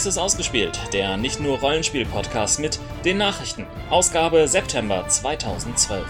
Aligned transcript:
Dies 0.00 0.06
ist 0.06 0.16
ausgespielt, 0.16 0.80
der 0.94 1.18
nicht 1.18 1.40
nur 1.40 1.58
Rollenspiel-Podcast 1.58 2.58
mit 2.58 2.80
den 3.04 3.18
Nachrichten. 3.18 3.66
Ausgabe 3.90 4.48
September 4.48 5.06
2012. 5.06 6.06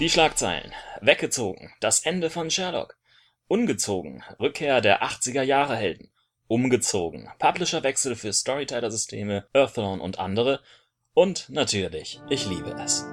Die 0.00 0.08
Schlagzeilen. 0.08 0.72
Weggezogen. 1.02 1.70
Das 1.80 2.00
Ende 2.00 2.30
von 2.30 2.50
Sherlock. 2.50 2.96
Ungezogen. 3.46 4.24
Rückkehr 4.40 4.80
der 4.80 5.02
80er 5.02 5.42
Jahre 5.42 5.76
Helden. 5.76 6.13
Umgezogen. 6.46 7.30
Publisherwechsel 7.38 8.16
für 8.16 8.32
Storyteller-Systeme, 8.32 9.48
Earthlone 9.54 10.02
und 10.02 10.18
andere. 10.18 10.60
Und 11.14 11.48
natürlich, 11.48 12.20
ich 12.28 12.46
liebe 12.46 12.70
es. 12.72 13.06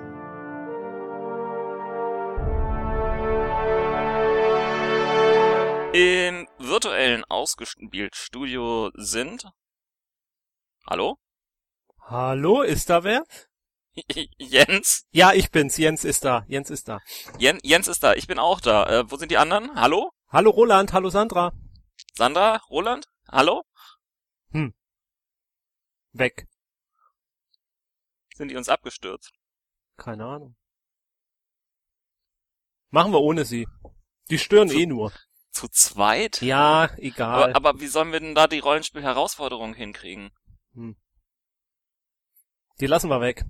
Im 5.94 6.48
virtuellen 6.58 7.24
Ausgespielt-Studio 7.26 8.92
sind. 8.96 9.46
Hallo? 10.90 11.18
Hallo, 12.02 12.62
ist 12.62 12.90
da 12.90 13.04
wer? 13.04 13.24
Jens? 14.38 15.06
Ja, 15.12 15.34
ich 15.34 15.52
bin's. 15.52 15.78
Jens 15.78 16.04
ist 16.04 16.26
da. 16.26 16.44
Jens 16.48 16.70
ist 16.70 16.88
da. 16.88 17.00
Jen, 17.38 17.60
Jens 17.64 17.88
ist 17.88 18.04
da. 18.04 18.14
Ich 18.14 18.28
bin 18.28 18.40
auch 18.40 18.60
da. 18.62 18.86
Äh, 18.88 19.12
wo 19.12 19.18
sind 19.18 19.32
die 19.32 19.38
anderen? 19.38 19.76
Hallo? 19.76 20.12
Hallo 20.30 20.50
Roland, 20.50 20.94
hallo 20.94 21.10
Sandra. 21.10 21.52
Sandra? 22.14 22.62
Roland? 22.70 23.06
Hallo? 23.32 23.64
Hm. 24.52 24.74
Weg. 26.12 26.48
Sind 28.36 28.50
die 28.50 28.56
uns 28.56 28.70
abgestürzt? 28.70 29.32
Keine 29.98 30.26
Ahnung. 30.26 30.56
Machen 32.90 33.14
wir 33.14 33.22
ohne 33.22 33.46
sie. 33.46 33.68
Die 34.30 34.40
stören 34.40 34.68
Zu- 34.70 34.78
eh 34.78 34.86
nur. 34.86 35.14
Zu 35.52 35.68
zweit? 35.70 36.42
Ja, 36.42 36.90
egal. 36.98 37.54
Aber, 37.54 37.70
aber 37.70 37.80
wie 37.82 37.88
sollen 37.88 38.12
wir 38.12 38.20
denn 38.20 38.36
da 38.36 38.48
die 38.48 38.60
Rollenspiel-Herausforderung 38.60 39.74
hinkriegen? 39.74 40.32
hm. 40.74 40.98
Die 42.80 42.88
lassen 42.88 43.10
wir 43.10 43.22
weg. 43.22 43.46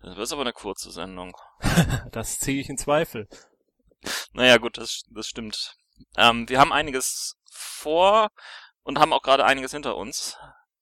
Das 0.00 0.16
wird 0.16 0.32
aber 0.32 0.40
eine 0.40 0.52
kurze 0.52 0.90
Sendung. 0.90 1.36
Das 2.12 2.38
ziehe 2.38 2.60
ich 2.60 2.68
in 2.68 2.78
Zweifel. 2.78 3.28
Naja, 4.32 4.56
gut, 4.58 4.78
das, 4.78 5.02
das 5.10 5.26
stimmt. 5.26 5.76
Ähm, 6.16 6.48
wir 6.48 6.60
haben 6.60 6.72
einiges 6.72 7.36
vor 7.54 8.28
und 8.82 8.98
haben 8.98 9.12
auch 9.12 9.22
gerade 9.22 9.44
einiges 9.44 9.72
hinter 9.72 9.96
uns, 9.96 10.36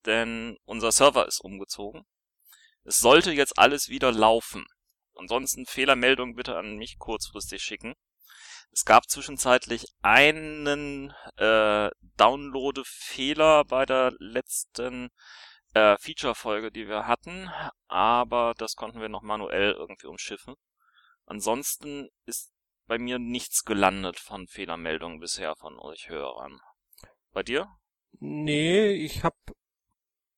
denn 0.06 0.58
unser 0.64 0.92
Server 0.92 1.26
ist 1.26 1.40
umgezogen. 1.40 2.04
Es 2.84 2.98
sollte 2.98 3.32
jetzt 3.32 3.58
alles 3.58 3.88
wieder 3.88 4.10
laufen. 4.10 4.66
Ansonsten 5.14 5.66
Fehlermeldung 5.66 6.34
bitte 6.34 6.56
an 6.56 6.76
mich 6.76 6.98
kurzfristig 6.98 7.62
schicken. 7.62 7.94
Es 8.72 8.84
gab 8.84 9.08
zwischenzeitlich 9.08 9.86
einen 10.00 11.12
äh, 11.36 11.90
Download-Fehler 12.16 13.64
bei 13.64 13.84
der 13.84 14.12
letzten 14.18 15.10
äh, 15.74 15.96
Feature-Folge, 15.98 16.72
die 16.72 16.88
wir 16.88 17.06
hatten, 17.06 17.50
aber 17.88 18.54
das 18.56 18.74
konnten 18.74 19.00
wir 19.00 19.10
noch 19.10 19.22
manuell 19.22 19.72
irgendwie 19.72 20.06
umschiffen. 20.06 20.54
Ansonsten 21.26 22.08
ist 22.24 22.50
bei 22.86 22.98
mir 22.98 23.18
nichts 23.18 23.64
gelandet 23.64 24.18
von 24.18 24.46
Fehlermeldungen 24.46 25.20
bisher 25.20 25.56
von 25.56 25.78
euch 25.78 26.08
Hörern. 26.08 26.60
Bei 27.32 27.42
dir? 27.42 27.68
Nee, 28.18 28.92
ich 28.92 29.24
hab. 29.24 29.34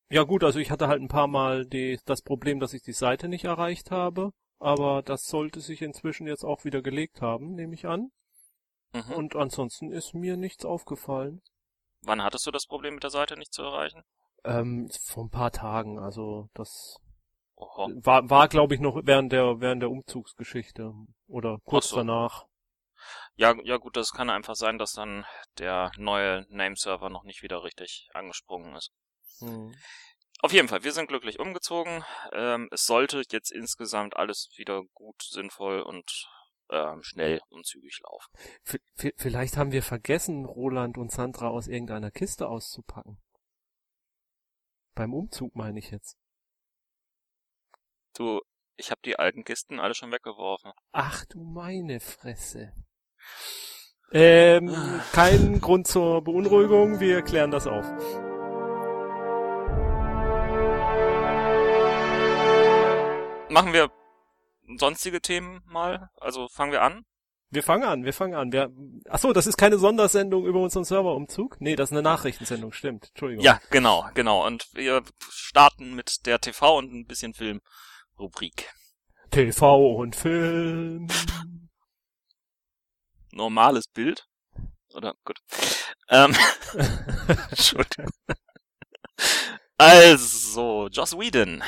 Ja 0.09 0.23
gut, 0.23 0.43
also 0.43 0.59
ich 0.59 0.71
hatte 0.71 0.87
halt 0.87 1.01
ein 1.01 1.07
paar 1.07 1.27
Mal 1.27 1.65
die, 1.65 1.99
das 2.05 2.21
Problem, 2.21 2.59
dass 2.59 2.73
ich 2.73 2.81
die 2.81 2.93
Seite 2.93 3.27
nicht 3.27 3.45
erreicht 3.45 3.91
habe. 3.91 4.31
Aber 4.59 5.01
das 5.01 5.25
sollte 5.25 5.59
sich 5.59 5.81
inzwischen 5.81 6.27
jetzt 6.27 6.43
auch 6.43 6.63
wieder 6.63 6.81
gelegt 6.81 7.21
haben, 7.21 7.55
nehme 7.55 7.73
ich 7.73 7.85
an. 7.85 8.11
Mhm. 8.93 9.13
Und 9.13 9.35
ansonsten 9.35 9.91
ist 9.91 10.13
mir 10.13 10.37
nichts 10.37 10.63
aufgefallen. 10.63 11.41
Wann 12.01 12.23
hattest 12.23 12.45
du 12.45 12.51
das 12.51 12.65
Problem 12.65 12.95
mit 12.95 13.03
der 13.03 13.09
Seite 13.09 13.37
nicht 13.37 13.53
zu 13.53 13.63
erreichen? 13.63 14.03
Ähm, 14.43 14.89
vor 15.03 15.25
ein 15.25 15.29
paar 15.29 15.51
Tagen, 15.51 15.99
also 15.99 16.49
das 16.53 16.99
Oho. 17.57 17.89
war, 18.03 18.29
war 18.29 18.47
glaube 18.47 18.75
ich 18.75 18.81
noch 18.81 18.99
während 19.03 19.31
der 19.31 19.61
während 19.61 19.81
der 19.81 19.89
Umzugsgeschichte 19.89 20.93
oder 21.27 21.59
kurz 21.63 21.89
so. 21.89 21.97
danach. 21.97 22.45
Ja, 23.35 23.53
ja 23.63 23.77
gut, 23.77 23.97
das 23.97 24.11
kann 24.11 24.29
einfach 24.29 24.55
sein, 24.55 24.77
dass 24.77 24.93
dann 24.93 25.25
der 25.57 25.91
neue 25.97 26.45
Nameserver 26.49 27.09
noch 27.09 27.23
nicht 27.23 27.43
wieder 27.43 27.63
richtig 27.63 28.09
angesprungen 28.13 28.75
ist. 28.75 28.91
Hm. 29.39 29.73
Auf 30.41 30.53
jeden 30.53 30.67
Fall, 30.67 30.83
wir 30.83 30.91
sind 30.91 31.07
glücklich 31.07 31.39
umgezogen. 31.39 32.03
Ähm, 32.33 32.67
es 32.71 32.85
sollte 32.85 33.23
jetzt 33.29 33.51
insgesamt 33.51 34.15
alles 34.17 34.49
wieder 34.57 34.83
gut, 34.93 35.21
sinnvoll 35.21 35.81
und 35.81 36.27
ähm, 36.69 37.03
schnell 37.03 37.41
und 37.49 37.65
zügig 37.65 37.99
laufen. 38.03 38.31
V- 38.63 39.09
vielleicht 39.17 39.55
haben 39.55 39.71
wir 39.71 39.83
vergessen, 39.83 40.45
Roland 40.45 40.97
und 40.97 41.11
Sandra 41.11 41.49
aus 41.49 41.67
irgendeiner 41.67 42.11
Kiste 42.11 42.47
auszupacken. 42.47 43.21
Beim 44.93 45.13
Umzug 45.13 45.55
meine 45.55 45.79
ich 45.79 45.91
jetzt. 45.91 46.17
Du, 48.17 48.39
ich 48.77 48.91
habe 48.91 49.01
die 49.03 49.19
alten 49.19 49.43
Kisten 49.43 49.77
alle 49.81 49.93
schon 49.93 50.09
weggeworfen. 50.09 50.71
Ach 50.93 51.25
du 51.25 51.43
meine 51.43 51.99
Fresse. 51.99 52.71
Ähm, 54.13 54.73
kein 55.11 55.59
Grund 55.59 55.85
zur 55.85 56.23
Beunruhigung, 56.23 57.01
wir 57.01 57.21
klären 57.23 57.51
das 57.51 57.67
auf. 57.67 57.85
Machen 63.49 63.73
wir 63.73 63.91
sonstige 64.77 65.19
Themen 65.19 65.61
mal? 65.65 66.09
Also 66.21 66.47
fangen 66.47 66.71
wir 66.71 66.83
an? 66.83 67.05
Wir 67.49 67.63
fangen 67.63 67.83
an, 67.83 68.05
wir 68.05 68.13
fangen 68.13 68.35
an. 68.35 68.53
Wir, 68.53 68.71
ach 69.09 69.19
so, 69.19 69.33
das 69.33 69.45
ist 69.45 69.57
keine 69.57 69.77
Sondersendung 69.77 70.45
über 70.45 70.61
unseren 70.61 70.85
Serverumzug? 70.85 71.59
Nee, 71.59 71.75
das 71.75 71.89
ist 71.89 71.93
eine 71.93 72.01
Nachrichtensendung, 72.01 72.71
stimmt. 72.71 73.09
Entschuldigung. 73.09 73.43
Ja, 73.43 73.59
genau, 73.71 74.09
genau. 74.13 74.45
Und 74.45 74.67
wir 74.73 75.03
starten 75.29 75.95
mit 75.95 76.25
der 76.25 76.39
TV 76.39 76.77
und 76.77 76.93
ein 76.93 77.05
bisschen 77.05 77.33
Filmrubrik. 78.15 78.73
TV 79.29 79.95
und 79.95 80.15
Film. 80.15 81.07
Normales 83.31 83.87
Bild? 83.87 84.27
Oder 84.93 85.13
gut. 85.25 85.39
Ähm, 86.09 86.35
Entschuldigung. 87.49 88.09
Also, 89.77 90.87
Joss 90.89 91.17
Whedon 91.17 91.61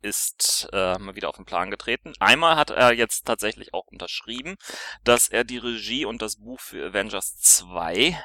ist 0.00 0.68
äh, 0.72 0.98
mal 0.98 1.14
wieder 1.14 1.28
auf 1.28 1.36
den 1.36 1.44
Plan 1.44 1.70
getreten. 1.70 2.14
Einmal 2.20 2.56
hat 2.56 2.70
er 2.70 2.92
jetzt 2.94 3.26
tatsächlich 3.26 3.74
auch 3.74 3.86
unterschrieben, 3.88 4.56
dass 5.02 5.28
er 5.28 5.44
die 5.44 5.58
Regie 5.58 6.06
und 6.06 6.22
das 6.22 6.36
Buch 6.36 6.60
für 6.60 6.88
Avengers 6.88 7.36
2 7.36 8.18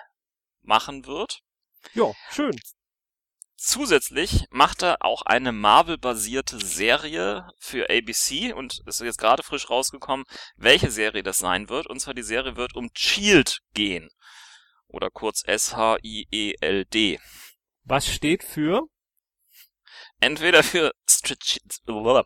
machen 0.62 1.06
wird. 1.06 1.42
Ja, 1.94 2.14
schön. 2.32 2.58
Zusätzlich 3.62 4.46
macht 4.52 4.84
er 4.84 5.04
auch 5.04 5.24
eine 5.24 5.52
Marvel-basierte 5.52 6.66
Serie 6.66 7.46
für 7.60 7.90
ABC 7.90 8.54
und 8.54 8.82
es 8.86 9.02
ist 9.02 9.06
jetzt 9.06 9.18
gerade 9.18 9.44
frisch 9.44 9.70
rausgekommen, 9.70 10.26
welche 10.56 10.90
Serie 10.90 11.24
das 11.24 11.40
sein 11.40 11.68
wird. 11.68 11.86
Und 11.86 12.00
zwar 12.00 12.14
die 12.14 12.24
Serie 12.24 12.56
wird 12.56 12.78
um 12.78 12.90
Shield 12.94 13.60
gehen. 13.74 14.10
Oder 14.88 15.10
kurz 15.10 15.44
S-H-I-E-L-D. 15.46 17.20
Was 17.84 18.08
steht 18.08 18.46
für? 18.46 18.84
Entweder 20.22 20.64
für 20.64 20.94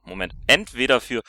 Moment. 0.03 0.33
Entweder 0.45 1.01
für 1.01 1.23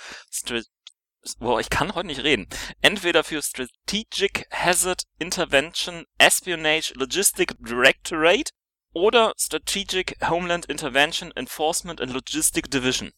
Boah, 1.38 1.60
ich 1.60 1.70
kann 1.70 1.94
heute 1.94 2.08
nicht 2.08 2.22
reden. 2.22 2.46
Entweder 2.82 3.24
für 3.24 3.40
Strategic 3.40 4.46
Hazard 4.52 5.04
Intervention 5.18 6.04
Espionage 6.18 6.92
Logistic 6.94 7.54
Directorate 7.58 8.52
oder 8.94 9.34
Strategic 9.36 10.16
Homeland 10.26 10.66
Intervention 10.66 11.30
Enforcement 11.32 12.00
and 12.00 12.12
Logistic 12.12 12.70
Division. 12.70 13.12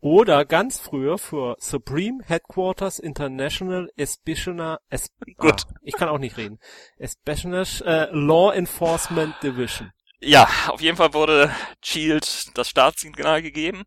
Oder 0.00 0.46
ganz 0.46 0.78
früher 0.78 1.18
für 1.18 1.56
Supreme 1.58 2.24
Headquarters 2.24 2.98
International 2.98 3.90
Espionage, 3.96 4.80
es, 4.88 5.10
Gut. 5.36 5.66
Ah, 5.68 5.74
ich 5.82 5.94
kann 5.94 6.08
auch 6.08 6.18
nicht 6.18 6.38
reden. 6.38 6.58
Espionage 6.96 7.84
äh, 7.84 8.08
Law 8.12 8.54
Enforcement 8.54 9.34
Division. 9.42 9.92
Ja, 10.20 10.48
auf 10.68 10.80
jeden 10.80 10.96
Fall 10.96 11.12
wurde 11.12 11.54
Shield 11.82 12.56
das 12.56 12.70
Startsignal 12.70 13.42
gegeben. 13.42 13.84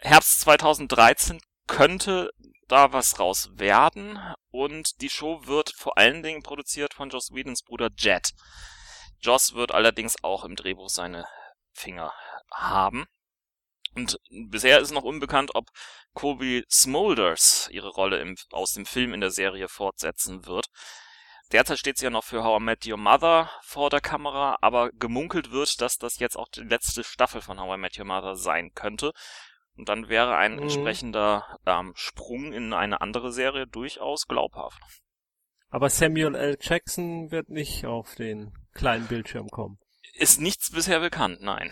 Herbst 0.00 0.40
2013 0.40 1.40
könnte 1.66 2.30
da 2.68 2.92
was 2.92 3.18
raus 3.18 3.50
werden 3.54 4.18
und 4.50 5.00
die 5.00 5.10
Show 5.10 5.46
wird 5.46 5.72
vor 5.76 5.98
allen 5.98 6.22
Dingen 6.22 6.42
produziert 6.42 6.94
von 6.94 7.10
Joss 7.10 7.30
Whedons 7.32 7.62
Bruder 7.62 7.90
Jet. 7.98 8.32
Joss 9.20 9.54
wird 9.54 9.72
allerdings 9.72 10.16
auch 10.22 10.44
im 10.44 10.56
Drehbuch 10.56 10.88
seine 10.88 11.26
Finger 11.72 12.12
haben. 12.52 13.06
Und 13.94 14.18
bisher 14.48 14.80
ist 14.80 14.92
noch 14.92 15.02
unbekannt, 15.02 15.50
ob 15.54 15.66
Kobe 16.14 16.62
Smulders 16.70 17.68
ihre 17.72 17.88
Rolle 17.88 18.18
im, 18.20 18.36
aus 18.52 18.72
dem 18.72 18.86
Film 18.86 19.12
in 19.14 19.20
der 19.20 19.30
Serie 19.30 19.68
fortsetzen 19.68 20.46
wird. 20.46 20.66
derzeit 21.52 21.78
steht 21.78 21.96
sie 21.98 22.04
ja 22.04 22.10
noch 22.10 22.24
für 22.24 22.44
How 22.44 22.60
I 22.60 22.64
Met 22.64 22.86
Your 22.86 22.98
Mother 22.98 23.50
vor 23.62 23.88
der 23.90 24.00
Kamera, 24.00 24.58
aber 24.60 24.90
gemunkelt 24.92 25.50
wird, 25.50 25.80
dass 25.80 25.96
das 25.96 26.18
jetzt 26.18 26.36
auch 26.36 26.48
die 26.48 26.60
letzte 26.60 27.02
Staffel 27.04 27.40
von 27.40 27.58
How 27.58 27.76
I 27.76 27.80
Met 27.80 27.98
Your 27.98 28.04
Mother 28.04 28.36
sein 28.36 28.72
könnte. 28.74 29.12
Und 29.76 29.88
dann 29.88 30.08
wäre 30.08 30.36
ein 30.36 30.56
Mhm. 30.56 30.62
entsprechender 30.64 31.58
ähm, 31.66 31.92
Sprung 31.96 32.52
in 32.52 32.72
eine 32.72 33.00
andere 33.00 33.32
Serie 33.32 33.66
durchaus 33.66 34.26
glaubhaft. 34.26 34.80
Aber 35.70 35.88
Samuel 35.88 36.34
L. 36.34 36.56
Jackson 36.60 37.30
wird 37.30 37.48
nicht 37.48 37.86
auf 37.86 38.14
den 38.14 38.52
kleinen 38.78 39.06
Bildschirm 39.06 39.48
kommen. 39.48 39.78
Ist 40.14 40.40
nichts 40.40 40.70
bisher 40.70 41.00
bekannt, 41.00 41.42
nein. 41.42 41.70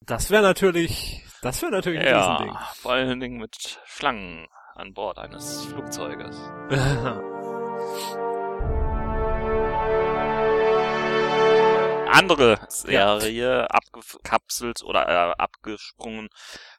Das 0.00 0.30
wäre 0.30 0.42
natürlich, 0.42 1.22
das 1.42 1.62
wäre 1.62 1.72
natürlich 1.72 2.00
ein 2.00 2.14
Riesending. 2.14 2.54
Ja, 2.54 2.72
vor 2.74 2.92
allen 2.92 3.20
Dingen 3.20 3.38
mit 3.38 3.80
Schlangen 3.84 4.48
an 4.74 4.92
Bord 4.92 5.18
eines 5.18 5.64
Flugzeuges. 5.66 6.36
Andere 12.10 12.58
Serie, 12.68 13.70
abgekapselt 13.70 14.82
oder 14.84 15.08
äh, 15.08 15.34
abgesprungen 15.36 16.28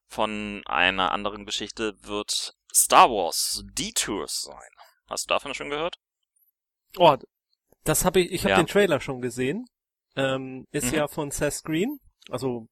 von 0.08 0.64
einer 0.66 1.12
anderen 1.12 1.46
Geschichte, 1.46 1.94
wird 2.02 2.54
Star 2.74 3.10
Wars 3.10 3.64
Detours 3.74 4.44
sein. 4.44 4.70
Hast 5.08 5.26
du 5.26 5.34
davon 5.34 5.54
schon 5.54 5.70
gehört? 5.70 5.98
oh, 6.98 7.18
das 7.86 8.04
habe 8.06 8.20
ich, 8.20 8.32
ich 8.32 8.42
habe 8.44 8.52
Ja. 8.52 8.58
den 8.58 8.68
Trailer 8.68 9.00
schon 9.00 9.22
gesehen. 9.22 9.66
Ähm, 10.18 10.66
ist 10.72 10.92
Mhm. 10.92 10.98
ja 10.98 11.08
von 11.08 11.32
Seth 11.32 11.64
Green, 11.64 12.00
also 12.30 12.68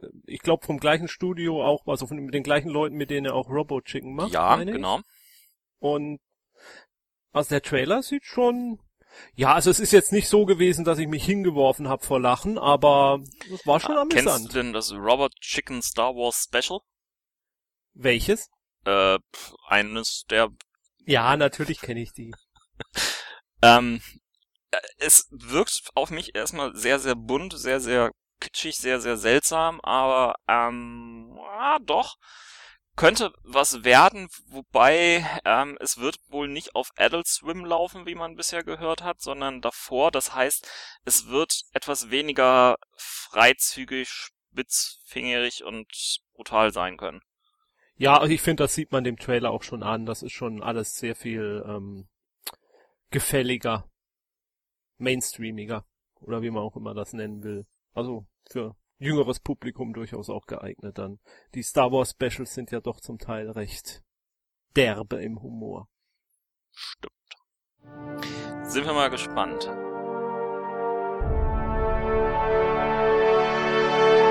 äh, 0.00 0.06
ich 0.26 0.40
glaube 0.40 0.64
vom 0.64 0.78
gleichen 0.78 1.08
Studio 1.08 1.62
auch, 1.64 1.86
also 1.86 2.06
von 2.06 2.16
mit 2.18 2.32
den 2.34 2.42
gleichen 2.42 2.68
Leuten, 2.70 2.96
mit 2.96 3.10
denen 3.10 3.26
er 3.26 3.34
auch 3.34 3.48
Robo 3.50 3.80
Chicken 3.82 4.14
macht. 4.14 4.32
ja, 4.32 4.56
meine 4.56 4.70
ich. 4.70 4.76
genau. 4.76 5.00
Und 5.78 6.20
also 7.32 7.50
der 7.50 7.62
Trailer 7.62 8.02
sieht 8.02 8.24
schon. 8.24 8.78
Ja, 9.34 9.54
also 9.54 9.70
es 9.70 9.78
ist 9.80 9.92
jetzt 9.92 10.12
nicht 10.12 10.28
so 10.28 10.44
gewesen, 10.46 10.84
dass 10.84 10.98
ich 10.98 11.06
mich 11.06 11.24
hingeworfen 11.24 11.88
habe 11.88 12.04
vor 12.04 12.20
Lachen, 12.20 12.58
aber 12.58 13.20
es 13.52 13.64
war 13.66 13.78
schon 13.80 13.96
Ah, 13.96 14.04
Kennst 14.08 14.26
du 14.26 14.30
amüsant. 14.30 14.54
denn 14.54 14.72
das 14.72 14.92
Robert 14.92 15.34
Chicken 15.40 15.82
Star 15.82 16.14
Wars 16.14 16.44
Special? 16.50 16.80
Welches? 17.94 18.48
Äh, 18.84 19.18
eines 19.68 20.24
der 20.30 20.48
Ja, 21.04 21.36
natürlich 21.36 21.80
kenne 21.80 22.00
ich 22.00 22.12
die. 22.12 22.32
Ähm, 23.62 24.02
äh, 24.04 24.25
es 24.98 25.28
wirkt 25.30 25.90
auf 25.94 26.10
mich 26.10 26.34
erstmal 26.34 26.74
sehr, 26.74 26.98
sehr 26.98 27.14
bunt, 27.14 27.58
sehr, 27.58 27.80
sehr 27.80 28.12
kitschig, 28.40 28.76
sehr, 28.76 29.00
sehr 29.00 29.16
seltsam, 29.16 29.80
aber 29.80 30.34
ähm, 30.48 31.38
ja, 31.38 31.78
doch, 31.80 32.16
könnte 32.96 33.32
was 33.42 33.84
werden, 33.84 34.28
wobei 34.48 35.24
ähm, 35.44 35.76
es 35.80 35.98
wird 35.98 36.16
wohl 36.28 36.48
nicht 36.48 36.74
auf 36.74 36.90
Adult 36.96 37.26
Swim 37.26 37.64
laufen, 37.64 38.06
wie 38.06 38.14
man 38.14 38.36
bisher 38.36 38.64
gehört 38.64 39.02
hat, 39.02 39.20
sondern 39.20 39.60
davor. 39.60 40.10
Das 40.10 40.34
heißt, 40.34 40.66
es 41.04 41.28
wird 41.28 41.62
etwas 41.72 42.10
weniger 42.10 42.76
freizügig, 42.96 44.08
spitzfingerig 44.08 45.62
und 45.64 45.86
brutal 46.34 46.72
sein 46.72 46.96
können. 46.96 47.20
Ja, 47.98 48.18
also 48.18 48.32
ich 48.32 48.42
finde, 48.42 48.64
das 48.64 48.74
sieht 48.74 48.92
man 48.92 49.04
dem 49.04 49.18
Trailer 49.18 49.50
auch 49.50 49.62
schon 49.62 49.82
an. 49.82 50.06
Das 50.06 50.22
ist 50.22 50.32
schon 50.32 50.62
alles 50.62 50.96
sehr 50.96 51.14
viel 51.14 51.64
ähm, 51.66 52.08
gefälliger, 53.10 53.88
mainstreamiger 54.98 55.84
oder 56.20 56.42
wie 56.42 56.50
man 56.50 56.62
auch 56.62 56.76
immer 56.76 56.94
das 56.94 57.12
nennen 57.12 57.42
will. 57.42 57.66
Also 57.92 58.26
für 58.50 58.76
jüngeres 58.98 59.40
Publikum 59.40 59.92
durchaus 59.92 60.30
auch 60.30 60.46
geeignet 60.46 60.98
dann. 60.98 61.18
Die 61.54 61.62
Star 61.62 61.92
Wars 61.92 62.10
Specials 62.10 62.54
sind 62.54 62.70
ja 62.70 62.80
doch 62.80 63.00
zum 63.00 63.18
Teil 63.18 63.50
recht 63.50 64.02
derbe 64.74 65.22
im 65.22 65.42
Humor. 65.42 65.88
Stimmt. 66.70 67.12
Sind 68.64 68.84
wir 68.84 68.92
mal 68.92 69.10
gespannt. 69.10 69.70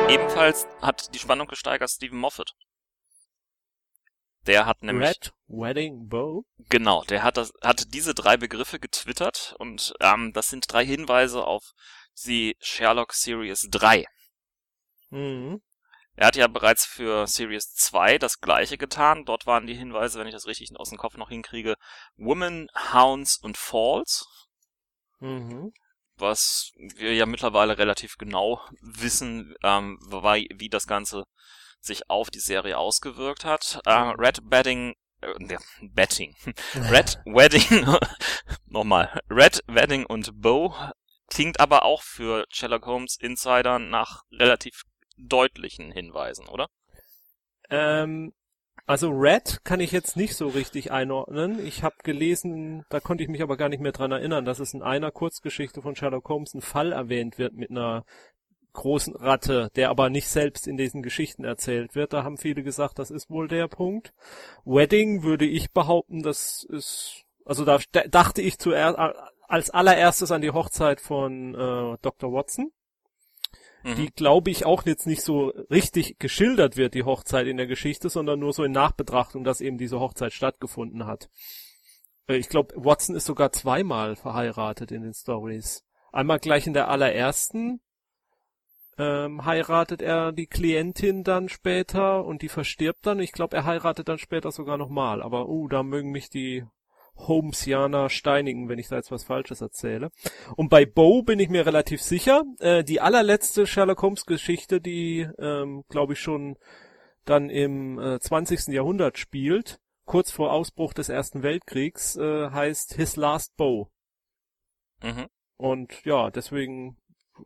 Ebenfalls 0.08 0.68
hat 0.82 1.14
die 1.16 1.20
Spannung 1.20 1.48
gesteigert 1.48 1.90
Stephen 1.90 2.20
Moffat. 2.20 2.56
Der 4.48 4.66
hat 4.66 4.84
nämlich 4.84 5.10
Red 5.10 5.34
Wedding 5.48 6.08
Bow? 6.08 6.46
genau, 6.70 7.04
der 7.04 7.24
hat 7.24 7.38
das, 7.38 7.52
hat 7.62 7.94
diese 7.94 8.14
drei 8.14 8.38
Begriffe 8.38 8.80
getwittert 8.80 9.56
und 9.60 9.94
ähm, 10.02 10.34
das 10.34 10.50
sind 10.50 10.72
drei 10.72 10.86
Hinweise 10.86 11.46
auf 11.46 11.74
die 12.26 12.56
Sherlock 12.60 13.14
Series 13.14 13.68
3. 13.72 14.06
Mhm. 15.10 15.62
Er 16.18 16.28
hat 16.28 16.36
ja 16.38 16.48
bereits 16.48 16.86
für 16.86 17.28
Series 17.28 17.74
2 17.74 18.18
das 18.20 18.40
gleiche 18.40 18.78
getan. 18.78 19.26
Dort 19.26 19.46
waren 19.46 19.68
die 19.68 19.76
Hinweise, 19.76 20.18
wenn 20.18 20.28
ich 20.28 20.34
das 20.34 20.48
richtig 20.48 20.70
aus 20.78 20.90
dem 20.90 20.98
Kopf 20.98 21.18
noch 21.18 21.30
hinkriege, 21.30 21.76
Women, 22.16 22.70
Hounds 22.94 23.38
und 23.38 23.58
Falls. 23.58 24.26
Mhm. 25.20 25.74
was 26.18 26.72
wir 26.76 27.14
ja 27.14 27.26
mittlerweile 27.26 27.78
relativ 27.78 28.18
genau 28.18 28.62
wissen, 28.82 29.56
ähm, 29.64 29.98
wie, 30.02 30.50
wie 30.54 30.70
das 30.70 30.88
Ganze 30.88 31.24
sich 31.86 32.10
auf 32.10 32.30
die 32.30 32.40
Serie 32.40 32.78
ausgewirkt 32.78 33.46
hat. 33.46 33.82
Äh, 33.86 33.92
Red 33.92 34.50
Betting, 34.50 34.96
äh, 35.22 35.58
Betting, 35.82 36.36
Red 36.76 37.20
Wedding, 37.26 37.86
nochmal, 38.68 39.22
Red 39.30 39.64
Wedding 39.68 40.06
und 40.06 40.42
Bow 40.42 40.74
klingt 41.30 41.60
aber 41.60 41.84
auch 41.84 42.04
für 42.04 42.46
Sherlock 42.50 42.86
Holmes 42.86 43.18
Insider 43.20 43.80
nach 43.80 44.24
relativ 44.32 44.84
deutlichen 45.18 45.92
Hinweisen, 45.92 46.48
oder? 46.48 46.70
Ähm, 47.70 48.34
also 48.86 49.10
Red 49.10 49.62
kann 49.64 49.80
ich 49.80 49.92
jetzt 49.92 50.16
nicht 50.16 50.36
so 50.36 50.48
richtig 50.48 50.92
einordnen. 50.92 51.66
Ich 51.66 51.82
habe 51.82 51.96
gelesen, 52.04 52.86
da 52.90 53.00
konnte 53.00 53.24
ich 53.24 53.30
mich 53.30 53.42
aber 53.42 53.58
gar 53.58 53.70
nicht 53.70 53.82
mehr 53.82 53.94
dran 53.94 54.12
erinnern, 54.12 54.46
dass 54.46 54.60
es 54.60 54.74
in 54.74 54.84
einer 54.84 55.12
Kurzgeschichte 55.12 55.82
von 55.82 55.96
Sherlock 55.96 56.30
Holmes 56.30 56.54
ein 56.54 56.62
Fall 56.62 56.92
erwähnt 56.92 57.40
wird 57.40 57.54
mit 57.54 57.72
einer 57.72 58.06
großen 58.76 59.16
Ratte, 59.16 59.72
der 59.76 59.90
aber 59.90 60.10
nicht 60.10 60.28
selbst 60.28 60.68
in 60.68 60.78
diesen 60.78 61.02
Geschichten 61.02 61.44
erzählt 61.44 61.96
wird. 61.96 62.14
Da 62.14 62.24
haben 62.24 62.38
viele 62.38 62.62
gesagt, 62.64 63.00
das 63.00 63.10
ist 63.12 63.30
wohl 63.30 63.48
der 63.48 63.68
Punkt. 63.68 64.14
Wedding 64.66 65.24
würde 65.24 65.46
ich 65.46 65.72
behaupten, 65.72 66.22
das 66.22 66.64
ist, 66.70 67.24
also 67.46 67.66
da 67.66 67.80
dachte 68.10 68.42
ich 68.42 68.60
zuerst 68.60 68.98
als 69.48 69.70
allererstes 69.72 70.32
an 70.32 70.42
die 70.42 70.52
Hochzeit 70.52 71.02
von 71.02 71.56
äh, 71.56 71.98
Dr. 72.02 72.32
Watson 72.32 72.72
Mhm. 73.86 73.96
die 73.98 74.10
glaube 74.12 74.50
ich 74.50 74.66
auch 74.66 74.84
jetzt 74.86 75.06
nicht 75.06 75.22
so 75.22 75.50
richtig 75.70 76.18
geschildert 76.18 76.76
wird, 76.76 76.96
die 76.96 77.04
Hochzeit 77.04 77.46
in 77.46 77.58
der 77.58 77.68
Geschichte, 77.68 78.10
sondern 78.10 78.40
nur 78.40 78.52
so 78.52 78.64
in 78.64 78.72
Nachbetrachtung, 78.72 79.44
dass 79.44 79.62
eben 79.62 79.78
diese 79.78 80.00
Hochzeit 80.00 80.34
stattgefunden 80.34 81.06
hat. 81.06 81.30
Äh, 82.28 82.38
Ich 82.38 82.50
glaube, 82.50 82.74
Watson 82.78 83.16
ist 83.16 83.26
sogar 83.26 83.52
zweimal 83.52 84.16
verheiratet 84.16 84.92
in 84.92 85.04
den 85.04 85.14
Stories. 85.14 85.84
Einmal 86.12 86.40
gleich 86.40 86.66
in 86.66 86.74
der 86.74 86.88
allerersten 86.88 87.80
ähm, 88.98 89.46
heiratet 89.46 90.02
er 90.02 90.32
die 90.32 90.48
Klientin 90.48 91.24
dann 91.24 91.50
später 91.50 92.24
und 92.26 92.42
die 92.42 92.50
verstirbt 92.50 93.06
dann. 93.06 93.20
Ich 93.20 93.32
glaube, 93.32 93.56
er 93.58 93.66
heiratet 93.66 94.08
dann 94.08 94.18
später 94.18 94.52
sogar 94.52 94.78
nochmal. 94.78 95.22
Aber 95.22 95.48
uh, 95.50 95.68
da 95.68 95.84
mögen 95.84 96.12
mich 96.12 96.30
die 96.30 96.64
Holmesianer 97.18 98.10
steinigen, 98.10 98.68
wenn 98.70 98.80
ich 98.80 98.90
da 98.90 98.98
jetzt 98.98 99.12
was 99.12 99.24
Falsches 99.24 99.62
erzähle. 99.62 100.12
Und 100.56 100.70
bei 100.70 100.86
Bo 100.86 101.24
bin 101.24 101.40
ich 101.40 101.50
mir 101.50 101.66
relativ 101.66 102.02
sicher. 102.02 102.44
Äh, 102.60 102.84
die 102.84 103.02
allerletzte 103.02 103.68
Sherlock 103.68 104.02
Holmes 104.02 104.26
Geschichte, 104.26 104.82
die, 104.82 105.28
ähm, 105.40 105.84
glaube 105.90 106.14
ich, 106.14 106.20
schon 106.20 106.58
dann 107.24 107.50
im 107.50 108.00
äh, 108.00 108.20
20. 108.20 108.68
Jahrhundert 108.68 109.18
spielt, 109.18 109.80
kurz 110.06 110.32
vor 110.32 110.52
Ausbruch 110.52 110.94
des 110.94 111.10
Ersten 111.10 111.42
Weltkriegs, 111.42 112.16
äh, 112.18 112.50
heißt 112.50 112.94
His 112.96 113.16
Last 113.16 113.56
Bow. 113.58 113.90
Mhm. 115.02 115.28
Und 115.58 116.06
ja, 116.06 116.30
deswegen, 116.30 116.98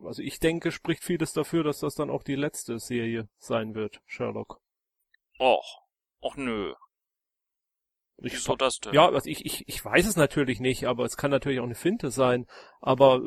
also 0.04 0.22
ich 0.22 0.38
denke, 0.38 0.72
spricht 0.72 1.04
vieles 1.04 1.32
dafür, 1.32 1.64
dass 1.64 1.80
das 1.80 1.94
dann 1.94 2.10
auch 2.10 2.22
die 2.22 2.36
letzte 2.36 2.78
Serie 2.78 3.28
sein 3.38 3.74
wird, 3.74 4.00
Sherlock. 4.06 4.60
Och, 5.38 5.82
och 6.20 6.36
nö. 6.36 6.74
Ich, 8.22 8.34
Wieso 8.34 8.54
das 8.54 8.78
denn? 8.80 8.92
ja, 8.92 9.08
also 9.08 9.28
ich, 9.28 9.46
ich, 9.46 9.66
ich 9.66 9.82
weiß 9.82 10.06
es 10.06 10.16
natürlich 10.16 10.60
nicht, 10.60 10.84
aber 10.84 11.04
es 11.06 11.16
kann 11.16 11.30
natürlich 11.30 11.60
auch 11.60 11.64
eine 11.64 11.74
Finte 11.74 12.10
sein. 12.10 12.46
Aber 12.80 13.22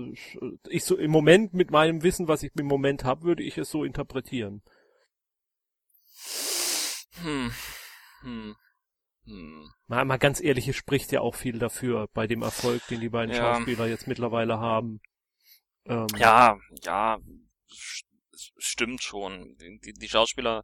ich 0.70 0.84
so 0.84 0.98
im 0.98 1.10
Moment 1.10 1.54
mit 1.54 1.72
meinem 1.72 2.04
Wissen, 2.04 2.28
was 2.28 2.44
ich 2.44 2.52
im 2.56 2.68
Moment 2.68 3.04
habe, 3.04 3.24
würde 3.24 3.42
ich 3.44 3.58
es 3.58 3.72
so 3.72 3.84
interpretieren. 3.84 4.62
Hm. 7.24 7.52
Hm. 8.22 8.56
Hm. 9.26 9.72
Mal, 9.88 10.06
mal 10.06 10.18
ganz 10.18 10.42
ehrlich, 10.42 10.68
es 10.68 10.76
spricht 10.76 11.12
ja 11.12 11.22
auch 11.22 11.36
viel 11.36 11.58
dafür 11.58 12.08
bei 12.14 12.28
dem 12.28 12.44
Erfolg, 12.44 12.86
den 12.88 13.00
die 13.00 13.10
beiden 13.10 13.34
Ja. 13.34 13.56
Schauspieler 13.56 13.88
jetzt 13.88 14.08
mittlerweile 14.08 14.60
haben. 14.60 15.02
Ähm, 15.86 16.08
Ja, 16.18 16.58
ja, 16.84 17.18
st- 17.70 18.06
stimmt 18.58 19.04
schon. 19.04 19.56
Die, 19.60 19.94
die, 19.94 20.10
Schauspieler 20.10 20.64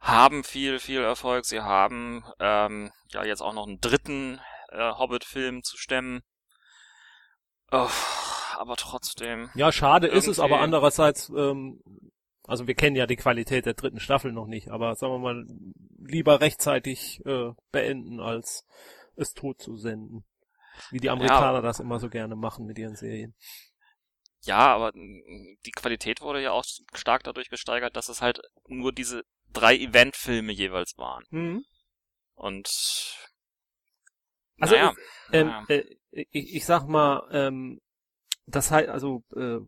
haben 0.00 0.44
viel, 0.44 0.78
viel 0.78 1.00
Erfolg. 1.00 1.44
Sie 1.44 1.60
haben 1.60 2.24
ähm, 2.38 2.92
ja 3.08 3.24
jetzt 3.24 3.40
auch 3.40 3.52
noch 3.54 3.66
einen 3.66 3.80
dritten 3.80 4.40
äh, 4.70 4.92
Hobbit-Film 4.92 5.62
zu 5.62 5.76
stemmen. 5.76 6.22
Oh, 7.72 7.88
aber 8.56 8.76
trotzdem. 8.76 9.50
Ja, 9.54 9.72
schade 9.72 10.06
ist 10.06 10.28
es, 10.28 10.38
aber 10.38 10.60
andererseits, 10.60 11.28
ähm, 11.30 11.82
also 12.44 12.66
wir 12.66 12.74
kennen 12.74 12.96
ja 12.96 13.06
die 13.06 13.16
Qualität 13.16 13.66
der 13.66 13.74
dritten 13.74 14.00
Staffel 14.00 14.32
noch 14.32 14.46
nicht, 14.46 14.68
aber 14.70 14.94
sagen 14.94 15.14
wir 15.14 15.18
mal, 15.18 15.46
lieber 15.98 16.40
rechtzeitig 16.40 17.24
äh, 17.26 17.52
beenden, 17.72 18.20
als 18.20 18.64
es 19.16 19.32
tot 19.32 19.60
zu 19.60 19.76
senden. 19.76 20.24
Wie 20.90 21.00
die 21.00 21.10
Amerikaner 21.10 21.56
ja, 21.58 21.62
das 21.62 21.80
immer 21.80 21.98
so 21.98 22.08
gerne 22.08 22.36
machen 22.36 22.66
mit 22.66 22.78
ihren 22.78 22.96
Serien. 22.96 23.34
Ja, 24.42 24.74
aber 24.74 24.92
die 24.92 25.72
Qualität 25.74 26.20
wurde 26.20 26.42
ja 26.42 26.52
auch 26.52 26.64
stark 26.94 27.24
dadurch 27.24 27.48
gesteigert, 27.48 27.96
dass 27.96 28.08
es 28.08 28.22
halt 28.22 28.40
nur 28.68 28.92
diese 28.92 29.24
drei 29.52 29.76
Eventfilme 29.76 30.52
jeweils 30.52 30.96
waren. 30.98 31.24
Mhm. 31.30 31.64
Und 32.34 32.68
also 34.60 34.74
naja, 34.74 34.94
ähm, 35.32 35.46
naja. 35.48 35.64
Äh, 35.68 35.96
ich, 36.10 36.56
ich 36.56 36.64
sag 36.64 36.86
mal, 36.86 37.28
ähm, 37.30 37.80
das 38.46 38.70
heißt, 38.70 38.88
also, 38.88 39.22
äh, 39.34 39.58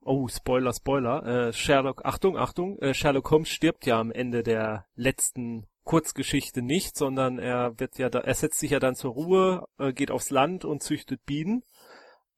oh, 0.00 0.26
Spoiler, 0.28 0.72
Spoiler, 0.72 1.26
äh, 1.26 1.52
Sherlock, 1.52 2.04
Achtung, 2.04 2.36
Achtung, 2.36 2.78
äh, 2.78 2.94
Sherlock 2.94 3.30
Holmes 3.30 3.48
stirbt 3.48 3.86
ja 3.86 4.00
am 4.00 4.10
Ende 4.10 4.42
der 4.42 4.86
letzten 4.94 5.66
Kurzgeschichte 5.84 6.62
nicht, 6.62 6.96
sondern 6.96 7.38
er 7.38 7.78
wird 7.78 7.98
ja 7.98 8.08
da, 8.08 8.20
er 8.20 8.34
setzt 8.34 8.58
sich 8.58 8.70
ja 8.70 8.80
dann 8.80 8.94
zur 8.94 9.12
Ruhe, 9.12 9.66
äh, 9.78 9.92
geht 9.92 10.10
aufs 10.10 10.30
Land 10.30 10.64
und 10.64 10.82
züchtet 10.82 11.24
Bienen. 11.24 11.62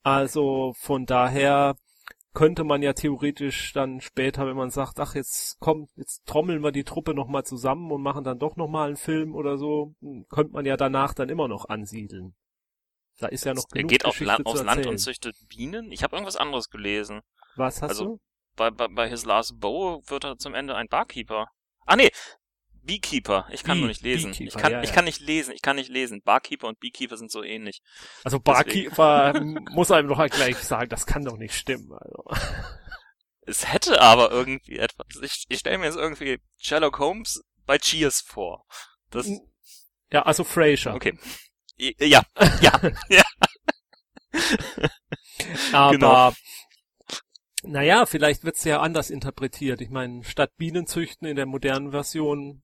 Also 0.05 0.75
von 0.77 1.07
daher 1.07 1.77
könnte 2.35 2.63
man 2.63 2.83
ja 2.83 2.93
theoretisch 2.93 3.73
dann 3.73 4.01
später, 4.01 4.47
wenn 4.47 4.57
man 4.57 4.71
sagt, 4.71 5.01
ach 5.01 5.15
jetzt 5.15 5.57
komm, 5.61 5.89
jetzt 5.97 6.27
trommeln 6.27 6.63
wir 6.63 6.73
die 6.73 6.85
Truppe 6.85 7.15
nochmal 7.15 7.45
zusammen 7.45 7.91
und 7.91 8.03
machen 8.03 8.23
dann 8.23 8.39
doch 8.39 8.57
nochmal 8.57 8.89
einen 8.89 8.97
Film 8.97 9.35
oder 9.35 9.57
so, 9.57 9.95
könnte 10.29 10.53
man 10.53 10.67
ja 10.67 10.77
danach 10.77 11.15
dann 11.15 11.31
immer 11.31 11.49
noch 11.49 11.69
ansiedeln. 11.69 12.35
Da 13.19 13.29
ist 13.29 13.45
ja 13.45 13.55
noch 13.55 13.67
genug 13.69 13.91
Er 13.91 13.95
geht 13.95 14.05
auf 14.05 14.21
La 14.21 14.37
aufs 14.45 14.63
Land 14.63 14.87
und 14.87 14.99
züchtet 14.99 15.37
Bienen? 15.49 15.91
Ich 15.91 16.03
habe 16.03 16.17
irgendwas 16.17 16.37
anderes 16.37 16.69
gelesen. 16.69 17.23
Was 17.57 17.81
hast 17.81 17.91
also, 17.91 18.05
du? 18.05 18.21
Bei, 18.57 18.71
bei, 18.71 18.89
bei 18.89 19.09
His 19.09 19.25
Last 19.25 19.59
Bow 19.59 20.03
wird 20.07 20.25
er 20.25 20.37
zum 20.37 20.55
Ende 20.55 20.75
ein 20.75 20.89
Barkeeper. 20.89 21.49
Ah 21.87 21.97
nee, 21.97 22.11
Beekeeper. 22.85 23.49
Ich 23.51 23.65
kann 23.65 23.77
Bee, 23.77 23.81
nur 23.81 23.89
nicht 23.89 24.03
lesen. 24.03 24.31
Beekeeper, 24.31 24.57
ich 24.57 24.63
kann, 24.63 24.73
ja, 24.73 24.79
ja. 24.79 24.85
ich 24.85 24.93
kann 24.93 25.05
nicht 25.05 25.21
lesen. 25.21 25.53
Ich 25.55 25.63
kann 25.63 25.77
nicht 25.77 25.91
lesen. 25.91 26.23
Barkeeper 26.23 26.69
und 26.69 26.81
Beekeeper 26.81 27.17
sind 27.17 27.31
so 27.31 27.43
ähnlich. 27.43 27.83
Also 28.23 28.41
Barkeeper 28.41 29.33
muss 29.73 29.91
einem 29.91 30.09
doch 30.09 30.19
halt 30.19 30.33
gleich 30.33 30.57
sagen, 30.59 30.89
das 30.89 31.07
kann 31.07 31.25
doch 31.25 31.37
nicht 31.37 31.55
stimmen. 31.55 31.93
Also. 31.93 32.25
Es 33.47 33.71
hätte 33.71 34.01
aber 34.01 34.31
irgendwie 34.31 34.79
etwas. 34.79 35.07
Ich, 35.23 35.45
ich 35.51 35.59
stelle 35.59 35.77
mir 35.77 35.85
jetzt 35.85 35.99
irgendwie 35.99 36.41
Sherlock 36.57 36.99
Holmes 36.99 37.45
bei 37.67 37.77
Cheers 37.77 38.23
vor. 38.23 38.65
Das. 39.11 39.29
Ja, 40.11 40.23
also 40.23 40.45
Fraser. 40.45 40.95
Okay. 40.95 41.19
Ja, 41.77 41.91
ja, 42.01 42.23
ja. 43.09 43.23
aber 45.73 45.93
genau. 45.93 46.33
naja, 47.65 48.07
vielleicht 48.07 48.45
wird's 48.45 48.65
ja 48.65 48.81
anders 48.81 49.11
interpretiert. 49.11 49.81
Ich 49.81 49.91
meine, 49.91 50.25
statt 50.25 50.57
Bienen 50.57 50.87
züchten 50.87 51.29
in 51.29 51.37
der 51.37 51.47
modernen 51.47 51.91
Version 51.91 52.63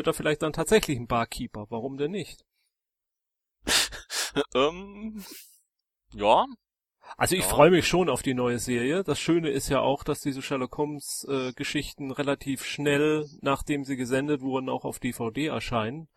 wird 0.00 0.06
er 0.06 0.14
vielleicht 0.14 0.40
dann 0.40 0.54
tatsächlich 0.54 0.98
ein 0.98 1.06
Barkeeper. 1.06 1.66
Warum 1.68 1.98
denn 1.98 2.12
nicht? 2.12 2.46
ähm, 4.54 5.22
ja. 6.14 6.46
Also 7.18 7.34
ich 7.34 7.42
ja. 7.42 7.48
freue 7.48 7.70
mich 7.70 7.86
schon 7.86 8.08
auf 8.08 8.22
die 8.22 8.32
neue 8.32 8.58
Serie. 8.58 9.04
Das 9.04 9.20
Schöne 9.20 9.50
ist 9.50 9.68
ja 9.68 9.80
auch, 9.80 10.02
dass 10.02 10.20
diese 10.20 10.40
Sherlock 10.40 10.78
Holmes 10.78 11.26
äh, 11.28 11.52
Geschichten 11.52 12.12
relativ 12.12 12.64
schnell, 12.64 13.28
nachdem 13.42 13.84
sie 13.84 13.96
gesendet 13.96 14.40
wurden, 14.40 14.70
auch 14.70 14.86
auf 14.86 15.00
DVD 15.00 15.48
erscheinen. 15.48 16.08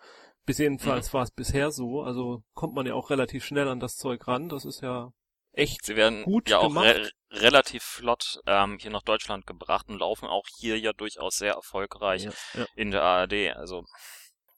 Bis 0.46 0.60
jedenfalls 0.60 1.12
mhm. 1.12 1.18
war 1.18 1.24
es 1.24 1.32
bisher 1.32 1.72
so. 1.72 2.04
Also 2.04 2.42
kommt 2.54 2.76
man 2.76 2.86
ja 2.86 2.94
auch 2.94 3.10
relativ 3.10 3.44
schnell 3.44 3.68
an 3.68 3.82
das 3.82 3.98
Zeug 3.98 4.26
ran. 4.30 4.48
Das 4.48 4.64
ist 4.64 4.80
ja 4.80 5.12
echt 5.54 5.86
Sie 5.86 5.96
werden 5.96 6.24
gut 6.24 6.50
ja 6.50 6.62
gemacht. 6.62 6.86
auch 6.86 6.96
re 6.96 7.12
relativ 7.32 7.82
flott 7.84 8.40
ähm, 8.46 8.78
hier 8.80 8.92
nach 8.92 9.02
Deutschland 9.02 9.48
gebracht 9.48 9.90
und 9.90 9.98
laufen 9.98 10.28
auch 10.28 10.46
hier 10.60 10.78
ja 10.78 10.94
durchaus 10.94 11.38
sehr 11.38 11.54
erfolgreich 11.54 12.26
ja, 12.26 12.32
ja. 12.54 12.66
in 12.76 12.92
der 12.92 13.02
ARD. 13.02 13.56
Also 13.56 13.86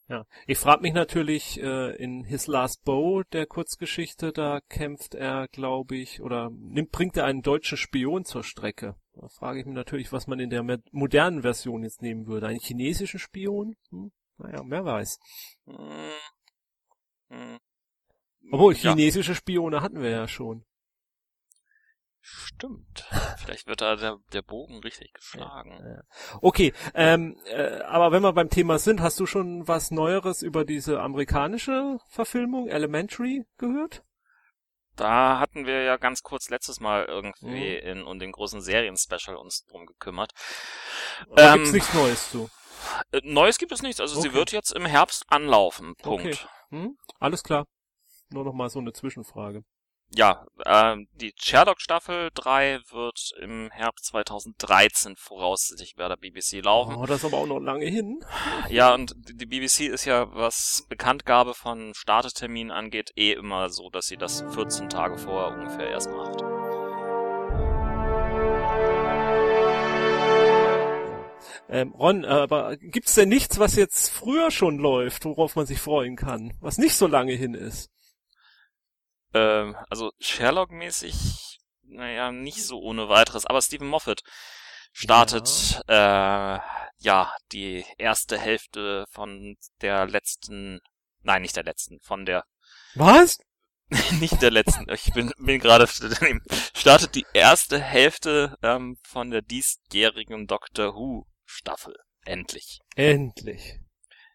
ja, 0.08 0.24
ich 0.46 0.58
frage 0.58 0.82
mich 0.82 0.92
natürlich 0.92 1.60
äh, 1.60 1.96
in 1.96 2.22
His 2.22 2.46
Last 2.46 2.84
Bow 2.84 3.24
der 3.32 3.46
Kurzgeschichte, 3.46 4.32
da 4.32 4.60
kämpft 4.68 5.14
er, 5.16 5.48
glaube 5.48 5.96
ich, 5.96 6.20
oder 6.20 6.50
nimmt, 6.50 6.92
bringt 6.92 7.16
er 7.16 7.24
einen 7.24 7.42
deutschen 7.42 7.76
Spion 7.76 8.24
zur 8.24 8.44
Strecke. 8.44 8.94
Da 9.14 9.26
frage 9.28 9.58
ich 9.58 9.66
mich 9.66 9.74
natürlich, 9.74 10.12
was 10.12 10.28
man 10.28 10.38
in 10.38 10.50
der 10.50 10.62
modernen 10.92 11.42
Version 11.42 11.82
jetzt 11.82 12.02
nehmen 12.02 12.26
würde. 12.26 12.46
Einen 12.46 12.60
chinesischen 12.60 13.18
Spion? 13.18 13.74
Hm? 13.90 14.12
Naja, 14.38 14.62
wer 14.66 14.84
weiß. 14.84 15.18
Hm. 15.64 16.10
Hm. 17.30 17.58
Obwohl, 18.52 18.74
chinesische 18.74 19.32
ja. 19.32 19.36
Spione 19.36 19.80
hatten 19.80 20.00
wir 20.00 20.10
ja 20.10 20.28
schon. 20.28 20.64
Stimmt. 22.28 23.06
Vielleicht 23.38 23.68
wird 23.68 23.80
da 23.80 23.94
der, 23.94 24.18
der 24.32 24.42
Bogen 24.42 24.80
richtig 24.80 25.14
geschlagen. 25.14 25.78
Ja, 25.78 25.94
ja. 25.94 26.02
Okay, 26.40 26.72
ähm, 26.92 27.38
äh, 27.46 27.82
aber 27.82 28.10
wenn 28.10 28.22
wir 28.22 28.32
beim 28.32 28.50
Thema 28.50 28.80
sind, 28.80 29.00
hast 29.00 29.20
du 29.20 29.26
schon 29.26 29.68
was 29.68 29.92
Neueres 29.92 30.42
über 30.42 30.64
diese 30.64 31.00
amerikanische 31.00 31.98
Verfilmung 32.08 32.66
Elementary 32.66 33.44
gehört? 33.58 34.02
Da 34.96 35.38
hatten 35.38 35.66
wir 35.66 35.82
ja 35.82 35.98
ganz 35.98 36.24
kurz 36.24 36.50
letztes 36.50 36.80
Mal 36.80 37.04
irgendwie 37.04 37.80
mhm. 37.80 37.86
in 37.86 38.02
und 38.02 38.18
den 38.18 38.32
großen 38.32 38.60
Serien-Special 38.60 39.36
uns 39.36 39.64
drum 39.66 39.86
gekümmert. 39.86 40.32
Da 41.36 41.52
ähm, 41.52 41.58
gibt's 41.58 41.72
nichts 41.72 41.94
Neues 41.94 42.30
zu. 42.32 42.50
Äh, 43.12 43.20
Neues 43.22 43.58
gibt 43.58 43.70
es 43.70 43.82
nichts. 43.82 44.00
Also 44.00 44.18
okay. 44.18 44.28
sie 44.28 44.34
wird 44.34 44.50
jetzt 44.50 44.72
im 44.72 44.84
Herbst 44.84 45.26
anlaufen. 45.28 45.94
Punkt. 46.02 46.26
Okay. 46.26 46.36
Hm? 46.70 46.98
Alles 47.20 47.44
klar. 47.44 47.66
Nur 48.30 48.44
noch 48.44 48.52
mal 48.52 48.68
so 48.68 48.80
eine 48.80 48.92
Zwischenfrage 48.92 49.62
ja, 50.10 50.46
äh, 50.64 50.96
die 51.14 51.32
Sherlock 51.36 51.80
Staffel 51.80 52.30
3 52.34 52.80
wird 52.90 53.32
im 53.40 53.70
Herbst 53.70 54.06
2013 54.06 55.16
voraussichtlich 55.16 55.94
bei 55.96 56.08
der 56.08 56.16
BBC 56.16 56.62
laufen. 56.62 56.96
Oh, 56.96 57.06
das 57.06 57.18
ist 57.18 57.24
aber 57.24 57.38
auch 57.38 57.46
noch 57.46 57.58
lange 57.60 57.86
hin. 57.86 58.20
Ja, 58.68 58.94
und 58.94 59.14
die 59.16 59.46
BBC 59.46 59.80
ist 59.80 60.04
ja, 60.04 60.32
was 60.34 60.86
Bekanntgabe 60.88 61.54
von 61.54 61.92
Starteterminen 61.94 62.70
angeht, 62.70 63.12
eh 63.16 63.32
immer 63.32 63.68
so, 63.68 63.90
dass 63.90 64.06
sie 64.06 64.16
das 64.16 64.44
14 64.52 64.88
Tage 64.88 65.18
vorher 65.18 65.56
ungefähr 65.56 65.90
erst 65.90 66.10
macht. 66.10 66.42
Ähm, 71.68 71.92
Ron, 71.94 72.24
aber 72.24 72.76
gibt's 72.76 73.14
denn 73.14 73.28
nichts, 73.28 73.58
was 73.58 73.74
jetzt 73.74 74.08
früher 74.08 74.52
schon 74.52 74.78
läuft, 74.78 75.24
worauf 75.24 75.56
man 75.56 75.66
sich 75.66 75.80
freuen 75.80 76.14
kann, 76.14 76.52
was 76.60 76.78
nicht 76.78 76.94
so 76.94 77.08
lange 77.08 77.32
hin 77.32 77.54
ist? 77.54 77.90
Ähm, 79.36 79.76
also 79.90 80.12
Sherlock-mäßig, 80.20 81.58
naja, 81.82 82.32
nicht 82.32 82.64
so 82.64 82.80
ohne 82.80 83.08
weiteres, 83.08 83.46
aber 83.46 83.62
Stephen 83.62 83.88
Moffat 83.88 84.22
startet 84.92 85.82
ja. 85.88 86.56
Äh, 86.56 86.60
ja 86.98 87.32
die 87.52 87.84
erste 87.98 88.38
Hälfte 88.38 89.04
von 89.10 89.56
der 89.82 90.06
letzten, 90.06 90.80
nein, 91.22 91.42
nicht 91.42 91.56
der 91.56 91.64
letzten, 91.64 92.00
von 92.00 92.24
der 92.24 92.44
Was? 92.94 93.38
nicht 94.20 94.42
der 94.42 94.50
letzten, 94.50 94.90
ich 94.90 95.12
bin, 95.12 95.32
bin 95.38 95.60
gerade 95.60 95.86
startet 95.86 97.14
die 97.14 97.26
erste 97.34 97.78
Hälfte 97.78 98.56
ähm, 98.62 98.96
von 99.06 99.30
der 99.30 99.42
diesjährigen 99.42 100.46
Doctor 100.46 100.94
Who 100.94 101.26
Staffel. 101.44 101.94
Endlich. 102.24 102.80
Endlich. 102.96 103.78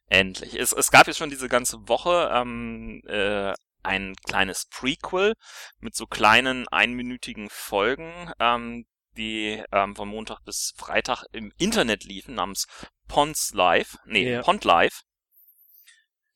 Endlich. 0.08 0.56
Es, 0.56 0.72
es 0.72 0.92
gab 0.92 1.08
jetzt 1.08 1.18
schon 1.18 1.30
diese 1.30 1.50
ganze 1.50 1.88
Woche 1.88 2.30
ähm, 2.34 3.02
äh, 3.08 3.54
ein 3.84 4.16
kleines 4.24 4.66
Prequel 4.66 5.34
mit 5.80 5.96
so 5.96 6.06
kleinen 6.06 6.68
einminütigen 6.68 7.50
Folgen, 7.50 8.32
ähm, 8.40 8.86
die 9.18 9.64
ähm, 9.72 9.96
von 9.96 10.08
Montag 10.08 10.44
bis 10.46 10.74
Freitag 10.78 11.26
im 11.32 11.52
Internet 11.58 12.04
liefen, 12.04 12.36
namens 12.36 12.68
Pons 13.08 13.54
Live. 13.54 13.98
Nee, 14.06 14.26
yeah. 14.26 14.42
Pond 14.42 14.64
Live. 14.64 15.02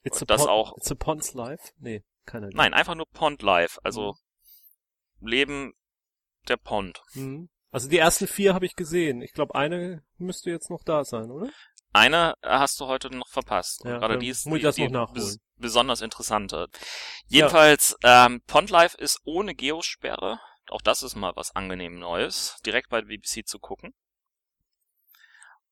It's 0.04 0.22
a 0.22 0.26
das 0.26 0.46
auch. 0.46 0.76
It's 0.78 0.92
a 0.92 0.96
Pons 0.96 1.34
Live? 1.34 1.74
Nee, 1.78 2.04
keine 2.26 2.50
Nein, 2.50 2.74
einfach 2.74 2.96
nur 2.96 3.08
Pond 3.08 3.42
Live. 3.42 3.80
Also 3.84 4.16
mhm. 5.20 5.28
Leben 5.28 5.74
der 6.48 6.58
Pond. 6.58 7.02
Mhm. 7.14 7.50
Also 7.72 7.90
die 7.90 7.98
ersten 7.98 8.28
vier 8.28 8.54
habe 8.54 8.66
ich 8.66 8.76
gesehen. 8.76 9.22
Ich 9.22 9.34
glaube, 9.34 9.56
eine 9.56 10.04
müsste 10.18 10.50
jetzt 10.50 10.70
noch 10.70 10.84
da 10.84 11.04
sein, 11.04 11.32
oder? 11.32 11.50
Eine 11.92 12.36
hast 12.44 12.80
du 12.80 12.88
heute 12.88 13.10
noch 13.10 13.30
verpasst. 13.30 13.84
Ja, 13.86 14.00
Gerade 14.00 14.18
die 14.18 14.28
ist 14.28 14.46
muss 14.46 14.58
ich 14.58 14.64
das 14.64 14.76
die, 14.76 14.84
noch 14.84 15.14
nachholen 15.14 15.40
besonders 15.58 16.02
interessante. 16.02 16.68
Jedenfalls, 17.28 17.96
ja. 18.04 18.26
ähm, 18.26 18.42
Pondlife 18.48 18.98
ist 18.98 19.22
ohne 19.26 19.56
Geosperre. 19.56 20.40
Auch 20.70 20.82
das 20.82 21.04
ist 21.04 21.16
mal 21.16 21.34
was 21.36 21.56
angenehm 21.56 22.00
Neues, 22.00 22.58
direkt 22.66 22.90
bei 22.90 23.02
BBC 23.02 23.48
zu 23.48 23.60
gucken. 23.60 23.94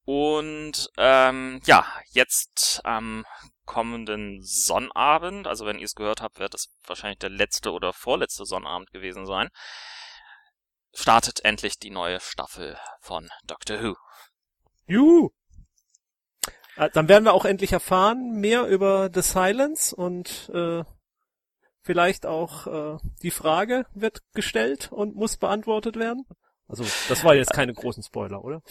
Und 0.06 0.90
ähm, 0.98 1.62
ja, 1.66 1.86
jetzt 2.10 2.82
am 2.84 3.26
kommenden 3.66 4.44
Sonnabend, 4.44 5.48
also 5.48 5.66
wenn 5.66 5.80
ihr 5.80 5.86
es 5.86 5.96
gehört 5.96 6.22
habt, 6.22 6.40
wird 6.40 6.54
es 6.54 6.76
wahrscheinlich 6.86 7.20
der 7.20 7.30
letzte 7.30 7.72
oder 7.72 7.94
vorletzte 7.94 8.46
Sonnabend 8.46 8.92
gewesen 8.92 9.26
sein, 9.26 9.50
startet 10.94 11.46
endlich 11.46 11.80
die 11.80 11.90
neue 11.90 12.20
Staffel 12.20 12.78
von 13.00 13.30
Doctor 13.46 13.82
Who. 13.82 13.96
Juhu! 14.86 15.32
Äh, 16.78 16.90
dann 16.94 17.08
werden 17.08 17.26
wir 17.26 17.34
auch 17.34 17.46
endlich 17.46 17.72
erfahren 17.72 18.40
mehr 18.40 18.66
über 18.68 19.10
The 19.14 19.22
Silence 19.22 19.96
und 19.96 20.50
äh, 20.54 20.84
vielleicht 21.82 22.26
auch 22.26 22.68
äh, 22.68 22.98
die 23.22 23.32
Frage 23.32 23.86
wird 23.94 24.22
gestellt 24.34 24.92
und 24.92 25.16
muss 25.16 25.38
beantwortet 25.38 25.98
werden. 25.98 26.26
Also 26.68 26.86
das 27.10 27.24
war 27.24 27.36
jetzt 27.36 27.54
keine 27.54 27.74
großen 27.74 28.04
Spoiler, 28.04 28.44
oder? 28.44 28.62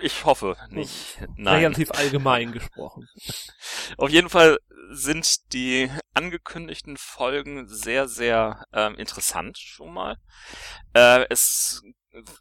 Ich 0.00 0.24
hoffe 0.24 0.56
nicht. 0.70 1.18
Nein. 1.36 1.64
Relativ 1.64 1.90
allgemein 1.90 2.52
gesprochen. 2.52 3.08
Auf 3.96 4.10
jeden 4.10 4.28
Fall 4.28 4.58
sind 4.90 5.52
die 5.52 5.90
angekündigten 6.14 6.96
Folgen 6.96 7.66
sehr, 7.66 8.08
sehr 8.08 8.64
ähm, 8.72 8.94
interessant 8.94 9.58
schon 9.58 9.92
mal. 9.92 10.16
Äh, 10.94 11.26
es 11.28 11.82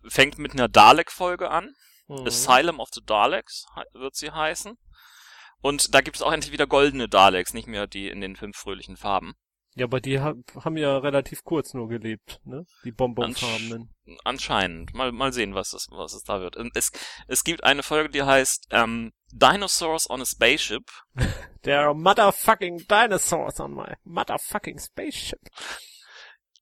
fängt 0.07 0.37
mit 0.37 0.53
einer 0.53 0.67
Dalek-Folge 0.67 1.49
an. 1.49 1.73
Mhm. 2.07 2.27
Asylum 2.27 2.79
of 2.79 2.89
the 2.93 3.01
Daleks 3.03 3.65
wird 3.93 4.15
sie 4.15 4.31
heißen. 4.31 4.77
Und 5.61 5.95
da 5.95 6.01
gibt 6.01 6.17
es 6.17 6.21
auch 6.21 6.31
endlich 6.31 6.51
wieder 6.51 6.67
goldene 6.67 7.09
Daleks, 7.09 7.53
nicht 7.53 7.67
mehr 7.67 7.87
die 7.87 8.07
in 8.09 8.21
den 8.21 8.35
fünf 8.35 8.57
fröhlichen 8.57 8.97
Farben. 8.97 9.33
Ja, 9.77 9.85
aber 9.85 9.99
die 9.99 10.21
ha 10.21 10.33
haben 10.63 10.77
ja 10.77 10.97
relativ 10.99 11.43
kurz 11.43 11.73
nur 11.73 11.89
gelebt, 11.89 12.39
ne? 12.45 12.65
Die 12.85 12.93
Bonbonfarbenen. 12.93 13.93
Ansch 14.05 14.19
anscheinend. 14.23 14.93
Mal, 14.93 15.11
mal 15.11 15.33
sehen, 15.33 15.53
was 15.53 15.73
es, 15.73 15.87
was 15.91 16.13
es 16.13 16.23
da 16.23 16.39
wird. 16.39 16.55
Es, 16.75 16.91
es 17.27 17.43
gibt 17.43 17.63
eine 17.65 17.83
Folge, 17.83 18.09
die 18.09 18.23
heißt 18.23 18.67
ähm, 18.71 19.11
Dinosaurs 19.33 20.09
on 20.09 20.21
a 20.21 20.25
Spaceship. 20.25 20.89
There 21.63 21.79
are 21.79 21.93
motherfucking 21.93 22.87
dinosaurs 22.87 23.59
on 23.59 23.73
my 23.73 23.95
motherfucking 24.05 24.79
spaceship. 24.79 25.41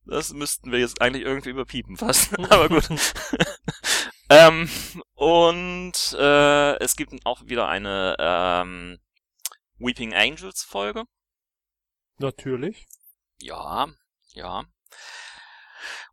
Das 0.06 0.34
müssten 0.34 0.72
wir 0.72 0.80
jetzt 0.80 1.00
eigentlich 1.00 1.24
irgendwie 1.24 1.52
überpiepen 1.52 1.98
fast. 1.98 2.38
aber 2.52 2.70
gut. 2.70 2.90
ähm, 4.34 4.70
und 5.14 6.16
äh, 6.18 6.78
es 6.80 6.96
gibt 6.96 7.14
auch 7.26 7.46
wieder 7.46 7.68
eine 7.68 8.16
ähm, 8.20 9.00
Weeping 9.78 10.14
Angels 10.14 10.64
Folge. 10.64 11.04
Natürlich. 12.18 12.86
Ja, 13.40 13.88
ja. 14.34 14.66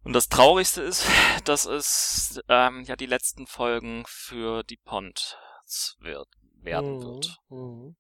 Und 0.03 0.15
das 0.15 0.29
Traurigste 0.29 0.83
ist, 0.83 1.07
dass 1.45 1.67
es 1.67 2.41
ähm, 2.49 2.83
ja 2.85 2.97
die 2.97 3.07
letzten 3.07 3.47
Folgen 3.47 4.05
für 4.07 4.62
die 4.65 4.79
Pond 4.79 5.39
wird, 5.99 6.29
werden 6.62 6.97
mhm. 6.97 7.03
wird. 7.03 7.37
Mhm. 7.49 7.97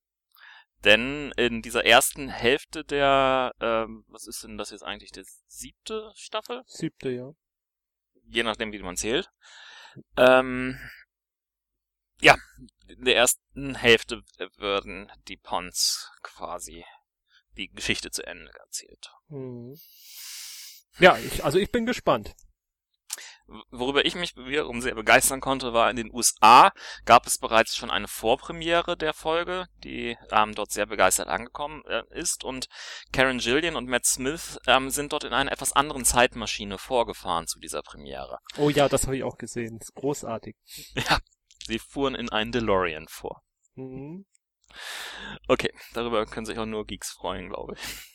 Denn 0.84 1.32
in 1.36 1.60
dieser 1.60 1.84
ersten 1.84 2.28
Hälfte 2.28 2.84
der, 2.84 3.54
ähm, 3.60 4.04
was 4.08 4.26
ist 4.26 4.44
denn 4.44 4.56
das 4.56 4.70
jetzt 4.70 4.82
eigentlich, 4.82 5.12
die 5.12 5.24
siebte 5.46 6.10
Staffel? 6.16 6.62
Siebte, 6.66 7.10
ja. 7.10 7.32
Je 8.24 8.42
nachdem, 8.42 8.72
wie 8.72 8.78
man 8.78 8.96
zählt. 8.96 9.30
Ähm, 10.16 10.78
ja, 12.20 12.36
in 12.86 13.04
der 13.04 13.16
ersten 13.16 13.74
Hälfte 13.74 14.22
würden 14.56 15.10
die 15.28 15.36
Ponds 15.36 16.10
quasi 16.22 16.84
die 17.56 17.68
Geschichte 17.68 18.10
zu 18.10 18.26
Ende 18.26 18.52
erzählt. 18.58 19.10
Mhm. 19.28 19.78
Ja, 20.98 21.16
ich, 21.18 21.44
also 21.44 21.58
ich 21.58 21.70
bin 21.70 21.86
gespannt. 21.86 22.34
Worüber 23.70 24.04
ich 24.04 24.14
mich 24.14 24.36
wiederum 24.36 24.80
sehr 24.80 24.94
begeistern 24.94 25.40
konnte, 25.40 25.72
war 25.72 25.90
in 25.90 25.96
den 25.96 26.12
USA 26.12 26.72
gab 27.04 27.26
es 27.26 27.38
bereits 27.38 27.74
schon 27.74 27.90
eine 27.90 28.06
Vorpremiere 28.06 28.96
der 28.96 29.12
Folge, 29.12 29.66
die 29.82 30.16
ähm, 30.30 30.54
dort 30.54 30.70
sehr 30.70 30.86
begeistert 30.86 31.28
angekommen 31.28 31.82
äh, 31.86 32.02
ist 32.10 32.44
und 32.44 32.68
Karen 33.12 33.38
Gillian 33.38 33.74
und 33.74 33.88
Matt 33.88 34.06
Smith 34.06 34.58
ähm, 34.66 34.90
sind 34.90 35.12
dort 35.12 35.24
in 35.24 35.32
einer 35.32 35.50
etwas 35.50 35.72
anderen 35.72 36.04
Zeitmaschine 36.04 36.78
vorgefahren 36.78 37.48
zu 37.48 37.58
dieser 37.58 37.82
Premiere. 37.82 38.38
Oh 38.56 38.70
ja, 38.70 38.88
das 38.88 39.04
habe 39.04 39.16
ich 39.16 39.24
auch 39.24 39.36
gesehen. 39.36 39.78
Das 39.78 39.88
ist 39.88 39.94
großartig. 39.94 40.56
Ja, 40.94 41.18
sie 41.66 41.78
fuhren 41.78 42.14
in 42.14 42.30
einen 42.30 42.52
DeLorean 42.52 43.06
vor. 43.08 43.42
Mhm. 43.74 44.26
Okay, 45.48 45.72
darüber 45.94 46.26
können 46.26 46.46
sich 46.46 46.58
auch 46.58 46.66
nur 46.66 46.86
Geeks 46.86 47.10
freuen, 47.12 47.48
glaube 47.48 47.74
ich. 47.74 48.10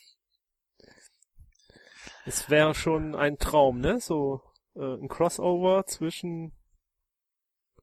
Es 2.24 2.48
wäre 2.50 2.74
schon 2.74 3.14
ein 3.14 3.38
Traum, 3.38 3.80
ne? 3.80 4.00
So 4.00 4.42
äh, 4.76 4.94
ein 4.94 5.08
Crossover 5.08 5.84
zwischen 5.86 6.52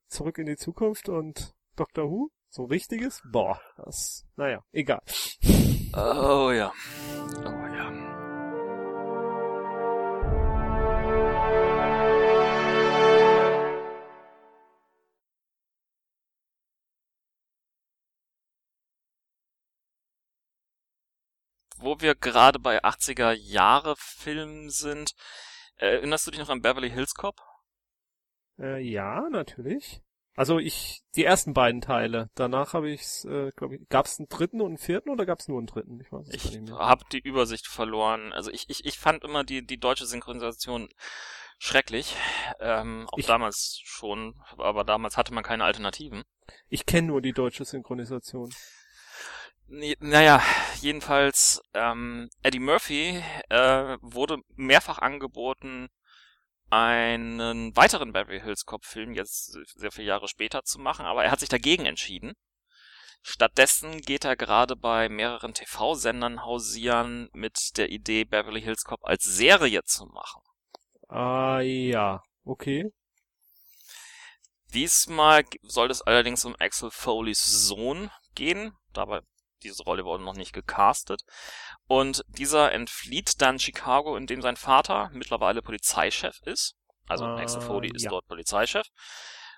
Zurück 0.08 0.38
in 0.38 0.46
die 0.46 0.58
Zukunft 0.58 1.10
und 1.10 1.54
Doctor 1.76 2.10
Who. 2.10 2.30
So 2.50 2.66
richtiges? 2.66 3.22
Boah, 3.32 3.60
das, 3.78 4.26
naja, 4.36 4.64
egal. 4.72 5.02
Oh 5.96 6.52
ja. 6.52 6.72
Oh 7.46 7.64
wo 21.84 22.00
wir 22.00 22.16
gerade 22.16 22.60
bei 22.60 22.84
80er 22.84 23.34
Jahre 23.34 23.96
Filmen 23.98 24.70
sind, 24.70 25.14
erinnerst 25.78 26.28
du 26.28 26.32
dich 26.32 26.40
noch 26.40 26.50
an 26.50 26.62
Beverly 26.62 26.90
Hills 26.90 27.14
Cop? 27.16 27.42
Äh, 28.60 28.82
ja, 28.82 29.30
natürlich. 29.30 30.02
Also 30.36 30.58
ich, 30.58 31.04
die 31.16 31.26
ersten 31.26 31.54
beiden 31.54 31.82
Teile. 31.82 32.30
Danach 32.34 32.74
habe 32.74 32.90
ich, 32.90 33.24
äh, 33.26 33.52
glaube 33.56 33.76
ich, 33.76 33.88
gab 33.90 34.08
es 34.08 34.18
einen 34.18 34.30
dritten 34.30 34.62
und 34.62 34.68
einen 34.68 34.78
vierten 34.78 35.10
oder 35.10 35.26
gab 35.26 35.40
es 35.40 35.48
nur 35.48 35.60
einen 35.60 35.68
dritten? 35.68 36.00
Ich, 36.00 36.12
weiß 36.12 36.28
ich 36.30 36.60
habe 36.72 37.06
die 37.12 37.20
Übersicht 37.20 37.68
verloren. 37.68 38.34
Also 38.34 38.50
ich, 38.50 38.68
ich, 38.70 38.86
ich 38.86 38.98
fand 38.98 39.24
immer 39.24 39.44
die, 39.44 39.66
die 39.66 39.80
deutsche 39.80 40.08
Synchronisation 40.08 40.90
schrecklich. 41.60 42.16
Ähm, 42.60 43.08
auch 43.12 43.18
ich, 43.20 43.28
damals 43.28 43.80
schon, 43.84 44.36
aber 44.58 44.84
damals 44.84 45.18
hatte 45.18 45.34
man 45.34 45.44
keine 45.44 45.66
Alternativen. 45.66 46.24
Ich 46.68 46.88
kenne 46.88 47.08
nur 47.08 47.22
die 47.22 47.34
deutsche 47.34 47.64
Synchronisation. 47.64 48.52
Naja, 49.68 50.42
jedenfalls, 50.82 51.62
ähm, 51.74 52.30
Eddie 52.44 52.60
Murphy 52.60 53.24
äh, 53.50 53.98
wurde 54.02 54.38
mehrfach 54.56 55.00
angeboten, 55.00 55.90
einen 56.70 57.76
weiteren 57.76 58.14
Beverly 58.14 58.42
Hills 58.42 58.66
Cop 58.66 58.86
Film 58.86 59.14
jetzt 59.14 59.58
sehr 59.76 59.92
viele 59.92 60.08
Jahre 60.08 60.28
später 60.28 60.64
zu 60.64 60.80
machen, 60.80 61.06
aber 61.06 61.24
er 61.24 61.32
hat 61.32 61.40
sich 61.40 61.50
dagegen 61.50 61.86
entschieden. 61.86 62.34
Stattdessen 63.22 64.02
geht 64.02 64.26
er 64.26 64.36
gerade 64.36 64.76
bei 64.76 65.08
mehreren 65.08 65.54
TV-Sendern 65.54 66.44
hausieren 66.44 67.30
mit 67.32 67.78
der 67.78 67.90
Idee, 67.90 68.26
Beverly 68.26 68.62
Hills 68.62 68.84
Cop 68.84 69.00
als 69.04 69.24
Serie 69.24 69.84
zu 69.84 70.06
machen. 70.08 70.42
Ah 71.08 71.62
ja, 71.62 72.22
okay. 72.44 72.92
Diesmal 74.74 75.46
soll 75.62 75.92
es 75.92 76.02
allerdings 76.02 76.44
um 76.44 76.56
Axel 76.60 76.90
Foleys 76.90 77.46
Sohn 77.68 78.10
gehen. 78.34 78.76
Dabei 78.94 79.22
diese 79.64 79.84
Rolle 79.84 80.06
wurde 80.06 80.24
noch 80.24 80.36
nicht 80.36 80.54
gecastet. 80.54 81.24
Und 81.88 82.24
dieser 82.28 82.72
entflieht 82.72 83.42
dann 83.42 83.60
Chicago, 83.60 84.16
in 84.16 84.28
dem 84.28 84.42
sein 84.42 84.56
Vater 84.58 85.10
mittlerweile 85.14 85.62
Polizeichef 85.62 86.40
ist. 86.46 86.76
Also 87.08 87.26
uh, 87.26 87.38
Axel 87.38 87.62
Foley 87.62 87.92
ist 87.94 88.04
ja. 88.04 88.10
dort 88.10 88.28
Polizeichef. 88.28 88.88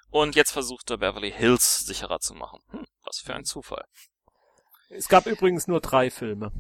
Und 0.10 0.36
jetzt 0.36 0.52
versucht 0.52 0.90
er 0.92 0.98
Beverly 0.98 1.32
Hills 1.32 1.80
sicherer 1.80 2.20
zu 2.20 2.34
machen. 2.34 2.62
Hm, 2.70 2.86
was 3.04 3.20
für 3.20 3.36
ein 3.36 3.46
Zufall. 3.46 3.86
Es 4.90 5.08
gab 5.08 5.26
übrigens 5.26 5.68
nur 5.68 5.82
drei 5.82 6.10
Filme. 6.10 6.52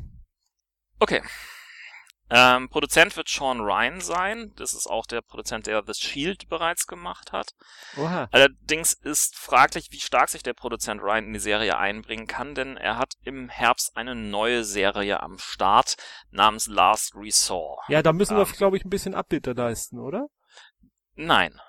Okay, 1.00 1.22
ähm, 2.30 2.70
Produzent 2.70 3.16
wird 3.18 3.30
Sean 3.30 3.62
Ryan 3.62 4.02
sein. 4.02 4.52
Das 4.56 4.74
ist 4.74 4.88
auch 4.88 5.06
der 5.06 5.22
Produzent, 5.22 5.68
der 5.68 5.84
The 5.86 5.94
Shield 5.94 6.50
bereits 6.50 6.88
gemacht 6.88 7.32
hat. 7.32 7.52
Oha. 7.98 8.28
Allerdings 8.32 8.94
ist 8.94 9.38
fraglich, 9.38 9.90
wie 9.92 10.00
stark 10.00 10.30
sich 10.30 10.42
der 10.42 10.54
Produzent 10.54 11.02
Ryan 11.02 11.26
in 11.26 11.34
die 11.34 11.40
Serie 11.40 11.78
einbringen 11.78 12.26
kann, 12.26 12.56
denn 12.56 12.78
er 12.78 12.98
hat 12.98 13.14
im 13.24 13.50
Herbst 13.50 13.96
eine 13.96 14.16
neue 14.16 14.64
Serie 14.64 15.22
am 15.22 15.38
Start 15.38 15.96
namens 16.32 16.68
Last 16.68 17.14
Resort. 17.16 17.82
Ja, 17.90 18.02
da 18.02 18.12
müssen 18.12 18.38
wir, 18.38 18.44
ähm, 18.44 18.54
glaube 18.54 18.78
ich, 18.78 18.86
ein 18.86 18.90
bisschen 18.90 19.14
Abbitte 19.14 19.54
leisten, 19.54 20.00
oder? 20.00 20.28
Nein. 21.16 21.60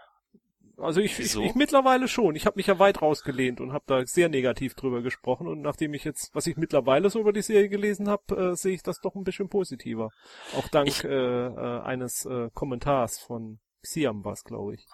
Also 0.78 1.00
ich, 1.00 1.18
ich, 1.18 1.34
ich 1.34 1.54
mittlerweile 1.54 2.06
schon. 2.06 2.36
Ich 2.36 2.44
habe 2.44 2.58
mich 2.58 2.66
ja 2.66 2.78
weit 2.78 3.00
rausgelehnt 3.00 3.60
und 3.60 3.72
habe 3.72 3.84
da 3.86 4.06
sehr 4.06 4.28
negativ 4.28 4.74
drüber 4.74 5.00
gesprochen. 5.00 5.48
Und 5.48 5.62
nachdem 5.62 5.94
ich 5.94 6.04
jetzt, 6.04 6.34
was 6.34 6.46
ich 6.46 6.56
mittlerweile 6.56 7.08
so 7.08 7.18
über 7.18 7.32
die 7.32 7.42
Serie 7.42 7.70
gelesen 7.70 8.08
habe, 8.08 8.52
äh, 8.52 8.56
sehe 8.56 8.74
ich 8.74 8.82
das 8.82 9.00
doch 9.00 9.14
ein 9.14 9.24
bisschen 9.24 9.48
positiver. 9.48 10.10
Auch 10.56 10.68
dank 10.68 10.88
ich, 10.88 11.02
äh, 11.04 11.08
äh, 11.08 11.80
eines 11.80 12.26
äh, 12.26 12.50
Kommentars 12.52 13.18
von 13.18 13.58
Siam 13.80 14.24
was, 14.24 14.44
glaube 14.44 14.74
ich. 14.74 14.86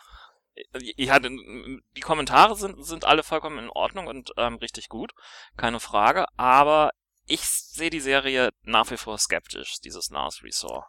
Ja, 0.97 1.19
die 1.19 2.01
Kommentare 2.01 2.55
sind, 2.57 2.85
sind 2.85 3.05
alle 3.05 3.23
vollkommen 3.23 3.59
in 3.59 3.71
Ordnung 3.71 4.07
und 4.07 4.33
ähm, 4.37 4.57
richtig 4.57 4.89
gut, 4.89 5.13
keine 5.57 5.81
Frage. 5.81 6.27
Aber 6.37 6.91
ich 7.27 7.41
sehe 7.41 7.91
die 7.91 8.01
Serie 8.01 8.51
nach 8.63 8.91
wie 8.91 8.99
vor 8.99 9.19
skeptisch, 9.19 9.81
dieses 9.81 10.11
Last 10.11 10.45
Resort. 10.45 10.85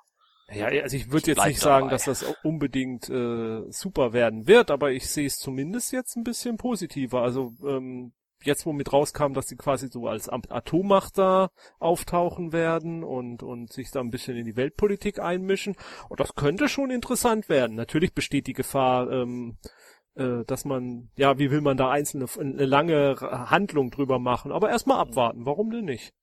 Ja, 0.52 0.68
also 0.68 0.96
ich 0.96 1.12
würde 1.12 1.32
jetzt 1.32 1.46
nicht 1.46 1.60
sagen, 1.60 1.86
dabei. 1.88 1.96
dass 1.96 2.06
das 2.06 2.24
unbedingt 2.44 3.10
äh, 3.10 3.62
super 3.70 4.14
werden 4.14 4.48
wird, 4.48 4.72
aber 4.72 4.92
ich 4.92 5.08
sehe 5.10 5.26
es 5.26 5.38
zumindest 5.38 5.92
jetzt 5.92 6.16
ein 6.16 6.24
bisschen 6.24 6.58
positiver. 6.58 7.22
Also 7.22 7.54
ähm, 7.66 8.14
jetzt, 8.46 8.66
womit 8.66 8.92
rauskam, 8.94 9.34
dass 9.34 9.48
sie 9.48 9.56
quasi 9.56 9.88
so 9.88 10.08
als 10.08 10.30
Atommacht 10.30 11.18
da 11.18 11.50
auftauchen 11.80 12.52
werden 12.52 13.04
und, 13.04 13.44
und 13.44 13.72
sich 13.72 13.92
da 13.92 14.00
ein 14.00 14.12
bisschen 14.12 14.38
in 14.38 14.46
die 14.46 14.56
Weltpolitik 14.56 15.20
einmischen. 15.20 15.76
Und 16.10 16.20
das 16.20 16.36
könnte 16.36 16.68
schon 16.68 16.92
interessant 16.92 17.50
werden. 17.50 17.76
Natürlich 17.76 18.14
besteht 18.14 18.48
die 18.48 18.54
Gefahr, 18.54 19.12
ähm, 19.12 19.58
äh, 20.16 20.44
dass 20.46 20.66
man, 20.66 21.10
ja, 21.16 21.40
wie 21.40 21.52
will 21.52 21.62
man 21.62 21.78
da 21.78 21.90
einzelne, 21.90 22.26
eine 22.38 22.66
lange 22.66 23.16
Handlung 23.20 23.92
drüber 23.92 24.20
machen. 24.20 24.52
Aber 24.52 24.70
erstmal 24.70 25.00
abwarten. 25.00 25.46
Warum 25.46 25.72
denn 25.72 25.86
nicht? 25.86 26.14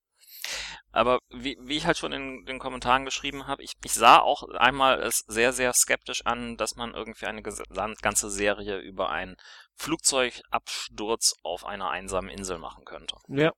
Aber 0.93 1.21
wie, 1.31 1.57
wie 1.61 1.77
ich 1.77 1.87
halt 1.87 1.99
schon 1.99 2.13
in 2.13 2.45
den 2.47 2.59
Kommentaren 2.59 3.05
geschrieben 3.05 3.47
habe, 3.47 3.63
ich, 3.63 3.75
ich 3.85 3.93
sah 3.93 4.19
auch 4.19 4.43
einmal 4.49 5.01
es 5.01 5.25
sehr, 5.29 5.53
sehr 5.53 5.73
skeptisch 5.73 6.27
an, 6.27 6.57
dass 6.57 6.75
man 6.75 6.95
irgendwie 6.95 7.27
eine 7.27 7.43
ganze 7.43 8.31
Serie 8.31 8.79
über 8.79 9.11
einen 9.11 9.37
Flugzeugabsturz 9.77 11.35
auf 11.43 11.65
einer 11.65 11.91
einsamen 11.91 12.29
Insel 12.29 12.59
machen 12.59 12.85
könnte. 12.85 13.17
Ja. 13.29 13.53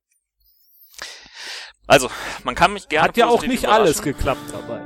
Also, 1.87 2.09
man 2.43 2.53
kann 2.55 2.71
mich 2.73 2.87
gerne. 2.87 3.07
Hat 3.07 3.17
ja 3.17 3.27
auch 3.27 3.41
nicht 3.43 3.65
alles 3.67 4.01
geklappt 4.01 4.51
dabei. 4.51 4.81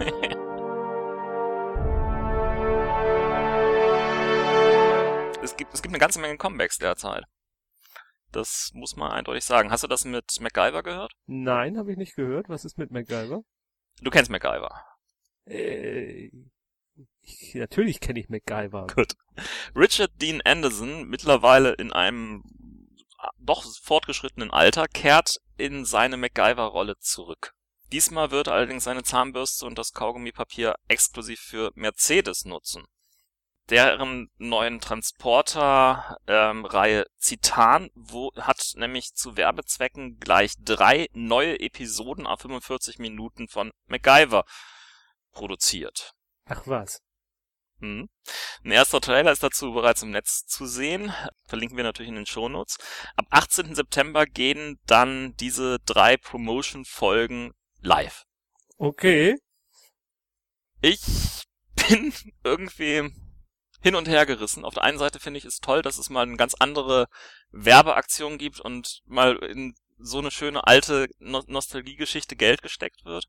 es 5.42 5.56
gibt, 5.56 5.72
es 5.72 5.82
gibt 5.82 5.92
eine 5.92 6.00
ganze 6.00 6.18
Menge 6.18 6.36
Comebacks 6.36 6.78
derzeit. 6.78 7.24
Das 8.32 8.70
muss 8.74 8.96
man 8.96 9.10
eindeutig 9.10 9.44
sagen. 9.44 9.70
Hast 9.70 9.82
du 9.82 9.88
das 9.88 10.04
mit 10.04 10.40
MacGyver 10.40 10.82
gehört? 10.82 11.12
Nein, 11.26 11.76
habe 11.76 11.92
ich 11.92 11.98
nicht 11.98 12.14
gehört. 12.14 12.48
Was 12.48 12.64
ist 12.64 12.78
mit 12.78 12.90
MacGyver? 12.90 13.42
Du 14.00 14.10
kennst 14.10 14.30
MacGyver. 14.30 14.84
Äh, 15.46 16.30
ich, 17.22 17.54
natürlich 17.54 18.00
kenne 18.00 18.20
ich 18.20 18.28
MacGyver. 18.28 18.86
Gut. 18.94 19.14
Richard 19.74 20.10
Dean 20.20 20.40
Anderson, 20.42 21.08
mittlerweile 21.08 21.72
in 21.72 21.92
einem 21.92 22.44
doch 23.38 23.64
fortgeschrittenen 23.82 24.50
Alter, 24.50 24.86
kehrt 24.86 25.38
in 25.56 25.84
seine 25.84 26.16
MacGyver-Rolle 26.16 26.98
zurück. 26.98 27.52
Diesmal 27.92 28.30
wird 28.30 28.46
er 28.46 28.54
allerdings 28.54 28.84
seine 28.84 29.02
Zahnbürste 29.02 29.66
und 29.66 29.76
das 29.76 29.92
Kaugummipapier 29.92 30.76
exklusiv 30.88 31.40
für 31.40 31.72
Mercedes 31.74 32.44
nutzen 32.44 32.84
deren 33.70 34.30
neuen 34.36 34.80
Transporter-Reihe 34.80 37.00
ähm, 37.00 37.06
Citan 37.18 37.88
wo, 37.94 38.32
hat 38.36 38.74
nämlich 38.76 39.14
zu 39.14 39.36
Werbezwecken 39.36 40.18
gleich 40.18 40.54
drei 40.58 41.08
neue 41.12 41.60
Episoden 41.60 42.26
auf 42.26 42.40
45 42.40 42.98
Minuten 42.98 43.46
von 43.48 43.70
MacGyver 43.86 44.44
produziert. 45.32 46.12
Ach 46.46 46.62
was. 46.66 47.00
Hm. 47.78 48.10
Ein 48.64 48.72
erster 48.72 49.00
Trailer 49.00 49.32
ist 49.32 49.42
dazu 49.42 49.72
bereits 49.72 50.02
im 50.02 50.10
Netz 50.10 50.44
zu 50.46 50.66
sehen. 50.66 51.14
Verlinken 51.46 51.76
wir 51.76 51.84
natürlich 51.84 52.10
in 52.10 52.16
den 52.16 52.26
Shownotes. 52.26 52.76
Ab 53.16 53.24
18. 53.30 53.74
September 53.74 54.26
gehen 54.26 54.78
dann 54.86 55.34
diese 55.36 55.78
drei 55.86 56.18
Promotion-Folgen 56.18 57.52
live. 57.80 58.24
Okay. 58.76 59.38
Ich 60.82 61.00
bin 61.74 62.12
irgendwie 62.44 63.10
hin 63.80 63.94
und 63.94 64.08
her 64.08 64.26
gerissen. 64.26 64.64
Auf 64.64 64.74
der 64.74 64.84
einen 64.84 64.98
Seite 64.98 65.20
finde 65.20 65.38
ich 65.38 65.44
es 65.44 65.58
toll, 65.58 65.82
dass 65.82 65.98
es 65.98 66.10
mal 66.10 66.22
eine 66.22 66.36
ganz 66.36 66.54
andere 66.58 67.06
Werbeaktion 67.50 68.38
gibt 68.38 68.60
und 68.60 69.00
mal 69.06 69.36
in 69.36 69.74
so 69.98 70.18
eine 70.18 70.30
schöne 70.30 70.66
alte 70.66 71.08
no 71.18 71.42
Nostalgiegeschichte 71.46 72.36
Geld 72.36 72.62
gesteckt 72.62 73.04
wird. 73.04 73.26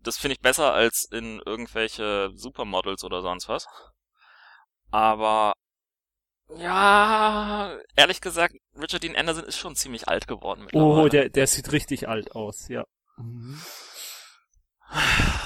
Das 0.00 0.18
finde 0.18 0.34
ich 0.34 0.40
besser 0.40 0.72
als 0.72 1.04
in 1.10 1.40
irgendwelche 1.44 2.30
Supermodels 2.34 3.04
oder 3.04 3.22
sonst 3.22 3.48
was. 3.48 3.66
Aber 4.90 5.54
ja, 6.56 7.78
ehrlich 7.96 8.20
gesagt, 8.20 8.54
Richard 8.76 9.02
Dean 9.02 9.16
Anderson 9.16 9.44
ist 9.44 9.56
schon 9.56 9.74
ziemlich 9.74 10.08
alt 10.08 10.26
geworden 10.26 10.64
mittlerweile. 10.64 11.02
Oh, 11.02 11.08
der, 11.08 11.28
der 11.30 11.46
sieht 11.46 11.72
richtig 11.72 12.08
alt 12.08 12.32
aus, 12.32 12.68
ja. 12.68 12.84
Mhm. 13.16 13.60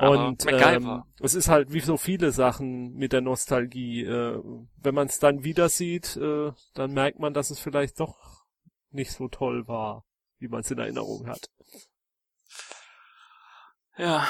Und 0.00 0.46
ähm, 0.48 1.02
es 1.20 1.34
ist 1.34 1.48
halt 1.48 1.72
wie 1.72 1.80
so 1.80 1.96
viele 1.96 2.32
Sachen 2.32 2.94
mit 2.94 3.12
der 3.12 3.20
Nostalgie. 3.20 4.04
Äh, 4.04 4.40
wenn 4.76 4.94
man 4.94 5.08
es 5.08 5.18
dann 5.18 5.44
wieder 5.44 5.68
sieht, 5.68 6.16
äh, 6.16 6.52
dann 6.74 6.92
merkt 6.92 7.18
man, 7.18 7.34
dass 7.34 7.50
es 7.50 7.58
vielleicht 7.58 8.00
doch 8.00 8.44
nicht 8.90 9.12
so 9.12 9.28
toll 9.28 9.68
war, 9.68 10.04
wie 10.38 10.48
man 10.48 10.60
es 10.60 10.70
in 10.70 10.78
Erinnerung 10.78 11.26
hat. 11.26 11.50
Ja, 13.98 14.26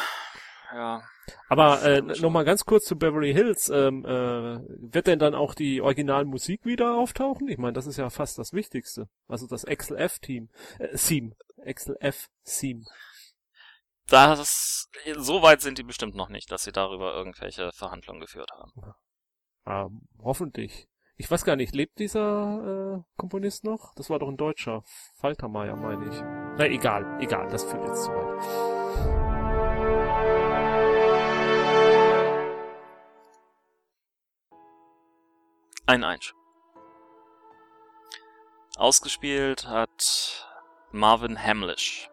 ja. 0.72 1.02
Aber 1.48 1.82
äh, 1.82 2.00
nochmal 2.00 2.44
ganz 2.44 2.64
kurz 2.64 2.84
zu 2.86 2.96
Beverly 2.96 3.32
Hills. 3.32 3.68
Ähm, 3.68 4.04
äh, 4.04 4.58
wird 4.92 5.06
denn 5.06 5.20
dann 5.20 5.34
auch 5.34 5.54
die 5.54 5.80
Originalmusik 5.80 6.64
wieder 6.64 6.96
auftauchen? 6.96 7.48
Ich 7.48 7.58
meine, 7.58 7.74
das 7.74 7.86
ist 7.86 7.96
ja 7.96 8.10
fast 8.10 8.38
das 8.38 8.52
Wichtigste. 8.52 9.08
Also 9.28 9.46
das 9.46 9.64
XLF-Team. 9.64 10.48
Äh, 10.78 10.96
Theme. 10.96 11.36
XLF-Theme 11.64 12.82
das, 14.10 14.88
so 15.16 15.42
weit 15.42 15.60
sind 15.60 15.78
die 15.78 15.82
bestimmt 15.82 16.16
noch 16.16 16.28
nicht, 16.28 16.50
dass 16.50 16.64
sie 16.64 16.72
darüber 16.72 17.14
irgendwelche 17.14 17.70
Verhandlungen 17.72 18.20
geführt 18.20 18.50
haben. 18.52 18.72
Ähm, 19.66 20.08
hoffentlich. 20.20 20.88
Ich 21.16 21.30
weiß 21.30 21.44
gar 21.44 21.54
nicht, 21.54 21.74
lebt 21.74 21.98
dieser 21.98 22.96
äh, 22.96 23.02
Komponist 23.16 23.62
noch? 23.64 23.94
Das 23.94 24.10
war 24.10 24.18
doch 24.18 24.28
ein 24.28 24.36
Deutscher. 24.36 24.82
Faltermeier, 25.14 25.76
meine 25.76 26.08
ich. 26.08 26.20
Na 26.56 26.66
egal, 26.66 27.18
egal, 27.20 27.46
das 27.48 27.62
führt 27.64 27.86
jetzt 27.86 28.04
zu 28.04 28.10
weit. 28.10 28.40
Ein 35.86 36.04
Einsch. 36.04 36.34
Ausgespielt 38.76 39.66
hat 39.66 40.48
Marvin 40.90 41.36
Hamlish 41.40 42.10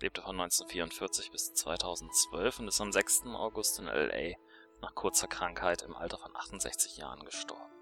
lebte 0.00 0.22
von 0.22 0.40
1944 0.40 1.30
bis 1.30 1.54
2012 1.54 2.60
und 2.60 2.68
ist 2.68 2.80
am 2.80 2.92
6. 2.92 3.26
August 3.34 3.78
in 3.78 3.86
LA 3.86 4.36
nach 4.80 4.94
kurzer 4.94 5.26
Krankheit 5.26 5.82
im 5.82 5.96
Alter 5.96 6.18
von 6.18 6.34
68 6.36 6.96
Jahren 6.98 7.24
gestorben. 7.24 7.72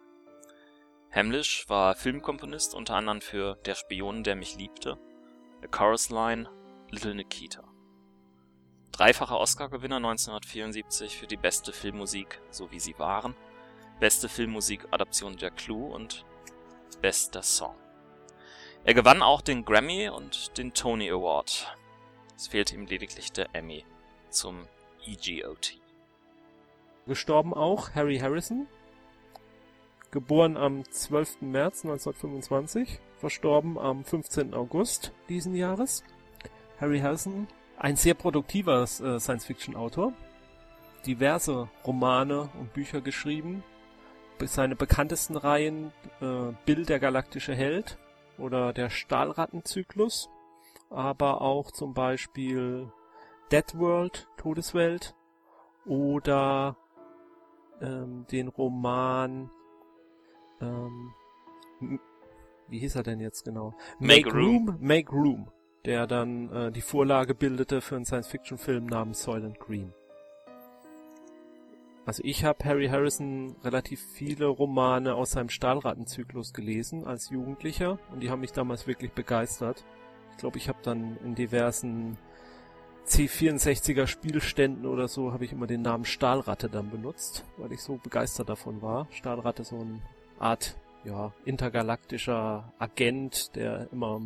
Hamlish 1.11 1.68
war 1.68 1.94
Filmkomponist 1.94 2.74
unter 2.74 2.94
anderem 2.94 3.20
für 3.20 3.57
Der 3.66 3.74
Spion, 3.74 4.22
der 4.22 4.37
mich 4.37 4.57
liebte, 4.57 4.98
The 5.62 5.68
Chorus 5.68 6.11
Line, 6.11 6.50
Little 6.90 7.14
Nikita. 7.14 7.64
Dreifacher 8.92 9.38
Oscar-Gewinner 9.38 9.96
1974 9.96 11.16
für 11.16 11.26
die 11.26 11.37
beste 11.37 11.72
Filmmusik 11.72 12.40
So 12.50 12.70
wie 12.70 12.81
sie 12.81 12.98
waren, 12.98 13.35
beste 14.00 14.29
Filmmusik-Adaption 14.29 15.37
der 15.37 15.50
Clue 15.50 15.92
und 15.92 16.24
bester 17.02 17.42
Song. 17.42 17.76
Er 18.85 18.94
gewann 18.94 19.22
auch 19.22 19.42
den 19.42 19.64
Grammy 19.64 20.09
und 20.09 20.57
den 20.57 20.72
Tony 20.72 21.11
Award 21.11 21.76
es 22.37 22.49
fehlte 22.49 22.75
ihm 22.75 22.87
lediglich 22.87 23.33
der 23.33 23.49
Emmy 23.55 23.85
zum 24.31 24.66
EGOT. 25.07 25.79
Gestorben 27.07 27.55
auch 27.55 27.94
Harry 27.94 28.18
Harrison, 28.18 28.66
geboren 30.11 30.57
am 30.57 30.85
12. 30.90 31.42
März 31.42 31.85
1925, 31.85 33.01
verstorben 33.18 33.79
am 33.79 34.05
15. 34.05 34.55
August 34.55 35.12
diesen 35.29 35.55
Jahres. 35.55 36.05
Harry 36.81 37.01
Harrison, 37.01 37.49
ein 37.79 37.96
sehr 37.96 38.14
produktiver 38.14 38.83
äh, 38.83 39.18
Science-Fiction-Autor, 39.18 40.12
diverse 41.07 41.68
Romane 41.87 42.51
und 42.59 42.72
Bücher 42.72 43.01
geschrieben. 43.01 43.62
Seine 44.40 44.77
bekanntesten 44.77 45.37
Reihen 45.37 45.92
äh, 46.20 46.53
Bill 46.66 46.85
der 46.85 46.99
galaktische 46.99 47.55
Held 47.55 47.99
oder 48.37 48.75
der 48.75 48.90
Stahlrattenzyklus 48.90 50.29
aber 50.90 51.40
auch 51.42 51.70
zum 51.70 51.94
Beispiel 51.94 52.92
Dead 53.51 53.79
World, 53.79 54.29
Todeswelt 54.37 55.14
oder 55.85 56.77
ähm, 57.81 58.27
den 58.31 58.49
Roman 58.49 59.51
ähm, 60.61 61.12
wie 62.68 62.79
hieß 62.79 62.96
er 62.96 63.03
denn 63.03 63.20
jetzt 63.20 63.44
genau? 63.44 63.75
Make, 63.99 64.27
Make 64.27 64.37
Room. 64.37 64.68
Room. 64.68 64.79
Make 64.81 65.12
Room, 65.12 65.51
der 65.85 66.07
dann 66.07 66.51
äh, 66.53 66.72
die 66.72 66.81
Vorlage 66.81 67.35
bildete 67.35 67.81
für 67.81 67.96
einen 67.96 68.05
Science-Fiction-Film 68.05 68.87
namens 68.87 69.22
Soylent 69.22 69.59
Green. 69.61 69.92
Also 72.05 72.22
ich 72.25 72.44
habe 72.44 72.64
Harry 72.64 72.87
Harrison 72.87 73.57
relativ 73.64 74.01
viele 74.01 74.46
Romane 74.46 75.14
aus 75.14 75.33
seinem 75.33 75.49
Stahlrattenzyklus 75.49 76.53
gelesen 76.53 77.05
als 77.05 77.31
Jugendlicher 77.31 77.99
und 78.12 78.20
die 78.20 78.31
haben 78.31 78.40
mich 78.40 78.53
damals 78.53 78.87
wirklich 78.87 79.12
begeistert. 79.12 79.85
Ich 80.37 80.40
glaube, 80.40 80.59
ich 80.59 80.68
habe 80.68 80.79
dann 80.83 81.16
in 81.25 81.35
diversen 81.35 82.18
C64er 83.07 84.07
Spielständen 84.07 84.85
oder 84.85 85.09
so 85.09 85.33
habe 85.33 85.46
ich 85.46 85.53
immer 85.53 85.66
den 85.66 85.81
Namen 85.81 86.05
Stahlratte 86.05 86.68
dann 86.68 86.90
benutzt, 86.90 87.46
weil 87.57 87.72
ich 87.72 87.81
so 87.81 87.96
begeistert 87.96 88.51
davon 88.51 88.83
war. 88.83 89.07
Stahlratte 89.12 89.64
so 89.64 89.77
eine 89.81 90.03
Art 90.38 90.77
ja 91.05 91.33
intergalaktischer 91.46 92.70
Agent, 92.79 93.57
der 93.57 93.88
immer 93.92 94.20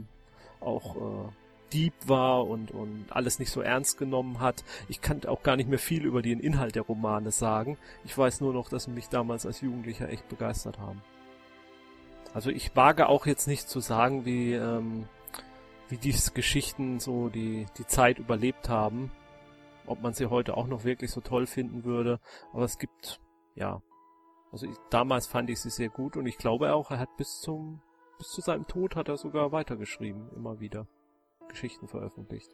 auch 0.59 0.97
äh, 0.97 1.29
Dieb 1.73 1.95
war 2.07 2.45
und 2.49 2.73
und 2.73 3.05
alles 3.11 3.39
nicht 3.39 3.53
so 3.53 3.61
ernst 3.61 3.97
genommen 3.97 4.41
hat. 4.41 4.65
Ich 4.89 5.01
kann 5.01 5.25
auch 5.27 5.45
gar 5.45 5.55
nicht 5.55 5.71
mehr 5.71 5.79
viel 5.79 6.05
über 6.05 6.23
den 6.23 6.41
Inhalt 6.41 6.75
der 6.75 6.83
Romane 6.83 7.31
sagen. 7.31 7.79
Ich 8.05 8.19
weiß 8.19 8.41
nur 8.41 8.53
noch, 8.53 8.69
dass 8.69 8.85
sie 8.85 8.91
mich 8.91 9.09
damals 9.11 9.47
als 9.47 9.61
Jugendlicher 9.61 10.09
echt 10.09 10.29
begeistert 10.29 10.81
haben. 10.81 11.03
Also 12.35 12.51
ich 12.51 12.75
wage 12.75 13.09
auch 13.09 13.27
jetzt 13.27 13.47
nicht 13.47 13.69
zu 13.69 13.79
sagen, 13.79 14.25
wie 14.25 14.55
ähm, 14.55 15.07
wie 15.91 15.99
diese 15.99 16.33
Geschichten 16.33 17.01
so 17.01 17.29
die, 17.29 17.67
die 17.77 17.87
Zeit 17.87 18.19
überlebt 18.19 18.69
haben. 18.69 19.11
Ob 19.87 20.01
man 20.01 20.15
sie 20.15 20.27
heute 20.27 20.57
auch 20.57 20.67
noch 20.67 20.85
wirklich 20.85 21.11
so 21.11 21.21
toll 21.21 21.47
finden 21.47 21.85
würde. 21.85 22.21
Aber 22.53 22.65
es 22.65 22.79
gibt, 22.79 23.21
ja. 23.55 23.83
Also 24.53 24.67
ich, 24.67 24.77
damals 24.91 25.27
fand 25.27 25.51
ich 25.51 25.61
sie 25.61 25.71
sehr 25.71 25.89
gut 25.89 26.17
und 26.17 26.27
ich 26.27 26.39
glaube 26.39 26.75
auch, 26.75 26.91
er 26.91 26.99
hat 26.99 27.17
bis 27.17 27.41
zum, 27.41 27.81
bis 28.19 28.29
zu 28.29 28.41
seinem 28.41 28.67
Tod 28.67 28.97
hat 28.97 29.09
er 29.09 29.17
sogar 29.17 29.53
weitergeschrieben, 29.53 30.31
immer 30.35 30.61
wieder. 30.61 30.87
Geschichten 31.49 31.89
veröffentlicht. 31.89 32.51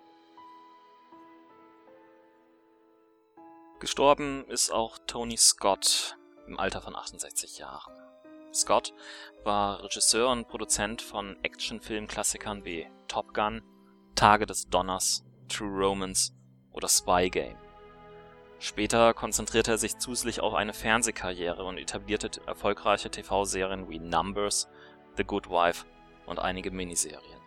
Gestorben 3.78 4.46
ist 4.46 4.70
auch 4.72 4.98
Tony 5.06 5.36
Scott 5.36 6.16
im 6.46 6.58
Alter 6.58 6.80
von 6.80 6.96
68 6.96 7.58
Jahren. 7.58 7.92
Scott 8.56 8.92
war 9.44 9.82
Regisseur 9.84 10.30
und 10.30 10.48
Produzent 10.48 11.02
von 11.02 11.36
Actionfilmklassikern 11.42 12.64
wie 12.64 12.86
Top 13.06 13.34
Gun, 13.34 13.62
Tage 14.14 14.46
des 14.46 14.68
Donners, 14.68 15.24
True 15.48 15.68
Romance 15.68 16.32
oder 16.72 16.88
Spy 16.88 17.30
Game. 17.30 17.56
Später 18.58 19.12
konzentrierte 19.12 19.72
er 19.72 19.78
sich 19.78 19.98
zusätzlich 19.98 20.40
auf 20.40 20.54
eine 20.54 20.72
Fernsehkarriere 20.72 21.62
und 21.62 21.78
etablierte 21.78 22.30
erfolgreiche 22.46 23.10
TV-Serien 23.10 23.88
wie 23.88 23.98
Numbers, 23.98 24.68
The 25.16 25.24
Good 25.24 25.50
Wife 25.50 25.84
und 26.24 26.38
einige 26.38 26.70
Miniserien. 26.70 27.40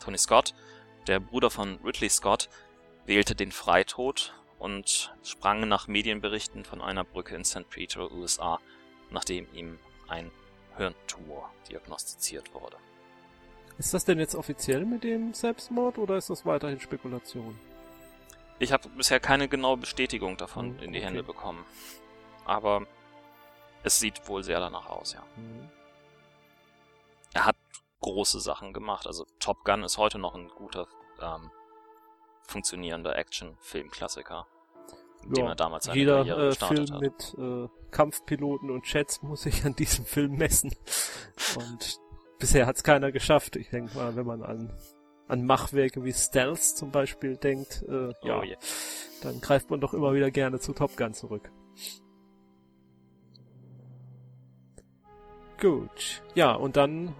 Tony 0.00 0.18
Scott, 0.18 0.54
der 1.06 1.20
Bruder 1.20 1.50
von 1.50 1.78
Ridley 1.84 2.08
Scott, 2.08 2.48
wählte 3.04 3.34
den 3.34 3.52
Freitod 3.52 4.34
und 4.58 5.14
sprang 5.22 5.68
nach 5.68 5.88
Medienberichten 5.88 6.64
von 6.64 6.80
einer 6.80 7.04
Brücke 7.04 7.36
in 7.36 7.44
St. 7.44 7.68
Peter, 7.68 8.10
USA, 8.10 8.58
nachdem 9.10 9.46
ihm 9.52 9.78
ein 10.08 10.30
Hirntumor 10.76 11.50
diagnostiziert 11.68 12.52
wurde. 12.54 12.76
Ist 13.78 13.92
das 13.94 14.04
denn 14.04 14.18
jetzt 14.18 14.34
offiziell 14.34 14.84
mit 14.84 15.02
dem 15.04 15.34
Selbstmord 15.34 15.98
oder 15.98 16.16
ist 16.16 16.30
das 16.30 16.46
weiterhin 16.46 16.80
Spekulation? 16.80 17.58
Ich 18.60 18.72
habe 18.72 18.88
bisher 18.90 19.18
keine 19.18 19.48
genaue 19.48 19.78
Bestätigung 19.78 20.36
davon 20.36 20.78
Hm, 20.78 20.84
in 20.84 20.92
die 20.92 20.98
okay. 20.98 21.06
Hände 21.06 21.22
bekommen. 21.22 21.64
Aber 22.44 22.86
es 23.82 23.98
sieht 23.98 24.28
wohl 24.28 24.44
sehr 24.44 24.60
danach 24.60 24.86
aus, 24.88 25.14
ja. 25.14 25.22
Mhm. 25.36 25.68
Er 27.32 27.46
hat 27.46 27.56
große 28.00 28.38
Sachen 28.40 28.72
gemacht. 28.72 29.06
Also 29.06 29.26
Top 29.40 29.64
Gun 29.64 29.82
ist 29.82 29.98
heute 29.98 30.18
noch 30.18 30.34
ein 30.34 30.48
guter, 30.48 30.86
ähm, 31.20 31.50
funktionierender 32.46 33.16
Action-Film-Klassiker, 33.16 34.46
dem 35.32 35.46
er 35.46 35.54
damals 35.54 35.84
seine 35.86 35.98
Jeder 35.98 36.16
Karriere 36.18 36.44
äh, 36.44 36.48
gestartet 36.48 36.88
Film 36.88 36.94
hat. 36.94 37.00
mit 37.00 37.34
äh, 37.38 37.68
Kampfpiloten 37.90 38.70
und 38.70 38.92
Jets 38.92 39.22
muss 39.22 39.42
sich 39.42 39.64
an 39.64 39.74
diesem 39.76 40.04
Film 40.06 40.36
messen. 40.36 40.74
Und 41.56 41.98
bisher 42.38 42.66
hat 42.66 42.76
es 42.76 42.82
keiner 42.82 43.12
geschafft. 43.12 43.56
Ich 43.56 43.70
denke 43.70 43.96
mal, 43.96 44.16
wenn 44.16 44.26
man 44.26 44.42
an, 44.42 44.72
an 45.28 45.44
Machwerke 45.46 46.04
wie 46.04 46.12
Stealth 46.12 46.62
zum 46.62 46.90
Beispiel 46.90 47.36
denkt, 47.36 47.84
äh, 47.88 48.12
ja, 48.22 48.40
Oh 48.40 48.42
je. 48.42 48.56
dann 49.22 49.40
greift 49.40 49.70
man 49.70 49.80
doch 49.80 49.94
immer 49.94 50.12
wieder 50.14 50.30
gerne 50.30 50.58
zu 50.60 50.72
Top 50.72 50.96
Gun 50.96 51.14
zurück. 51.14 51.50
Gut. 55.60 56.22
Ja, 56.34 56.52
und 56.54 56.76
dann 56.76 57.14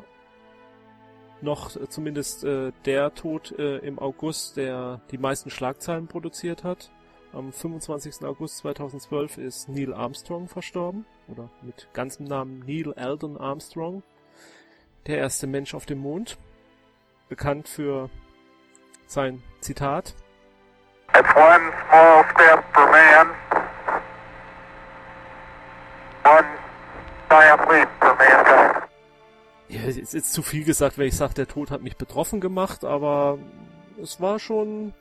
noch 1.40 1.77
äh, 1.77 1.88
zumindest 1.88 2.45
äh, 2.45 2.73
der 2.85 3.14
Tod 3.14 3.53
äh, 3.59 3.79
im 3.79 3.99
August, 3.99 4.57
der 4.57 5.01
die 5.11 5.19
meisten 5.19 5.51
Schlagzeilen 5.51 6.09
produziert 6.09 6.64
hat. 6.64 6.90
Am 7.35 7.53
25. 7.53 8.25
August 8.25 8.59
2012 8.59 9.38
ist 9.38 9.68
Neil 9.68 9.92
Armstrong 9.92 10.47
verstorben, 10.47 11.05
oder 11.27 11.51
mit 11.62 11.88
ganzem 11.92 12.27
Namen 12.27 12.61
Neil 12.61 12.92
Eldon 12.97 13.37
Armstrong, 13.37 14.05
der 15.09 15.18
erste 15.18 15.49
Mensch 15.49 15.75
auf 15.75 15.85
dem 15.85 15.99
Mond, 15.99 16.38
bekannt 17.29 17.66
für 17.68 18.09
sein 19.09 19.42
Zitat, 19.61 20.14
It's 21.12 21.29
one 21.35 21.73
small 21.88 22.25
step 22.35 22.64
for 22.73 22.87
man, 22.87 23.29
one 26.25 26.47
giant 27.29 27.61
leap 27.68 27.88
for 27.99 28.14
mankind. 28.14 28.88
Ja, 29.68 29.81
es 29.88 30.14
ist 30.14 30.33
zu 30.33 30.42
viel 30.42 30.64
gesagt, 30.64 30.99
wenn 30.99 31.09
ich 31.09 31.16
sage, 31.16 31.35
der 31.35 31.49
Tod 31.49 31.73
hat 31.73 31.83
mich 31.83 31.97
betroffen 31.97 32.40
gemacht, 32.40 32.85
aber 32.85 33.38
es 34.01 34.20
war 34.20 34.38
schon, 34.38 34.94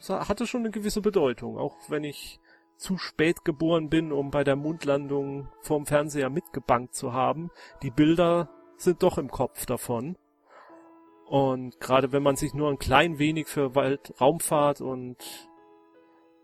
hatte 0.00 0.46
schon 0.46 0.62
eine 0.62 0.70
gewisse 0.70 1.00
Bedeutung, 1.00 1.58
auch 1.58 1.76
wenn 1.88 2.04
ich 2.04 2.40
zu 2.76 2.96
spät 2.96 3.44
geboren 3.44 3.90
bin, 3.90 4.12
um 4.12 4.30
bei 4.30 4.44
der 4.44 4.56
Mondlandung 4.56 5.48
vorm 5.60 5.84
Fernseher 5.84 6.30
mitgebankt 6.30 6.94
zu 6.94 7.12
haben. 7.12 7.50
Die 7.82 7.90
Bilder 7.90 8.48
sind 8.76 9.02
doch 9.02 9.18
im 9.18 9.30
Kopf 9.30 9.66
davon. 9.66 10.16
Und 11.26 11.78
gerade 11.80 12.12
wenn 12.12 12.22
man 12.22 12.36
sich 12.36 12.54
nur 12.54 12.70
ein 12.70 12.78
klein 12.78 13.18
wenig 13.18 13.48
für 13.48 13.74
Wald, 13.74 14.14
Raumfahrt 14.20 14.80
und 14.80 15.16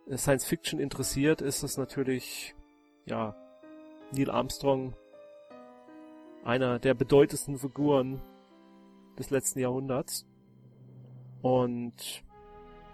äh, 0.06 0.16
Science 0.16 0.44
Fiction 0.44 0.78
interessiert, 0.78 1.40
ist 1.40 1.62
es 1.62 1.78
natürlich, 1.78 2.54
ja, 3.06 3.34
Neil 4.12 4.30
Armstrong 4.30 4.94
einer 6.44 6.78
der 6.78 6.94
bedeutendsten 6.94 7.58
Figuren 7.58 8.20
des 9.18 9.30
letzten 9.30 9.60
Jahrhunderts. 9.60 10.26
Und 11.40 12.24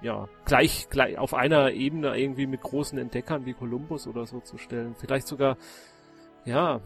ja, 0.02 0.28
gleich, 0.44 0.88
gleich 0.88 1.18
auf 1.18 1.34
einer 1.34 1.72
Ebene 1.72 2.18
irgendwie 2.18 2.46
mit 2.46 2.62
großen 2.62 2.98
Entdeckern 2.98 3.46
wie 3.46 3.52
Columbus 3.52 4.06
oder 4.06 4.26
so 4.26 4.40
zu 4.40 4.58
stellen. 4.58 4.94
Vielleicht 4.98 5.26
sogar, 5.26 5.56
ja, 6.44 6.80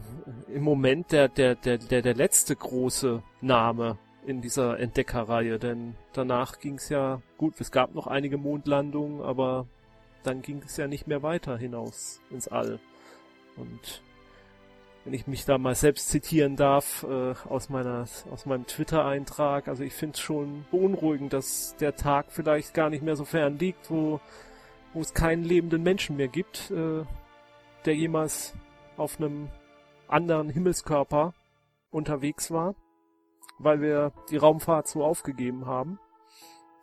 im 0.53 0.63
Moment 0.63 1.11
der, 1.11 1.29
der, 1.29 1.55
der, 1.55 1.77
der, 1.77 2.01
der 2.01 2.13
letzte 2.13 2.55
große 2.55 3.23
Name 3.41 3.97
in 4.25 4.41
dieser 4.41 4.79
Entdeckerreihe, 4.79 5.59
denn 5.59 5.95
danach 6.13 6.59
ging 6.59 6.75
es 6.75 6.89
ja 6.89 7.21
gut, 7.37 7.59
es 7.59 7.71
gab 7.71 7.93
noch 7.93 8.07
einige 8.07 8.37
Mondlandungen, 8.37 9.21
aber 9.21 9.67
dann 10.23 10.41
ging 10.41 10.61
es 10.65 10.77
ja 10.77 10.87
nicht 10.87 11.07
mehr 11.07 11.21
weiter 11.21 11.57
hinaus 11.57 12.21
ins 12.31 12.47
All. 12.47 12.79
Und 13.55 14.01
wenn 15.05 15.13
ich 15.13 15.27
mich 15.27 15.45
da 15.45 15.57
mal 15.57 15.75
selbst 15.75 16.09
zitieren 16.09 16.55
darf 16.55 17.03
äh, 17.03 17.33
aus 17.47 17.69
meiner 17.69 18.05
aus 18.31 18.45
meinem 18.45 18.65
Twitter-Eintrag. 18.65 19.67
Also 19.67 19.83
ich 19.83 19.93
finde 19.93 20.15
es 20.15 20.19
schon 20.19 20.65
beunruhigend, 20.71 21.31
dass 21.31 21.75
der 21.77 21.95
Tag 21.95 22.25
vielleicht 22.29 22.73
gar 22.73 22.89
nicht 22.89 23.03
mehr 23.03 23.15
so 23.15 23.23
fern 23.23 23.57
liegt, 23.57 23.89
wo 23.89 24.19
wo 24.93 25.01
es 25.01 25.13
keinen 25.13 25.43
lebenden 25.43 25.83
Menschen 25.83 26.15
mehr 26.15 26.27
gibt, 26.27 26.71
äh, 26.71 27.03
der 27.85 27.95
jemals 27.95 28.53
auf 28.97 29.19
einem 29.19 29.49
anderen 30.07 30.49
Himmelskörper 30.49 31.33
unterwegs 31.91 32.49
war, 32.49 32.75
weil 33.59 33.81
wir 33.81 34.11
die 34.31 34.37
Raumfahrt 34.37 34.87
so 34.87 35.03
aufgegeben 35.03 35.65
haben. 35.65 35.99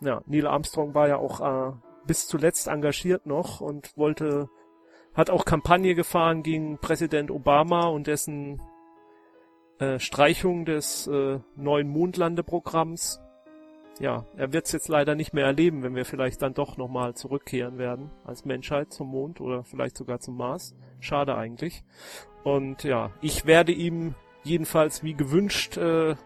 Ja, 0.00 0.22
Neil 0.26 0.46
Armstrong 0.46 0.94
war 0.94 1.08
ja 1.08 1.16
auch 1.16 1.40
äh, 1.40 1.72
bis 2.06 2.28
zuletzt 2.28 2.68
engagiert 2.68 3.26
noch 3.26 3.60
und 3.60 3.96
wollte 3.96 4.48
hat 5.14 5.30
auch 5.30 5.44
Kampagne 5.44 5.94
gefahren 5.94 6.42
gegen 6.42 6.78
Präsident 6.78 7.30
Obama 7.30 7.86
und 7.86 8.06
dessen 8.06 8.60
äh, 9.78 9.98
Streichung 9.98 10.64
des 10.64 11.06
äh, 11.06 11.40
neuen 11.56 11.88
Mondlandeprogramms. 11.88 13.20
Ja, 14.00 14.24
er 14.36 14.52
wird 14.52 14.66
es 14.66 14.72
jetzt 14.72 14.88
leider 14.88 15.14
nicht 15.14 15.34
mehr 15.34 15.44
erleben, 15.44 15.82
wenn 15.82 15.94
wir 15.94 16.04
vielleicht 16.04 16.40
dann 16.40 16.54
doch 16.54 16.76
nochmal 16.76 17.14
zurückkehren 17.14 17.78
werden 17.78 18.10
als 18.24 18.44
Menschheit 18.44 18.92
zum 18.92 19.08
Mond 19.08 19.40
oder 19.40 19.64
vielleicht 19.64 19.96
sogar 19.96 20.18
zum 20.20 20.36
Mars. 20.36 20.74
Schade 21.00 21.36
eigentlich. 21.36 21.84
Und 22.42 22.84
ja, 22.84 23.10
ich 23.20 23.44
werde 23.44 23.72
ihm 23.72 24.14
jedenfalls 24.44 25.02
wie 25.02 25.14
gewünscht 25.14 25.76
äh, 25.76 26.16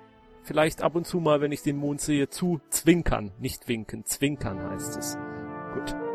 vielleicht 0.43 0.83
ab 0.83 0.95
und 0.95 1.07
zu 1.07 1.19
mal, 1.19 1.41
wenn 1.41 1.53
ich 1.53 1.63
den 1.63 1.77
Mond 1.77 2.01
sehe, 2.01 2.29
zu 2.29 2.61
zwinkern. 2.71 3.33
Nicht 3.39 3.69
winken, 3.69 4.05
zwinkern 4.05 4.71
heißt 4.71 4.97
es. 4.97 5.19
Gut. 5.75 6.06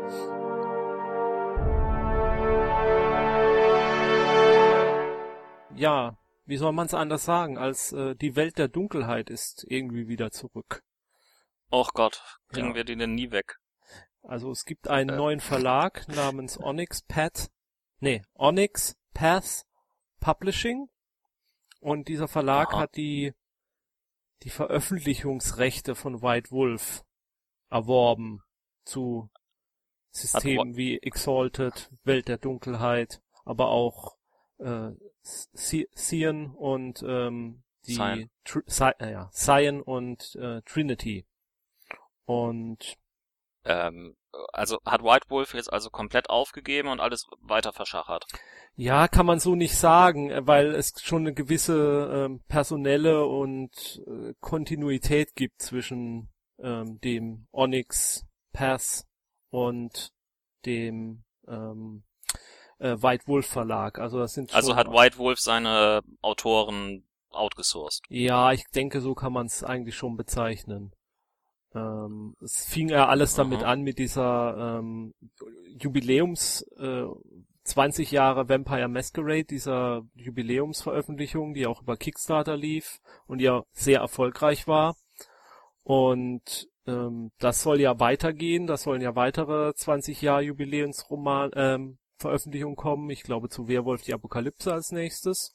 Ja, 5.76 6.16
wie 6.44 6.56
soll 6.56 6.72
man 6.72 6.86
es 6.86 6.94
anders 6.94 7.24
sagen, 7.24 7.58
als 7.58 7.92
äh, 7.92 8.14
die 8.16 8.36
Welt 8.36 8.58
der 8.58 8.68
Dunkelheit 8.68 9.30
ist 9.30 9.64
irgendwie 9.68 10.08
wieder 10.08 10.30
zurück. 10.30 10.82
Och 11.70 11.92
Gott, 11.94 12.22
kriegen 12.48 12.68
Ja. 12.70 12.74
wir 12.74 12.84
die 12.84 12.96
denn 12.96 13.14
nie 13.14 13.30
weg? 13.30 13.58
Also 14.22 14.50
es 14.50 14.64
gibt 14.64 14.88
einen 14.88 15.10
Äh. 15.10 15.16
neuen 15.16 15.40
Verlag 15.40 16.06
namens 16.08 16.58
Onyx 16.58 17.02
Path, 17.02 17.50
nee, 18.00 18.22
Onyx 18.34 18.96
Path 19.14 19.64
Publishing 20.20 20.88
und 21.80 22.08
dieser 22.08 22.28
Verlag 22.28 22.72
Aha. 22.74 22.80
hat 22.80 22.96
die 22.96 23.32
die 24.42 24.50
Veröffentlichungsrechte 24.50 25.94
von 25.94 26.20
White 26.20 26.50
Wolf 26.50 27.04
erworben 27.70 28.42
zu 28.84 29.30
Systemen 30.10 30.76
wie 30.76 30.98
Exalted, 30.98 31.90
Welt 32.02 32.26
der 32.28 32.38
Dunkelheit, 32.38 33.22
aber 33.44 33.68
auch 33.68 34.16
äh, 34.62 34.92
C- 35.22 35.88
Cian 35.96 36.54
und 36.54 37.02
ähm, 37.06 37.62
die 37.86 37.94
Cyan. 37.94 38.30
Tr 38.44 38.62
Ci- 38.66 38.94
äh, 39.00 39.12
ja, 39.12 39.30
Cyan 39.32 39.80
und 39.82 40.34
äh, 40.36 40.62
Trinity. 40.62 41.26
Und 42.24 42.96
Ähm, 43.64 44.16
also 44.52 44.78
hat 44.84 45.02
White 45.04 45.30
Wolf 45.30 45.54
jetzt 45.54 45.72
also 45.72 45.88
komplett 45.90 46.28
aufgegeben 46.30 46.88
und 46.88 46.98
alles 47.00 47.28
weiter 47.40 47.72
verschachert. 47.72 48.24
Ja, 48.74 49.06
kann 49.06 49.26
man 49.26 49.38
so 49.38 49.54
nicht 49.54 49.76
sagen, 49.76 50.30
äh, 50.30 50.46
weil 50.46 50.74
es 50.74 50.94
schon 51.02 51.22
eine 51.22 51.34
gewisse 51.34 52.10
ähm, 52.12 52.42
personelle 52.48 53.24
und 53.26 54.02
äh, 54.06 54.34
Kontinuität 54.40 55.36
gibt 55.36 55.62
zwischen 55.62 56.28
ähm, 56.58 56.98
dem 57.02 57.46
Onyx 57.52 58.26
Path 58.52 59.04
und 59.50 60.10
dem 60.66 61.22
ähm, 61.46 62.02
äh, 62.82 63.00
White 63.02 63.26
Wolf 63.26 63.46
Verlag. 63.46 63.98
Also 63.98 64.18
das 64.18 64.34
sind 64.34 64.54
Also 64.54 64.76
hat 64.76 64.88
White 64.88 65.18
Wolf 65.18 65.38
seine 65.38 66.02
Autoren 66.20 67.04
outgesourced. 67.30 68.02
Ja, 68.08 68.52
ich 68.52 68.64
denke, 68.74 69.00
so 69.00 69.14
kann 69.14 69.32
man 69.32 69.46
es 69.46 69.64
eigentlich 69.64 69.96
schon 69.96 70.16
bezeichnen. 70.16 70.92
Ähm, 71.74 72.36
es 72.42 72.66
fing 72.66 72.90
ja 72.90 73.08
alles 73.08 73.34
damit 73.34 73.62
Aha. 73.62 73.72
an 73.72 73.82
mit 73.82 73.98
dieser 73.98 74.78
ähm, 74.80 75.14
Jubiläums 75.78 76.62
äh, 76.78 77.04
20 77.64 78.10
Jahre 78.10 78.48
Vampire 78.48 78.88
Masquerade, 78.88 79.44
dieser 79.44 80.02
Jubiläumsveröffentlichung, 80.14 81.54
die 81.54 81.66
auch 81.66 81.82
über 81.82 81.96
Kickstarter 81.96 82.56
lief 82.56 83.00
und 83.26 83.40
ja 83.40 83.62
sehr 83.70 84.00
erfolgreich 84.00 84.66
war. 84.66 84.96
Und 85.84 86.68
ähm, 86.86 87.30
das 87.38 87.62
soll 87.62 87.80
ja 87.80 88.00
weitergehen, 88.00 88.66
das 88.66 88.82
sollen 88.82 89.00
ja 89.00 89.14
weitere 89.14 89.72
20 89.74 90.20
Jahre 90.20 90.42
Jubiläumsroman 90.42 91.50
ähm, 91.54 91.98
Veröffentlichungen 92.22 92.76
kommen. 92.76 93.10
Ich 93.10 93.22
glaube 93.22 93.50
zu 93.50 93.68
Werwolf 93.68 94.02
die 94.02 94.14
Apokalypse 94.14 94.72
als 94.72 94.92
nächstes. 94.92 95.54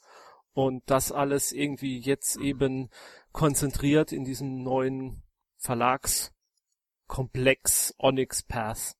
Und 0.54 0.84
das 0.88 1.12
alles 1.12 1.52
irgendwie 1.52 2.00
jetzt 2.00 2.38
eben 2.38 2.90
konzentriert 3.32 4.12
in 4.12 4.24
diesem 4.24 4.64
neuen 4.64 5.24
Verlagskomplex 5.58 7.94
Onyx 7.98 8.44
Path, 8.44 8.96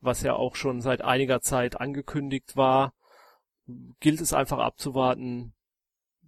was 0.00 0.22
ja 0.22 0.34
auch 0.34 0.56
schon 0.56 0.80
seit 0.80 1.02
einiger 1.02 1.40
Zeit 1.40 1.80
angekündigt 1.80 2.56
war. 2.56 2.94
Gilt 4.00 4.20
es 4.20 4.32
einfach 4.32 4.58
abzuwarten, 4.58 5.54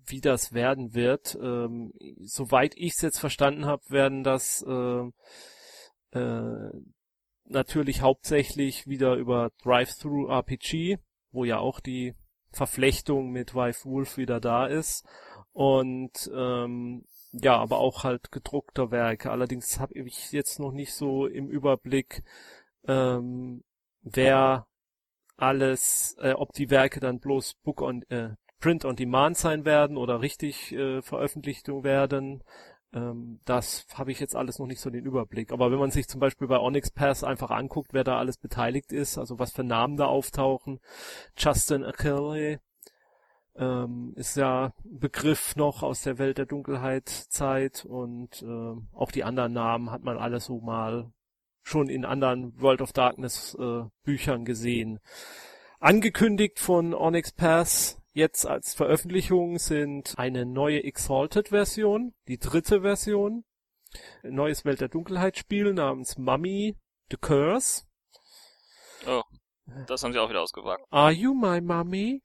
wie 0.06 0.20
das 0.20 0.52
werden 0.52 0.94
wird. 0.94 1.36
Ähm, 1.40 1.92
soweit 2.20 2.74
ich 2.76 2.94
es 2.94 3.02
jetzt 3.02 3.18
verstanden 3.18 3.66
habe, 3.66 3.82
werden 3.88 4.22
das 4.22 4.64
äh, 4.66 5.10
äh, 6.18 6.70
natürlich 7.46 8.00
hauptsächlich 8.00 8.86
wieder 8.86 9.14
über 9.16 9.50
Drive-Thru 9.62 10.28
RPG, 10.28 10.98
wo 11.32 11.44
ja 11.44 11.58
auch 11.58 11.80
die 11.80 12.14
Verflechtung 12.50 13.30
mit 13.30 13.54
Wife 13.54 13.88
Wolf 13.88 14.16
wieder 14.16 14.40
da 14.40 14.66
ist. 14.66 15.04
Und 15.52 16.30
ähm, 16.34 17.04
ja, 17.32 17.56
aber 17.56 17.78
auch 17.78 18.04
halt 18.04 18.30
gedruckter 18.30 18.90
Werke. 18.90 19.30
Allerdings 19.30 19.80
habe 19.80 19.94
ich 19.94 20.32
jetzt 20.32 20.60
noch 20.60 20.72
nicht 20.72 20.94
so 20.94 21.26
im 21.26 21.48
Überblick, 21.48 22.22
ähm, 22.86 23.64
wer 24.02 24.66
alles, 25.36 26.16
äh, 26.20 26.32
ob 26.32 26.52
die 26.52 26.70
Werke 26.70 27.00
dann 27.00 27.18
bloß 27.18 27.54
Book 27.64 27.82
on 27.82 28.02
äh, 28.08 28.36
Print 28.60 28.84
on 28.84 28.96
Demand 28.96 29.36
sein 29.36 29.64
werden 29.64 29.96
oder 29.96 30.20
richtig 30.20 30.72
äh, 30.72 31.02
veröffentlicht 31.02 31.68
werden. 31.68 32.42
Ähm, 32.94 33.40
das 33.44 33.86
habe 33.94 34.12
ich 34.12 34.20
jetzt 34.20 34.36
alles 34.36 34.58
noch 34.58 34.66
nicht 34.66 34.80
so 34.80 34.88
den 34.88 35.04
Überblick. 35.04 35.52
Aber 35.52 35.70
wenn 35.70 35.78
man 35.78 35.90
sich 35.90 36.06
zum 36.06 36.20
Beispiel 36.20 36.48
bei 36.48 36.58
Onyx 36.58 36.90
Pass 36.92 37.24
einfach 37.24 37.50
anguckt, 37.50 37.92
wer 37.92 38.04
da 38.04 38.18
alles 38.18 38.38
beteiligt 38.38 38.92
ist, 38.92 39.18
also 39.18 39.38
was 39.38 39.52
für 39.52 39.64
Namen 39.64 39.96
da 39.96 40.06
auftauchen, 40.06 40.80
Justin 41.36 41.84
Achille 41.84 42.60
ähm, 43.56 44.12
ist 44.16 44.36
ja 44.36 44.72
Begriff 44.84 45.56
noch 45.56 45.82
aus 45.82 46.02
der 46.02 46.18
Welt 46.18 46.38
der 46.38 46.46
Dunkelheit 46.46 47.08
Zeit 47.08 47.84
und 47.84 48.42
äh, 48.42 48.74
auch 48.92 49.10
die 49.10 49.24
anderen 49.24 49.52
Namen 49.52 49.90
hat 49.90 50.02
man 50.02 50.18
alles 50.18 50.46
so 50.46 50.60
mal 50.60 51.12
schon 51.62 51.88
in 51.88 52.04
anderen 52.04 52.60
World 52.60 52.82
of 52.82 52.92
Darkness 52.92 53.56
äh, 53.58 53.82
Büchern 54.04 54.44
gesehen. 54.44 55.00
Angekündigt 55.80 56.60
von 56.60 56.94
Onyx 56.94 57.32
Pass 57.32 58.00
jetzt 58.14 58.46
als 58.46 58.74
Veröffentlichung 58.74 59.58
sind 59.58 60.14
eine 60.16 60.46
neue 60.46 60.82
Exalted 60.84 61.48
Version, 61.48 62.14
die 62.28 62.38
dritte 62.38 62.80
Version, 62.80 63.44
ein 64.22 64.34
neues 64.34 64.64
Welt 64.64 64.80
der 64.80 64.88
Dunkelheit 64.88 65.36
Spiel 65.36 65.74
namens 65.74 66.16
Mummy 66.16 66.76
The 67.10 67.16
Curse. 67.18 67.82
Oh, 69.06 69.22
das 69.86 70.02
haben 70.02 70.12
sie 70.12 70.18
auch 70.18 70.30
wieder 70.30 70.42
ausgewagt. 70.42 70.84
Are 70.90 71.12
you 71.12 71.34
my 71.34 71.60
mummy? 71.60 72.22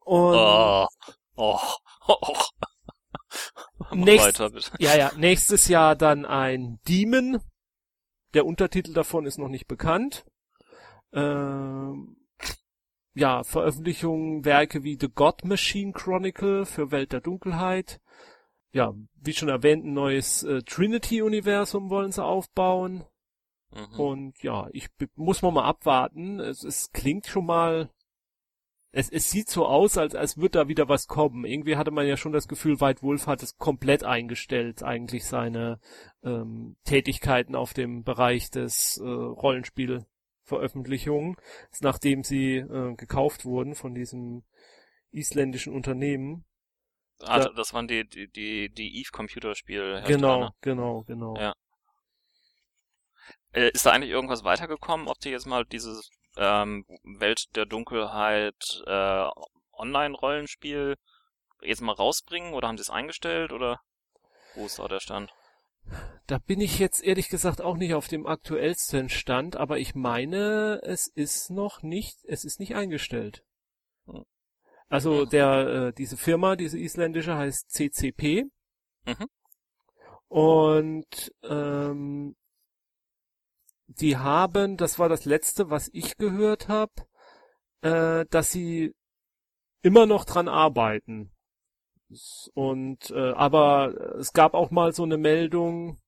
Und 0.00 0.34
Oh, 0.36 0.86
oh, 1.36 1.58
oh. 2.06 2.36
Mach 3.78 3.92
Nächst- 3.92 4.26
weiter, 4.26 4.50
bitte. 4.50 4.70
Ja, 4.78 4.96
ja, 4.96 5.12
nächstes 5.16 5.68
Jahr 5.68 5.96
dann 5.96 6.24
ein 6.24 6.78
Demon. 6.88 7.40
Der 8.32 8.46
Untertitel 8.46 8.92
davon 8.94 9.26
ist 9.26 9.38
noch 9.38 9.48
nicht 9.48 9.66
bekannt. 9.66 10.24
Ähm, 11.12 12.16
ja, 13.14 13.44
Veröffentlichungen, 13.44 14.44
Werke 14.44 14.82
wie 14.82 14.98
The 15.00 15.08
God 15.08 15.44
Machine 15.44 15.92
Chronicle 15.92 16.66
für 16.66 16.90
Welt 16.90 17.12
der 17.12 17.20
Dunkelheit. 17.20 18.00
Ja, 18.72 18.92
wie 19.14 19.32
schon 19.32 19.48
erwähnt, 19.48 19.84
ein 19.84 19.94
neues 19.94 20.42
äh, 20.42 20.62
Trinity-Universum 20.62 21.90
wollen 21.90 22.10
sie 22.10 22.24
aufbauen. 22.24 23.04
Mhm. 23.72 24.00
Und 24.00 24.42
ja, 24.42 24.68
ich 24.72 24.88
muss 25.14 25.42
man 25.42 25.54
mal 25.54 25.64
abwarten. 25.64 26.40
Es, 26.40 26.64
es 26.64 26.90
klingt 26.92 27.26
schon 27.26 27.46
mal. 27.46 27.90
Es, 28.90 29.10
es 29.10 29.30
sieht 29.30 29.48
so 29.48 29.66
aus, 29.66 29.98
als, 29.98 30.14
als 30.14 30.36
würde 30.36 30.58
da 30.60 30.68
wieder 30.68 30.88
was 30.88 31.08
kommen. 31.08 31.44
Irgendwie 31.44 31.76
hatte 31.76 31.90
man 31.90 32.06
ja 32.06 32.16
schon 32.16 32.32
das 32.32 32.46
Gefühl, 32.46 32.80
White 32.80 33.02
Wolf 33.02 33.26
hat 33.26 33.42
es 33.42 33.58
komplett 33.58 34.04
eingestellt, 34.04 34.84
eigentlich 34.84 35.24
seine 35.24 35.80
ähm, 36.22 36.76
Tätigkeiten 36.84 37.56
auf 37.56 37.74
dem 37.74 38.04
Bereich 38.04 38.50
des 38.50 38.98
äh, 38.98 39.04
Rollenspielveröffentlichungen, 40.44 41.36
nachdem 41.80 42.22
sie 42.22 42.56
äh, 42.56 42.94
gekauft 42.96 43.44
wurden 43.44 43.74
von 43.74 43.94
diesem 43.94 44.44
isländischen 45.10 45.74
Unternehmen. 45.74 46.44
Ah, 47.20 47.40
Ja. 47.40 47.50
das 47.54 47.72
waren 47.72 47.88
die, 47.88 48.06
die, 48.08 48.28
die, 48.30 48.68
die 48.70 49.00
Eve 49.00 49.10
Computerspiel. 49.12 50.02
Genau, 50.06 50.50
genau, 50.60 51.02
genau. 51.04 51.36
Ja. 51.36 51.54
Äh, 53.52 53.70
ist 53.70 53.86
da 53.86 53.92
eigentlich 53.92 54.10
irgendwas 54.10 54.44
weitergekommen, 54.44 55.08
ob 55.08 55.18
die 55.20 55.30
jetzt 55.30 55.46
mal 55.46 55.64
dieses 55.64 56.10
ähm, 56.36 56.84
Welt 57.04 57.54
der 57.54 57.66
Dunkelheit 57.66 58.82
äh, 58.86 59.28
Online-Rollenspiel 59.72 60.96
jetzt 61.62 61.80
mal 61.80 61.92
rausbringen 61.92 62.52
oder 62.52 62.68
haben 62.68 62.76
sie 62.76 62.82
es 62.82 62.90
eingestellt 62.90 63.52
oder 63.52 63.80
wo 64.56 64.66
ist 64.66 64.78
da 64.78 64.88
der 64.88 65.00
Stand? 65.00 65.32
Da 66.26 66.38
bin 66.38 66.60
ich 66.60 66.78
jetzt 66.78 67.02
ehrlich 67.04 67.28
gesagt 67.28 67.60
auch 67.60 67.76
nicht 67.76 67.94
auf 67.94 68.08
dem 68.08 68.26
aktuellsten 68.26 69.08
Stand, 69.08 69.56
aber 69.56 69.78
ich 69.78 69.94
meine, 69.94 70.80
es 70.82 71.06
ist 71.08 71.50
noch 71.50 71.82
nicht, 71.82 72.18
es 72.24 72.44
ist 72.44 72.60
nicht 72.60 72.74
eingestellt. 72.74 73.44
Hm. 74.06 74.24
Also 74.88 75.26
der, 75.26 75.66
äh, 75.66 75.92
diese 75.92 76.16
Firma, 76.16 76.56
diese 76.56 76.78
isländische 76.78 77.36
heißt 77.36 77.70
CCP. 77.70 78.44
Mhm. 79.06 79.26
Und 80.28 81.32
ähm, 81.42 82.36
die 83.86 84.16
haben, 84.16 84.76
das 84.76 84.98
war 84.98 85.08
das 85.08 85.24
letzte, 85.24 85.70
was 85.70 85.90
ich 85.92 86.16
gehört 86.16 86.68
habe, 86.68 86.92
äh, 87.82 88.24
dass 88.30 88.50
sie 88.50 88.94
immer 89.82 90.06
noch 90.06 90.24
dran 90.24 90.48
arbeiten. 90.48 91.33
Und 92.54 93.10
äh, 93.10 93.32
aber 93.32 94.16
es 94.18 94.32
gab 94.32 94.54
auch 94.54 94.70
mal 94.70 94.92
so 94.92 95.02
eine 95.02 95.16
Meldung, 95.16 95.98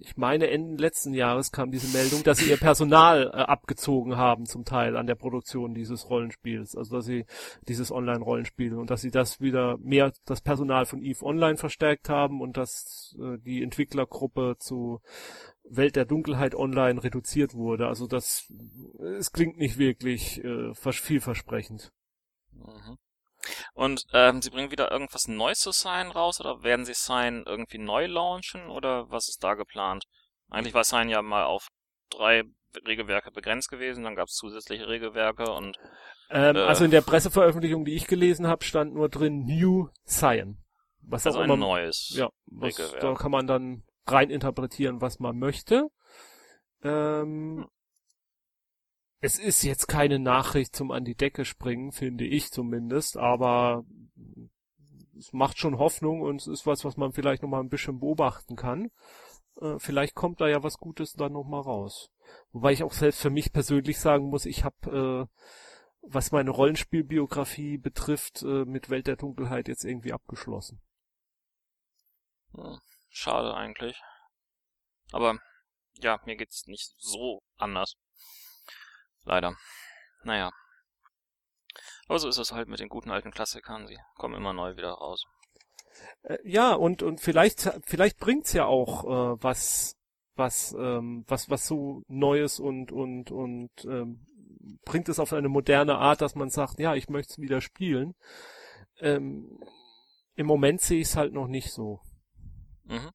ich 0.00 0.16
meine 0.16 0.48
Ende 0.48 0.80
letzten 0.80 1.12
Jahres 1.12 1.50
kam 1.50 1.70
diese 1.72 1.96
Meldung, 1.96 2.22
dass 2.22 2.38
sie 2.38 2.50
ihr 2.50 2.56
Personal 2.56 3.26
äh, 3.32 3.36
abgezogen 3.36 4.16
haben 4.16 4.46
zum 4.46 4.64
Teil 4.64 4.96
an 4.96 5.06
der 5.08 5.16
Produktion 5.16 5.74
dieses 5.74 6.08
Rollenspiels, 6.08 6.76
also 6.76 6.96
dass 6.96 7.06
sie 7.06 7.24
dieses 7.66 7.90
Online-Rollenspiel 7.90 8.74
und 8.74 8.90
dass 8.90 9.00
sie 9.00 9.10
das 9.10 9.40
wieder 9.40 9.76
mehr 9.78 10.12
das 10.24 10.40
Personal 10.40 10.86
von 10.86 11.02
Eve 11.02 11.24
Online 11.24 11.56
verstärkt 11.56 12.08
haben 12.08 12.40
und 12.40 12.56
dass 12.56 13.16
äh, 13.20 13.38
die 13.38 13.62
Entwicklergruppe 13.62 14.56
zu 14.60 15.00
Welt 15.64 15.96
der 15.96 16.04
Dunkelheit 16.04 16.54
Online 16.54 17.02
reduziert 17.02 17.54
wurde. 17.54 17.88
Also 17.88 18.06
das 18.06 18.52
es 19.18 19.32
klingt 19.32 19.58
nicht 19.58 19.78
wirklich 19.78 20.42
äh, 20.44 20.74
vers- 20.74 20.96
vielversprechend. 20.96 21.92
Mhm. 22.52 22.97
Und 23.74 24.04
ähm, 24.12 24.42
sie 24.42 24.50
bringen 24.50 24.70
wieder 24.70 24.90
irgendwas 24.90 25.28
Neues 25.28 25.60
zu 25.60 25.72
Sign 25.72 26.08
raus 26.08 26.40
oder 26.40 26.62
werden 26.62 26.84
sie 26.84 26.94
Sign 26.94 27.44
irgendwie 27.46 27.78
neu 27.78 28.06
launchen 28.06 28.68
oder 28.68 29.10
was 29.10 29.28
ist 29.28 29.42
da 29.42 29.54
geplant? 29.54 30.04
Eigentlich 30.50 30.74
war 30.74 30.84
Sign 30.84 31.08
ja 31.08 31.22
mal 31.22 31.44
auf 31.44 31.68
drei 32.10 32.44
Regelwerke 32.86 33.30
begrenzt 33.30 33.70
gewesen, 33.70 34.04
dann 34.04 34.14
gab 34.14 34.28
es 34.28 34.34
zusätzliche 34.34 34.88
Regelwerke 34.88 35.50
und 35.52 35.78
Ähm, 36.30 36.56
Äh. 36.56 36.60
Also 36.60 36.84
in 36.84 36.90
der 36.90 37.00
Presseveröffentlichung, 37.00 37.84
die 37.84 37.94
ich 37.94 38.06
gelesen 38.06 38.46
habe, 38.46 38.64
stand 38.64 38.94
nur 38.94 39.08
drin 39.08 39.44
New 39.44 39.88
Cyan. 40.06 40.58
Was 41.00 41.26
also 41.26 41.38
auch 41.38 41.42
ein 41.42 41.50
immer, 41.50 41.56
neues. 41.56 42.12
ja, 42.14 42.28
was, 42.46 42.78
Regelwerk. 42.78 43.00
da 43.00 43.14
kann 43.14 43.30
man 43.30 43.46
dann 43.46 43.84
rein 44.06 44.30
interpretieren, 44.30 45.00
was 45.00 45.20
man 45.20 45.38
möchte. 45.38 45.88
Ähm, 46.82 47.66
es 49.20 49.38
ist 49.38 49.62
jetzt 49.62 49.88
keine 49.88 50.18
Nachricht 50.18 50.74
zum 50.76 50.90
an 50.90 51.04
die 51.04 51.14
Decke 51.16 51.44
springen, 51.44 51.92
finde 51.92 52.24
ich 52.24 52.50
zumindest, 52.50 53.16
aber 53.16 53.84
es 55.18 55.32
macht 55.32 55.58
schon 55.58 55.78
Hoffnung 55.78 56.20
und 56.22 56.36
es 56.36 56.46
ist 56.46 56.66
was, 56.66 56.84
was 56.84 56.96
man 56.96 57.12
vielleicht 57.12 57.42
noch 57.42 57.48
mal 57.48 57.60
ein 57.60 57.68
bisschen 57.68 57.98
beobachten 57.98 58.54
kann. 58.54 58.90
Äh, 59.60 59.78
vielleicht 59.78 60.14
kommt 60.14 60.40
da 60.40 60.48
ja 60.48 60.62
was 60.62 60.78
Gutes 60.78 61.14
dann 61.14 61.32
noch 61.32 61.44
mal 61.44 61.60
raus. 61.60 62.10
Wobei 62.52 62.72
ich 62.72 62.82
auch 62.82 62.92
selbst 62.92 63.20
für 63.20 63.30
mich 63.30 63.52
persönlich 63.52 63.98
sagen 63.98 64.28
muss, 64.30 64.46
ich 64.46 64.62
habe, 64.62 65.28
äh, 65.30 65.42
was 66.02 66.30
meine 66.30 66.50
Rollenspielbiografie 66.50 67.78
betrifft, 67.78 68.42
äh, 68.42 68.64
mit 68.64 68.90
Welt 68.90 69.08
der 69.08 69.16
Dunkelheit 69.16 69.66
jetzt 69.66 69.84
irgendwie 69.84 70.12
abgeschlossen. 70.12 70.80
Hm, 72.54 72.78
Schade 73.08 73.54
eigentlich. 73.54 74.00
Aber 75.10 75.38
ja, 75.94 76.20
mir 76.24 76.36
geht's 76.36 76.66
nicht 76.66 76.94
so 76.98 77.42
anders. 77.56 77.96
Leider. 79.24 79.54
Naja. 80.24 80.50
Aber 82.08 82.18
so 82.18 82.28
ist 82.28 82.38
es 82.38 82.52
halt 82.52 82.68
mit 82.68 82.80
den 82.80 82.88
guten 82.88 83.10
alten 83.10 83.30
Klassikern. 83.30 83.86
Sie 83.86 83.98
kommen 84.16 84.34
immer 84.34 84.52
neu 84.52 84.76
wieder 84.76 84.92
raus. 84.92 85.24
Äh, 86.22 86.38
ja, 86.44 86.72
und, 86.72 87.02
und 87.02 87.20
vielleicht, 87.20 87.70
vielleicht 87.84 88.18
bringt's 88.18 88.52
ja 88.52 88.64
auch 88.64 89.04
äh, 89.04 89.42
was 89.42 89.98
was, 90.38 90.74
ähm, 90.78 91.24
was, 91.26 91.50
was 91.50 91.66
so 91.66 92.02
Neues 92.08 92.60
und, 92.60 92.92
und, 92.92 93.30
und 93.30 93.70
ähm, 93.84 94.26
bringt 94.84 95.08
es 95.08 95.18
auf 95.18 95.32
eine 95.32 95.48
moderne 95.48 95.98
Art, 95.98 96.20
dass 96.20 96.34
man 96.34 96.48
sagt, 96.48 96.78
ja, 96.78 96.94
ich 96.94 97.08
möchte 97.08 97.32
es 97.32 97.38
wieder 97.38 97.60
spielen. 97.60 98.14
Ähm, 99.00 99.60
Im 100.36 100.46
Moment 100.46 100.80
sehe 100.80 101.00
ich 101.00 101.08
es 101.08 101.16
halt 101.16 101.32
noch 101.32 101.48
nicht 101.48 101.72
so. 101.72 102.00
Mhm. 102.84 103.10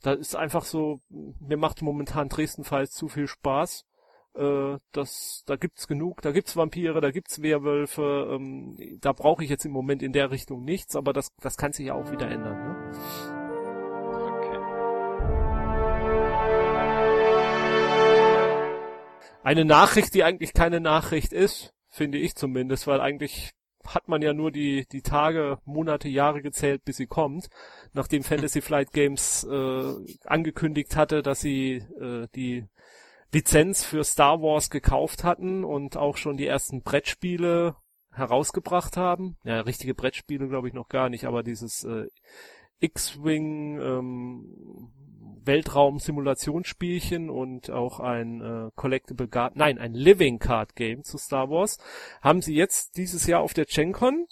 Da 0.00 0.12
ist 0.12 0.36
einfach 0.36 0.64
so, 0.64 1.00
mir 1.08 1.56
macht 1.56 1.82
momentan 1.82 2.28
Dresden-Files 2.28 2.90
zu 2.90 3.08
viel 3.08 3.28
Spaß. 3.28 3.84
Äh, 4.38 4.78
das, 4.92 5.42
da 5.46 5.56
gibt's 5.56 5.88
genug, 5.88 6.22
da 6.22 6.30
gibt's 6.30 6.56
Vampire, 6.56 7.00
da 7.00 7.10
gibt's 7.10 7.42
Werwölfe, 7.42 8.28
ähm, 8.32 8.76
da 9.00 9.12
brauche 9.12 9.42
ich 9.42 9.50
jetzt 9.50 9.64
im 9.64 9.72
Moment 9.72 10.00
in 10.02 10.12
der 10.12 10.30
Richtung 10.30 10.64
nichts, 10.64 10.94
aber 10.94 11.12
das, 11.12 11.28
das 11.40 11.56
kann 11.56 11.72
sich 11.72 11.86
ja 11.86 11.94
auch 11.94 12.12
wieder 12.12 12.30
ändern. 12.30 12.56
Ne? 12.56 13.48
Eine 19.42 19.64
Nachricht, 19.64 20.14
die 20.14 20.22
eigentlich 20.22 20.52
keine 20.52 20.78
Nachricht 20.78 21.32
ist, 21.32 21.74
finde 21.88 22.18
ich 22.18 22.36
zumindest, 22.36 22.86
weil 22.86 23.00
eigentlich 23.00 23.54
hat 23.86 24.06
man 24.06 24.22
ja 24.22 24.34
nur 24.34 24.52
die, 24.52 24.86
die 24.92 25.02
Tage, 25.02 25.58
Monate, 25.64 26.08
Jahre 26.08 26.42
gezählt, 26.42 26.84
bis 26.84 26.98
sie 26.98 27.06
kommt. 27.06 27.48
Nachdem 27.92 28.22
Fantasy 28.22 28.60
Flight 28.60 28.92
Games 28.92 29.44
äh, 29.50 29.94
angekündigt 30.24 30.94
hatte, 30.94 31.22
dass 31.22 31.40
sie 31.40 31.76
äh, 31.98 32.28
die 32.34 32.66
Lizenz 33.32 33.84
für 33.84 34.04
Star 34.04 34.40
Wars 34.40 34.70
gekauft 34.70 35.24
hatten 35.24 35.64
und 35.64 35.96
auch 35.96 36.16
schon 36.16 36.36
die 36.36 36.46
ersten 36.46 36.82
Brettspiele 36.82 37.76
herausgebracht 38.12 38.96
haben. 38.96 39.36
Ja, 39.44 39.60
richtige 39.60 39.94
Brettspiele 39.94 40.48
glaube 40.48 40.68
ich 40.68 40.74
noch 40.74 40.88
gar 40.88 41.08
nicht, 41.08 41.24
aber 41.24 41.42
dieses 41.42 41.84
äh, 41.84 42.06
X-Wing 42.80 43.80
ähm, 43.80 44.92
Weltraum-Simulationsspielchen 45.44 47.30
und 47.30 47.70
auch 47.70 48.00
ein 48.00 48.40
äh, 48.40 48.70
Collectible 48.74 49.28
Card, 49.28 49.56
nein, 49.56 49.78
ein 49.78 49.94
Living 49.94 50.38
Card 50.38 50.74
Game 50.76 51.04
zu 51.04 51.18
Star 51.18 51.50
Wars, 51.50 51.78
haben 52.20 52.42
sie 52.42 52.54
jetzt 52.54 52.96
dieses 52.96 53.26
Jahr 53.26 53.40
auf 53.40 53.54
der 53.54 53.64
GenCon 53.66 54.26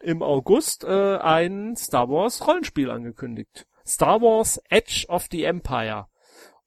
im 0.00 0.22
August 0.22 0.84
äh, 0.84 1.16
ein 1.18 1.76
Star 1.76 2.08
Wars 2.08 2.46
Rollenspiel 2.46 2.90
angekündigt. 2.90 3.66
Star 3.86 4.20
Wars 4.20 4.60
Edge 4.68 5.06
of 5.08 5.26
the 5.30 5.44
Empire. 5.44 6.06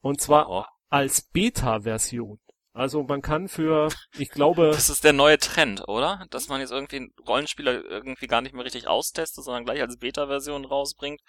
Und 0.01 0.21
zwar 0.21 0.49
Oh, 0.49 0.63
als 0.90 1.22
Beta-Version. 1.22 2.40
Also 2.80 3.04
man 3.04 3.22
kann 3.22 3.50
für, 3.50 3.90
ich 4.18 4.30
glaube, 4.30 4.72
das 4.72 4.90
ist 4.90 5.04
der 5.04 5.12
neue 5.12 5.38
Trend, 5.40 5.88
oder? 5.90 6.26
Dass 6.30 6.48
man 6.48 6.62
jetzt 6.62 6.72
irgendwie 6.72 7.12
Rollenspieler 7.28 7.84
irgendwie 7.84 8.28
gar 8.28 8.42
nicht 8.42 8.54
mehr 8.54 8.64
richtig 8.64 8.88
austestet, 8.88 9.44
sondern 9.44 9.66
gleich 9.66 9.82
als 9.82 9.98
Beta-Version 9.98 10.66
rausbringt, 10.66 11.20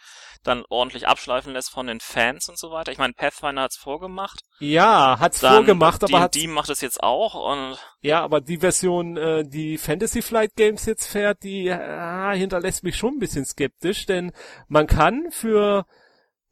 dann 0.45 0.65
ordentlich 0.69 1.09
abschleifen 1.09 1.55
lässt 1.55 1.71
von 1.71 1.87
den 1.87 1.99
Fans 1.99 2.49
und 2.49 2.59
so 2.59 2.71
weiter. 2.71 2.93
Ich 2.93 2.99
meine, 2.99 3.15
Pathfinder 3.15 3.63
hat's 3.63 3.79
vorgemacht. 3.79 4.41
ja, 4.61 5.17
hat's 5.19 5.41
Dann 5.41 5.55
vorgemacht, 5.55 6.05
aber 6.05 6.21
hat 6.21 6.35
D&D 6.37 6.47
macht 6.47 6.69
es 6.69 6.83
jetzt 6.83 7.03
auch 7.03 7.35
und 7.35 7.79
ja, 8.03 8.21
aber 8.23 8.41
die 8.41 8.59
Version, 8.59 9.17
äh, 9.17 9.43
die 9.45 9.77
Fantasy 9.77 10.23
Flight 10.23 10.55
Games 10.57 10.85
jetzt 10.85 11.07
fährt, 11.07 11.43
die 11.43 11.67
äh, 11.67 12.37
hinterlässt 12.37 12.85
mich 12.85 12.97
schon 12.97 13.15
ein 13.15 13.19
bisschen 13.19 13.45
skeptisch, 13.45 14.07
denn 14.07 14.33
man 14.69 14.87
kann 14.87 15.31
für 15.31 15.85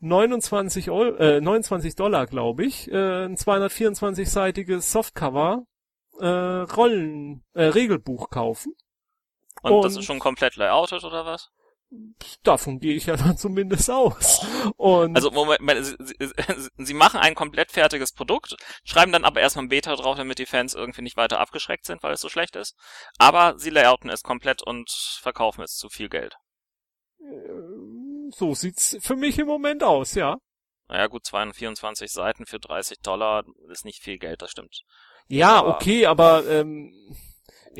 29 0.01 0.91
Euro, 0.91 1.17
äh, 1.17 1.41
29 1.41 1.95
Dollar, 1.97 2.27
glaube 2.27 2.65
ich, 2.65 2.91
äh, 2.91 3.25
ein 3.27 3.37
224-seitiges 3.37 4.93
Softcover 4.93 5.65
äh, 6.21 6.27
Rollen 6.27 7.45
äh, 7.55 7.65
Regelbuch 7.65 8.31
kaufen. 8.31 8.75
und, 9.63 9.85
das 9.85 9.95
Und- 9.95 10.01
ist 10.01 10.07
schon 10.07 10.19
komplett 10.19 10.57
layoutet 10.57 11.05
oder 11.05 11.25
was? 11.27 11.51
Davon 12.43 12.81
gehe 12.81 12.95
ich 12.95 13.07
ja 13.07 13.17
dann 13.17 13.37
zumindest 13.39 13.91
aus. 13.91 14.45
Und 14.77 15.17
Also 15.17 15.31
Moment, 15.31 15.61
Moment, 15.61 15.87
sie, 15.87 15.97
sie, 16.19 16.69
sie 16.77 16.93
machen 16.95 17.19
ein 17.19 17.35
komplett 17.35 17.73
fertiges 17.73 18.13
Produkt, 18.13 18.57
schreiben 18.85 19.11
dann 19.11 19.25
aber 19.25 19.41
erstmal 19.41 19.65
ein 19.65 19.69
Beta 19.71 19.97
drauf, 19.97 20.19
damit 20.19 20.39
die 20.39 20.45
Fans 20.45 20.75
irgendwie 20.75 21.01
nicht 21.01 21.17
weiter 21.17 21.41
abgeschreckt 21.41 21.87
sind, 21.87 22.03
weil 22.03 22.13
es 22.13 22.21
so 22.21 22.29
schlecht 22.29 22.57
ist. 22.57 22.77
Aber 23.17 23.55
sie 23.59 23.71
layouten 23.71 24.11
es 24.11 24.23
komplett 24.23 24.63
und 24.63 24.91
verkaufen 25.23 25.63
es 25.63 25.77
zu 25.77 25.89
viel 25.89 26.11
Geld. 26.11 26.37
So 28.33 28.55
sieht's 28.55 28.97
für 29.01 29.17
mich 29.17 29.39
im 29.39 29.47
Moment 29.47 29.83
aus, 29.83 30.15
ja. 30.15 30.37
Naja 30.89 31.07
gut, 31.07 31.25
224 31.27 32.11
Seiten 32.11 32.47
für 32.47 32.59
30 32.59 32.99
Dollar 33.01 33.45
ist 33.71 33.85
nicht 33.85 34.03
viel 34.03 34.19
Geld, 34.19 34.41
das 34.43 34.51
stimmt. 34.51 34.81
Ja, 35.27 35.59
Aber- 35.59 35.75
okay, 35.77 36.07
aber 36.07 36.47
ähm, 36.49 36.93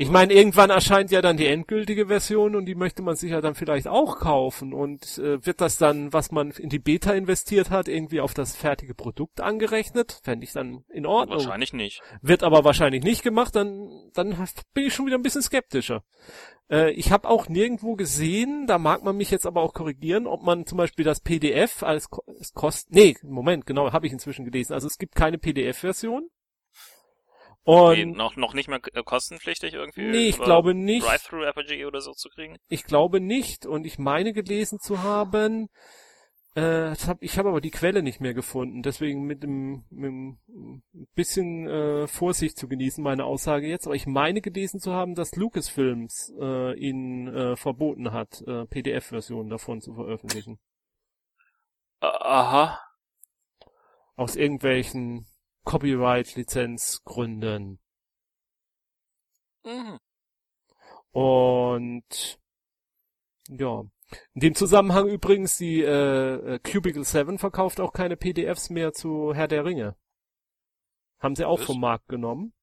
ich 0.01 0.09
meine, 0.09 0.31
irgendwann 0.31 0.69
erscheint 0.69 1.11
ja 1.11 1.21
dann 1.21 1.35
die 1.35 1.47
endgültige 1.47 2.07
Version 2.07 2.55
und 2.55 2.65
die 2.65 2.75
möchte 2.75 3.01
man 3.01 3.17
sich 3.17 3.31
ja 3.31 3.41
dann 3.41 3.53
vielleicht 3.53 3.89
auch 3.89 4.17
kaufen. 4.19 4.73
Und 4.73 5.17
äh, 5.17 5.45
wird 5.45 5.59
das 5.59 5.77
dann, 5.77 6.13
was 6.13 6.31
man 6.31 6.51
in 6.51 6.69
die 6.69 6.79
Beta 6.79 7.11
investiert 7.11 7.69
hat, 7.69 7.89
irgendwie 7.89 8.21
auf 8.21 8.33
das 8.33 8.55
fertige 8.55 8.93
Produkt 8.93 9.41
angerechnet? 9.41 10.21
Fände 10.23 10.45
ich 10.45 10.53
dann 10.53 10.85
in 10.87 11.05
Ordnung. 11.05 11.39
Wahrscheinlich 11.39 11.73
nicht. 11.73 12.01
Wird 12.21 12.43
aber 12.43 12.63
wahrscheinlich 12.63 13.03
nicht 13.03 13.23
gemacht, 13.23 13.57
dann, 13.57 13.89
dann 14.13 14.37
bin 14.73 14.85
ich 14.85 14.93
schon 14.93 15.05
wieder 15.05 15.17
ein 15.17 15.21
bisschen 15.21 15.41
skeptischer. 15.41 16.05
Äh, 16.71 16.91
ich 16.91 17.11
habe 17.11 17.27
auch 17.27 17.49
nirgendwo 17.49 17.95
gesehen, 17.95 18.67
da 18.67 18.77
mag 18.77 19.03
man 19.03 19.17
mich 19.17 19.31
jetzt 19.31 19.45
aber 19.45 19.61
auch 19.61 19.73
korrigieren, 19.73 20.27
ob 20.27 20.43
man 20.43 20.65
zum 20.65 20.77
Beispiel 20.77 21.03
das 21.03 21.19
PDF 21.19 21.83
als 21.83 22.07
es 22.39 22.53
kost 22.53 22.89
nee, 22.91 23.17
Moment, 23.21 23.65
genau, 23.65 23.91
habe 23.91 24.07
ich 24.07 24.13
inzwischen 24.13 24.45
gelesen. 24.45 24.71
Also 24.71 24.87
es 24.87 24.97
gibt 24.97 25.15
keine 25.15 25.37
PDF-Version. 25.37 26.29
Und 27.63 27.97
Nee, 27.97 28.05
noch, 28.05 28.35
noch 28.35 28.53
nicht 28.53 28.67
mehr 28.67 28.79
äh, 28.93 29.03
kostenpflichtig 29.03 29.73
irgendwie? 29.73 30.09
Nee, 30.09 30.29
ich 30.29 30.39
glaube 30.39 30.73
nicht. 30.73 31.05
Drive-Thru-RPG 31.05 31.85
oder 31.85 32.01
so 32.01 32.13
zu 32.13 32.29
kriegen? 32.29 32.57
ich 32.67 32.83
glaube 32.83 33.19
nicht. 33.19 33.65
Und 33.65 33.85
ich 33.85 33.99
meine 33.99 34.33
gelesen 34.33 34.79
zu 34.79 35.03
haben, 35.03 35.69
äh, 36.55 36.95
hab, 36.95 37.21
ich 37.21 37.37
habe 37.37 37.49
aber 37.49 37.61
die 37.61 37.71
Quelle 37.71 38.01
nicht 38.01 38.21
mehr 38.21 38.33
gefunden. 38.33 38.81
Deswegen 38.81 39.23
mit 39.23 39.43
einem, 39.43 39.85
mit 39.89 40.09
einem 40.09 40.83
bisschen 41.13 41.67
äh, 41.67 42.07
Vorsicht 42.07 42.57
zu 42.57 42.67
genießen, 42.67 43.03
meine 43.03 43.25
Aussage 43.25 43.67
jetzt. 43.67 43.85
Aber 43.85 43.95
ich 43.95 44.07
meine 44.07 44.41
gelesen 44.41 44.79
zu 44.79 44.93
haben, 44.93 45.13
dass 45.13 45.35
Lucasfilms 45.35 46.33
äh, 46.39 46.73
ihnen 46.77 47.27
äh, 47.27 47.55
verboten 47.55 48.11
hat, 48.11 48.41
äh, 48.47 48.65
PDF-Versionen 48.65 49.49
davon 49.49 49.81
zu 49.81 49.93
veröffentlichen. 49.93 50.59
Aha. 52.01 52.79
Aus 54.15 54.35
irgendwelchen 54.35 55.28
Copyright-Lizenzgründen. 55.65 57.79
Mhm. 59.65 59.99
Und 61.11 62.39
ja. 63.49 63.83
In 64.33 64.41
dem 64.41 64.55
Zusammenhang 64.55 65.07
übrigens, 65.07 65.57
die 65.57 65.81
äh, 65.81 66.55
äh, 66.55 66.59
Cubicle 66.59 67.03
7 67.03 67.37
verkauft 67.37 67.79
auch 67.79 67.93
keine 67.93 68.17
PDFs 68.17 68.69
mehr 68.69 68.93
zu 68.93 69.35
Herr 69.35 69.47
der 69.47 69.65
Ringe. 69.65 69.95
Haben 71.19 71.35
sie 71.35 71.45
auch 71.45 71.59
Was? 71.59 71.65
vom 71.65 71.79
Markt 71.79 72.07
genommen. 72.07 72.53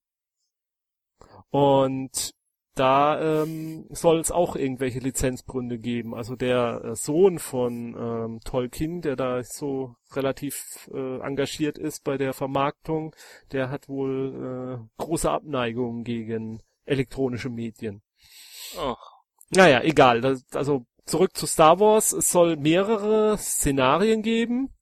Und 1.50 2.34
da 2.76 3.42
ähm, 3.42 3.86
soll 3.90 4.20
es 4.20 4.30
auch 4.30 4.54
irgendwelche 4.54 4.98
Lizenzgründe 4.98 5.78
geben. 5.78 6.14
Also 6.14 6.36
der 6.36 6.82
äh, 6.84 6.94
Sohn 6.94 7.38
von 7.38 7.96
ähm, 7.98 8.40
Tolkien, 8.44 9.00
der 9.00 9.16
da 9.16 9.42
so 9.42 9.96
relativ 10.12 10.88
äh, 10.92 11.20
engagiert 11.20 11.78
ist 11.78 12.04
bei 12.04 12.18
der 12.18 12.34
Vermarktung, 12.34 13.16
der 13.52 13.70
hat 13.70 13.88
wohl 13.88 14.78
äh, 14.78 15.02
große 15.02 15.30
Abneigung 15.30 16.04
gegen 16.04 16.60
elektronische 16.84 17.48
Medien. 17.48 18.02
Oh. 18.78 18.94
Naja, 19.50 19.82
egal. 19.82 20.20
Das, 20.20 20.44
also 20.52 20.84
zurück 21.06 21.34
zu 21.34 21.46
Star 21.46 21.80
Wars. 21.80 22.12
Es 22.12 22.30
soll 22.30 22.56
mehrere 22.56 23.38
Szenarien 23.38 24.20
geben. 24.20 24.75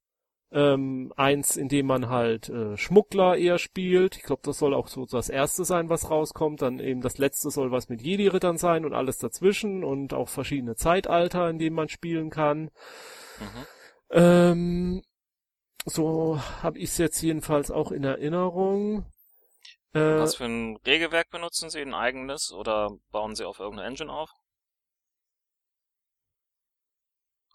Ähm, 0.57 1.13
eins, 1.17 1.57
in 1.57 1.69
dem 1.69 1.87
man 1.87 2.09
halt 2.09 2.49
äh, 2.49 2.77
Schmuggler 2.77 3.37
eher 3.37 3.59
spielt. 3.59 4.17
Ich 4.17 4.23
glaube, 4.23 4.43
das 4.45 4.59
soll 4.59 4.73
auch 4.73 4.87
so 4.87 5.05
das 5.05 5.29
erste 5.29 5.65
sein, 5.65 5.89
was 5.89 6.11
rauskommt. 6.11 6.63
Dann 6.63 6.79
eben 6.79 7.01
das 7.01 7.19
letzte 7.19 7.51
soll 7.51 7.73
was 7.73 7.89
mit 7.89 8.03
Jedi-Rittern 8.03 8.57
sein 8.57 8.85
und 8.85 8.95
alles 8.95 9.19
dazwischen 9.19 9.83
und 9.83 10.15
auch 10.15 10.29
verschiedene 10.29 10.77
Zeitalter, 10.77 11.51
in 11.51 11.59
denen 11.59 11.75
man 11.75 11.89
spielen 11.89 12.31
kann. 12.31 12.71
Mhm. 13.41 13.67
Ähm, 14.11 15.03
so 15.87 16.41
habe 16.63 16.79
ich 16.79 16.91
es 16.91 16.99
jetzt 16.99 17.21
jedenfalls 17.21 17.73
auch 17.73 17.91
in 17.91 18.05
Erinnerung. 18.05 19.07
Äh, 19.93 20.19
Was 20.19 20.37
für 20.37 20.45
ein 20.45 20.77
Regelwerk 20.87 21.31
benutzen 21.31 21.69
Sie? 21.69 21.81
Ein 21.81 21.95
eigenes 21.95 22.53
oder 22.53 22.91
bauen 23.11 23.35
Sie 23.35 23.45
auf 23.45 23.59
irgendeine 23.59 23.89
Engine 23.89 24.13
auf? 24.13 24.31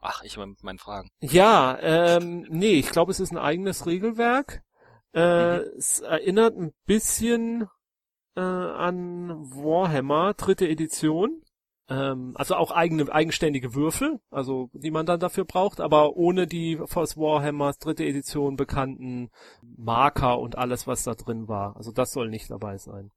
Ach, 0.01 0.23
ich 0.23 0.37
mit 0.37 0.63
meinen 0.63 0.79
Fragen. 0.79 1.09
Ja, 1.19 1.77
ähm, 1.81 2.45
nee, 2.49 2.73
ich 2.73 2.89
glaube, 2.89 3.11
es 3.11 3.19
ist 3.19 3.31
ein 3.31 3.37
eigenes 3.37 3.85
Regelwerk. 3.85 4.63
Äh, 5.13 5.57
Es 5.77 5.99
erinnert 5.99 6.55
ein 6.55 6.71
bisschen 6.85 7.67
äh, 8.35 8.41
an 8.41 9.29
Warhammer, 9.53 10.33
dritte 10.35 10.67
Edition. 10.67 11.41
Ähm, 11.89 12.33
also 12.35 12.55
auch 12.55 12.71
eigene, 12.71 13.11
eigenständige 13.11 13.73
Würfel, 13.73 14.19
also 14.29 14.69
die 14.73 14.91
man 14.91 15.07
dann 15.07 15.19
dafür 15.19 15.43
braucht, 15.43 15.81
aber 15.81 16.15
ohne 16.15 16.45
die 16.45 16.79
aus 16.79 17.17
Warhammers 17.17 17.79
dritte 17.79 18.05
Edition 18.05 18.55
bekannten 18.55 19.31
Marker 19.63 20.39
und 20.39 20.57
alles, 20.57 20.85
was 20.85 21.03
da 21.03 21.15
drin 21.15 21.47
war. 21.47 21.75
Also 21.75 21.91
das 21.91 22.11
soll 22.11 22.29
nicht 22.29 22.51
dabei 22.51 22.77
sein. 22.77 23.11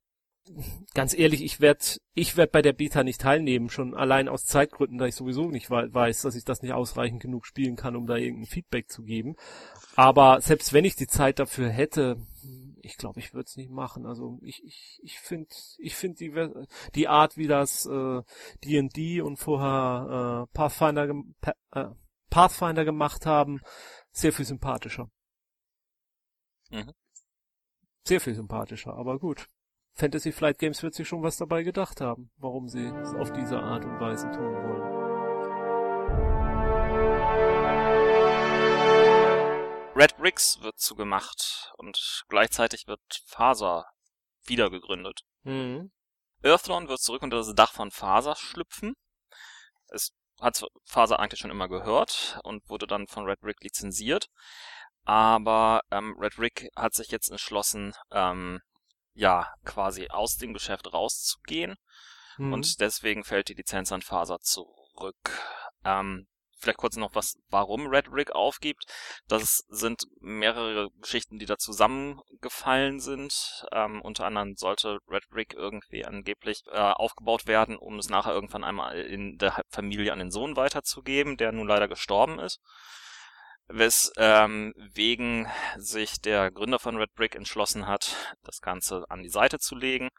Ganz 0.93 1.17
ehrlich, 1.17 1.43
ich 1.43 1.59
werde 1.59 1.83
ich 2.13 2.37
werd 2.37 2.51
bei 2.51 2.61
der 2.61 2.73
Beta 2.73 3.03
nicht 3.03 3.21
teilnehmen, 3.21 3.69
schon 3.69 3.95
allein 3.95 4.27
aus 4.27 4.45
Zeitgründen, 4.45 4.97
da 4.97 5.05
ich 5.05 5.15
sowieso 5.15 5.49
nicht 5.49 5.69
weiß, 5.69 6.21
dass 6.21 6.35
ich 6.35 6.45
das 6.45 6.61
nicht 6.61 6.73
ausreichend 6.73 7.21
genug 7.21 7.45
spielen 7.45 7.75
kann, 7.75 7.95
um 7.95 8.05
da 8.05 8.17
irgendein 8.17 8.47
Feedback 8.47 8.89
zu 8.89 9.03
geben. 9.03 9.35
Aber 9.95 10.41
selbst 10.41 10.73
wenn 10.73 10.85
ich 10.85 10.95
die 10.95 11.07
Zeit 11.07 11.39
dafür 11.39 11.69
hätte, 11.69 12.17
ich 12.81 12.97
glaube, 12.97 13.19
ich 13.19 13.33
würde 13.33 13.45
es 13.47 13.55
nicht 13.55 13.71
machen. 13.71 14.05
Also 14.05 14.39
ich 14.43 14.63
ich 14.65 14.99
ich 15.03 15.19
finde 15.19 15.47
ich 15.77 15.95
finde 15.95 16.17
die 16.17 16.65
die 16.95 17.07
Art, 17.07 17.37
wie 17.37 17.47
das 17.47 17.83
D&D 17.83 19.17
äh, 19.17 19.21
und 19.21 19.37
vorher 19.37 20.47
äh, 20.49 20.53
Pathfinder 20.53 21.09
äh, 21.71 21.85
Pathfinder 22.29 22.83
gemacht 22.83 23.25
haben, 23.25 23.61
sehr 24.11 24.33
viel 24.33 24.45
sympathischer. 24.45 25.09
Mhm. 26.71 26.91
Sehr 28.05 28.19
viel 28.19 28.35
sympathischer, 28.35 28.93
aber 28.95 29.17
gut. 29.17 29.47
Fantasy 29.95 30.31
Flight 30.31 30.57
Games 30.57 30.81
wird 30.81 30.95
sich 30.95 31.07
schon 31.07 31.21
was 31.21 31.37
dabei 31.37 31.61
gedacht 31.61 32.01
haben, 32.01 32.31
warum 32.37 32.67
sie 32.67 32.85
es 32.85 33.13
auf 33.13 33.31
diese 33.31 33.59
Art 33.59 33.85
und 33.85 33.99
Weise 33.99 34.31
tun 34.31 34.53
wollen. 34.53 35.03
Red 39.95 40.17
Bricks 40.17 40.59
wird 40.61 40.79
zugemacht 40.79 41.71
und 41.77 42.23
gleichzeitig 42.27 42.87
wird 42.87 43.23
Faser 43.27 43.85
wieder 44.45 44.71
gegründet. 44.71 45.21
Mhm. 45.43 45.91
Earthdawn 46.41 46.87
wird 46.87 46.99
zurück 46.99 47.21
unter 47.21 47.37
das 47.37 47.53
Dach 47.53 47.71
von 47.71 47.91
Faser 47.91 48.35
schlüpfen. 48.35 48.95
Es 49.89 50.11
hat 50.41 50.65
Faser 50.85 51.19
eigentlich 51.19 51.39
schon 51.39 51.51
immer 51.51 51.69
gehört 51.69 52.39
und 52.43 52.67
wurde 52.67 52.87
dann 52.87 53.05
von 53.05 53.25
Red 53.25 53.39
Brick 53.41 53.61
lizenziert. 53.61 54.29
Aber 55.05 55.81
ähm, 55.91 56.15
Red 56.17 56.35
Brick 56.35 56.69
hat 56.75 56.95
sich 56.95 57.09
jetzt 57.09 57.29
entschlossen, 57.29 57.93
ähm, 58.11 58.59
ja, 59.13 59.47
quasi 59.63 60.07
aus 60.09 60.37
dem 60.37 60.53
Geschäft 60.53 60.91
rauszugehen. 60.93 61.75
Mhm. 62.37 62.53
Und 62.53 62.79
deswegen 62.79 63.23
fällt 63.23 63.49
die 63.49 63.53
Lizenz 63.53 63.91
an 63.91 64.01
Faser 64.01 64.39
zurück. 64.39 65.39
Ähm, 65.83 66.27
vielleicht 66.57 66.77
kurz 66.77 66.95
noch 66.95 67.13
was, 67.13 67.37
warum 67.49 67.87
Red 67.87 68.11
Rig 68.11 68.31
aufgibt. 68.31 68.85
Das 69.27 69.65
sind 69.67 70.03
mehrere 70.19 70.89
Geschichten, 71.01 71.37
die 71.37 71.45
da 71.45 71.57
zusammengefallen 71.57 72.99
sind. 72.99 73.65
Ähm, 73.71 74.01
unter 74.01 74.25
anderem 74.25 74.55
sollte 74.55 74.99
Red 75.07 75.25
Rig 75.31 75.53
irgendwie 75.53 76.05
angeblich 76.05 76.63
äh, 76.71 76.79
aufgebaut 76.79 77.45
werden, 77.45 77.75
um 77.77 77.99
es 77.99 78.09
nachher 78.09 78.33
irgendwann 78.33 78.63
einmal 78.63 78.99
in 78.99 79.37
der 79.37 79.61
Familie 79.69 80.13
an 80.13 80.19
den 80.19 80.31
Sohn 80.31 80.55
weiterzugeben, 80.55 81.37
der 81.37 81.51
nun 81.51 81.67
leider 81.67 81.87
gestorben 81.87 82.39
ist 82.39 82.61
weswegen 83.67 85.45
ähm, 85.45 85.81
sich 85.81 86.21
der 86.21 86.51
Gründer 86.51 86.79
von 86.79 86.97
Red 86.97 87.13
Brick 87.13 87.35
entschlossen 87.35 87.87
hat, 87.87 88.37
das 88.43 88.61
Ganze 88.61 89.05
an 89.09 89.23
die 89.23 89.29
Seite 89.29 89.59
zu 89.59 89.75
legen. 89.75 90.09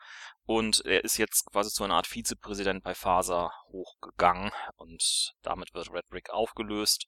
Und 0.47 0.85
er 0.85 1.05
ist 1.05 1.17
jetzt 1.17 1.47
quasi 1.47 1.71
zu 1.71 1.85
einer 1.85 1.95
Art 1.95 2.07
Vizepräsident 2.07 2.83
bei 2.83 2.95
Faser 2.95 3.53
hochgegangen 3.69 4.51
und 4.77 5.35
damit 5.43 5.75
wird 5.75 5.91
Red 5.91 6.09
Brick 6.09 6.31
aufgelöst. 6.31 7.07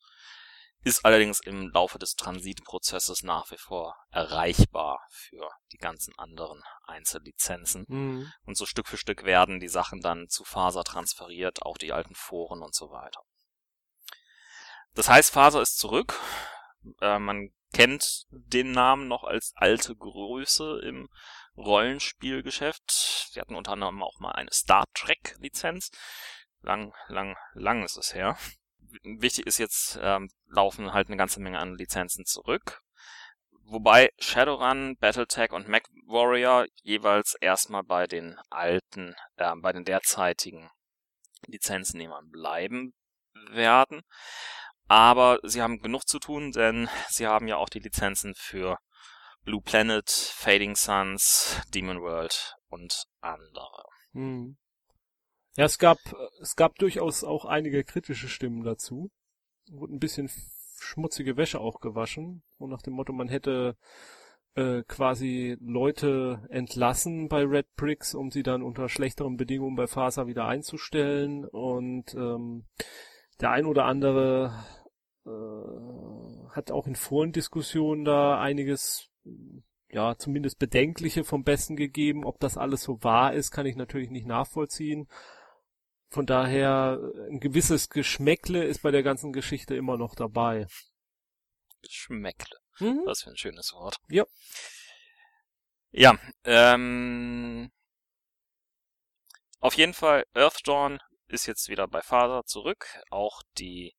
Ist 0.85 1.05
allerdings 1.05 1.41
im 1.41 1.69
Laufe 1.71 1.99
des 1.99 2.15
Transitprozesses 2.15 3.25
nach 3.25 3.51
wie 3.51 3.59
vor 3.59 3.97
erreichbar 4.11 5.01
für 5.11 5.51
die 5.73 5.79
ganzen 5.79 6.17
anderen 6.17 6.63
Einzellizenzen. 6.85 7.87
Mhm. 7.89 8.33
Und 8.45 8.57
so 8.57 8.67
Stück 8.67 8.87
für 8.87 8.97
Stück 8.97 9.25
werden 9.25 9.59
die 9.59 9.69
Sachen 9.69 10.01
dann 10.01 10.29
zu 10.29 10.45
Faser 10.45 10.85
transferiert, 10.85 11.63
auch 11.63 11.77
die 11.77 11.93
alten 11.93 12.15
Foren 12.15 12.63
und 12.63 12.75
so 12.75 12.91
weiter. 12.91 13.21
Das 14.97 15.11
heißt, 15.11 15.31
Faser 15.31 15.61
ist 15.61 15.79
zurück. 15.79 16.19
Äh, 17.03 17.19
man 17.19 17.51
kennt 17.73 18.25
den 18.31 18.73
Namen 18.73 19.09
noch 19.09 19.25
als 19.25 19.53
alte 19.55 19.95
Größe 19.95 20.81
im 20.83 21.09
Rollenspielgeschäft. 21.57 23.29
Sie 23.31 23.39
hatten 23.39 23.55
unter 23.55 23.73
anderem 23.73 24.03
auch 24.03 24.19
mal 24.21 24.33
eine 24.33 24.51
Star 24.53 24.85
Trek 24.95 25.37
Lizenz. 25.39 25.91
Lang, 26.63 26.95
lang, 27.09 27.37
lang 27.53 27.85
ist 27.85 27.99
es 27.99 28.15
her. 28.15 28.39
Wichtig 29.03 29.47
ist 29.47 29.59
jetzt, 29.59 29.99
ähm, 30.01 30.31
laufen 30.49 30.95
halt 30.95 31.09
eine 31.09 31.19
ganze 31.19 31.41
Menge 31.41 31.59
an 31.59 31.77
Lizenzen 31.77 32.25
zurück. 32.25 32.81
Wobei 33.65 34.11
Shadowrun, 34.19 34.97
Battletech 34.97 35.53
und 35.53 35.69
MacWarrior 35.69 36.67
jeweils 36.83 37.35
erstmal 37.41 37.83
bei 37.83 38.07
den 38.07 38.39
alten, 38.49 39.15
äh, 39.37 39.53
bei 39.57 39.73
den 39.73 39.85
derzeitigen 39.85 40.71
Lizenznehmern 41.47 42.31
bleiben 42.31 42.95
werden. 43.51 44.03
Aber 44.89 45.41
sie 45.43 45.63
haben 45.63 45.81
genug 45.81 46.07
zu 46.07 46.19
tun, 46.19 46.53
denn 46.53 46.89
sie 47.09 47.27
haben 47.27 47.49
ja 47.49 47.57
auch 47.57 47.69
die 47.69 47.81
Lizenzen 47.81 48.35
für 48.37 48.79
Blue 49.45 49.61
Planet, 49.61 50.09
Fading 50.11 50.77
Suns, 50.77 51.61
Demon 51.75 52.01
World 52.01 52.57
und 52.69 53.05
andere. 53.21 53.85
Hm. 54.13 54.57
Ja, 55.57 55.65
es 55.65 55.79
gab, 55.79 55.99
es 56.41 56.55
gab 56.55 56.77
durchaus 56.77 57.25
auch 57.25 57.45
einige 57.45 57.83
kritische 57.83 58.29
Stimmen 58.29 58.63
dazu. 58.63 59.11
Wurde 59.71 59.95
ein 59.95 60.01
bisschen 60.01 60.31
schmutzige 60.79 61.37
Wäsche 61.37 61.61
auch 61.61 61.81
gewaschen. 61.81 62.43
Und 62.59 62.71
nach 62.71 62.83
dem 62.83 62.95
Motto, 62.95 63.13
man 63.13 63.29
hätte 63.29 63.77
äh, 64.55 64.83
quasi 64.87 65.57
Leute 65.61 66.47
entlassen 66.51 67.29
bei 67.29 67.43
Red 67.43 67.75
Bricks, 67.77 68.15
um 68.15 68.31
sie 68.31 68.43
dann 68.43 68.63
unter 68.63 68.89
schlechteren 68.89 69.37
Bedingungen 69.37 69.77
bei 69.77 69.87
Faser 69.87 70.27
wieder 70.27 70.47
einzustellen. 70.47 71.45
Und 71.47 72.15
ähm, 72.15 72.67
der 73.41 73.51
ein 73.51 73.67
oder 73.67 73.85
andere 73.85 74.65
äh, 75.27 76.51
hat 76.55 76.71
auch 76.71 76.87
in 76.87 76.97
Forendiskussionen 76.97 78.05
da 78.05 78.41
einiges, 78.41 79.11
ja, 79.89 80.17
zumindest 80.17 80.59
Bedenkliche 80.59 81.25
vom 81.25 81.45
Besten 81.45 81.77
gegeben. 81.77 82.25
Ob 82.25 82.41
das 82.41 82.57
alles 82.57 82.83
so 82.83 83.03
wahr 83.03 83.35
ist, 83.35 83.51
kann 83.51 83.67
ich 83.67 83.77
natürlich 83.77 84.11
nicht 84.11 84.27
nachvollziehen. 84.27 85.09
Von 86.09 86.25
daher, 86.25 87.01
ein 87.29 87.41
gewisses 87.41 87.91
Geschmäckle 87.91 88.65
ist 88.65 88.83
bei 88.83 88.91
der 88.91 89.03
ganzen 89.03 89.33
Geschichte 89.33 89.75
immer 89.75 89.99
noch 89.99 90.15
dabei. 90.15 90.67
Geschmäckle. 91.83 92.59
Mhm. 92.79 93.03
Was 93.05 93.23
für 93.23 93.31
ein 93.31 93.37
schönes 93.37 93.73
Wort. 93.73 93.97
Ja. 94.09 94.25
Ja, 95.91 96.19
ähm, 96.45 97.71
auf 99.61 99.75
jeden 99.75 99.95
Fall, 99.95 100.25
Earthdawn 100.35 101.01
ist 101.29 101.47
jetzt 101.47 101.69
wieder 101.69 101.89
bei 101.89 102.03
Faser 102.03 102.45
zurück. 102.45 102.87
Auch 103.11 103.43
die 103.59 103.95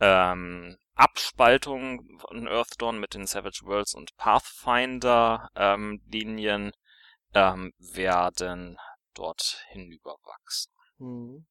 ähm, 0.00 0.76
Abspaltung 0.94 2.18
von 2.18 2.46
Earthdawn 2.48 2.98
mit 2.98 3.14
den 3.14 3.26
Savage 3.26 3.62
Worlds 3.64 3.94
und 3.94 4.16
Pathfinder 4.16 5.48
ähm, 5.56 6.00
Linien 6.06 6.72
ähm, 7.34 7.72
werden 7.78 8.78
dort 9.14 9.64
hinüberwachsen. 9.70 10.72
Mhm. 10.98 11.46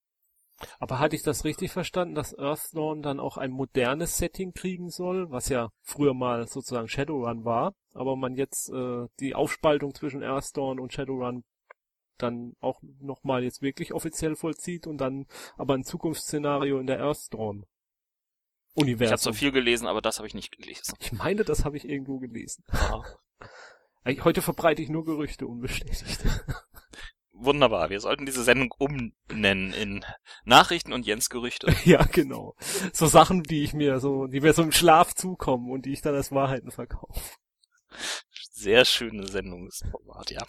Aber 0.80 1.00
hatte 1.00 1.16
ich 1.16 1.24
das 1.24 1.44
richtig 1.44 1.72
verstanden, 1.72 2.16
dass 2.16 2.38
Earthdawn 2.38 3.02
dann 3.02 3.20
auch 3.20 3.38
ein 3.38 3.52
modernes 3.52 4.18
Setting 4.18 4.54
kriegen 4.54 4.90
soll, 4.90 5.30
was 5.30 5.50
ja 5.50 5.70
früher 5.82 6.14
mal 6.14 6.48
sozusagen 6.48 6.88
Shadowrun 6.88 7.44
war, 7.44 7.74
aber 7.94 8.16
man 8.16 8.36
jetzt 8.36 8.70
äh, 8.70 9.08
die 9.20 9.36
Aufspaltung 9.36 9.94
zwischen 9.94 10.24
Earthdawn 10.24 10.80
und 10.80 10.94
Shadowrun 10.94 11.44
dann 12.18 12.56
auch 12.60 12.82
nochmal 13.00 13.44
jetzt 13.44 13.62
wirklich 13.62 13.94
offiziell 13.94 14.36
vollzieht 14.36 14.88
und 14.88 14.98
dann 14.98 15.26
aber 15.58 15.74
ein 15.74 15.84
Zukunftsszenario 15.84 16.80
in 16.80 16.88
der 16.88 17.00
Earthdawn 17.00 17.66
Universum. 18.76 19.06
Ich 19.06 19.12
habe 19.12 19.22
so 19.22 19.34
viel 19.34 19.52
gelesen, 19.52 19.88
aber 19.88 20.02
das 20.02 20.18
habe 20.18 20.28
ich 20.28 20.34
nicht 20.34 20.58
gelesen. 20.58 20.96
Ich 21.00 21.12
meine, 21.12 21.44
das 21.44 21.64
habe 21.64 21.78
ich 21.78 21.88
irgendwo 21.88 22.20
gelesen. 22.20 22.64
Heute 24.24 24.42
verbreite 24.42 24.82
ich 24.82 24.90
nur 24.90 25.06
Gerüchte 25.06 25.48
unbestätigt. 25.48 26.20
Wunderbar. 27.32 27.90
Wir 27.90 28.00
sollten 28.00 28.26
diese 28.26 28.44
Sendung 28.44 28.74
umnennen 28.78 29.74
in 29.74 30.06
Nachrichten 30.46 30.94
und 30.94 31.06
Jens 31.06 31.30
Gerüchte. 31.30 31.74
ja, 31.84 32.04
genau. 32.04 32.56
So 32.94 33.08
Sachen, 33.08 33.44
die 33.44 33.64
ich 33.64 33.74
mir 33.74 34.00
so, 34.00 34.28
die 34.28 34.42
mir 34.42 34.54
so 34.54 34.64
im 34.64 34.72
Schlaf 34.72 35.14
zukommen 35.14 35.72
und 35.72 35.86
die 35.86 35.94
ich 35.94 36.02
dann 36.02 36.16
als 36.16 36.32
Wahrheiten 36.32 36.72
verkaufe. 36.72 37.20
Sehr 38.52 38.86
schöne 38.86 39.28
Sendungsformat, 39.28 40.32
ja. 40.32 40.46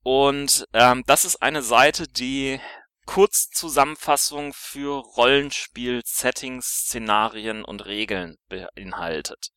Und 0.08 0.68
ähm, 0.72 1.02
das 1.08 1.24
ist 1.24 1.42
eine 1.42 1.62
Seite, 1.62 2.06
die 2.06 2.60
Kurzzusammenfassung 3.06 4.52
für 4.54 5.00
Rollenspiel, 5.00 6.00
Settings, 6.04 6.84
Szenarien 6.84 7.64
und 7.64 7.86
Regeln 7.86 8.36
beinhaltet. 8.48 9.48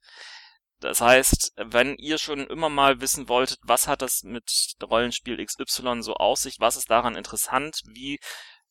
Das 0.79 1.01
heißt, 1.01 1.51
wenn 1.55 1.93
ihr 1.97 2.17
schon 2.17 2.47
immer 2.47 2.69
mal 2.69 2.99
wissen 2.99 3.29
wolltet, 3.29 3.59
was 3.61 3.87
hat 3.87 4.01
das 4.01 4.23
mit 4.23 4.73
Rollenspiel 4.81 5.37
XY 5.37 6.01
so 6.01 6.15
aus 6.15 6.41
sich, 6.41 6.55
was 6.59 6.77
ist 6.77 6.89
daran 6.89 7.15
interessant, 7.15 7.81
wie, 7.85 8.15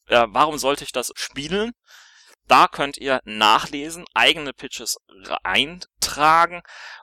äh, 0.07 0.27
warum 0.31 0.59
sollte 0.59 0.83
ich 0.83 0.91
das 0.91 1.13
spielen? 1.15 1.75
Da 2.49 2.67
könnt 2.67 2.97
ihr 2.97 3.21
nachlesen, 3.25 4.07
eigene 4.15 4.55
Pitches 4.55 4.97
eintragen 5.43 6.63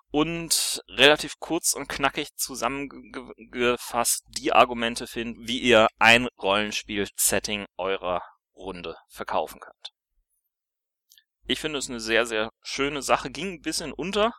und 0.10 0.82
relativ 0.90 1.40
kurz 1.40 1.74
und 1.74 1.88
knackig 1.88 2.36
zusammengefasst 2.36 4.24
die 4.28 4.54
Argumente 4.54 5.06
finden, 5.06 5.48
wie 5.48 5.60
ihr 5.60 5.88
ein 6.00 6.28
Rollenspiel-Setting 6.42 7.68
eurer 7.78 8.24
Runde 8.56 8.96
verkaufen 9.08 9.60
könnt. 9.60 9.92
Ich 11.48 11.60
finde 11.60 11.78
es 11.78 11.90
eine 11.90 12.00
sehr, 12.00 12.26
sehr 12.26 12.50
schöne 12.62 13.04
Sache. 13.04 13.30
Ging 13.30 13.54
ein 13.54 13.62
bisschen 13.62 13.94
unter 13.94 14.34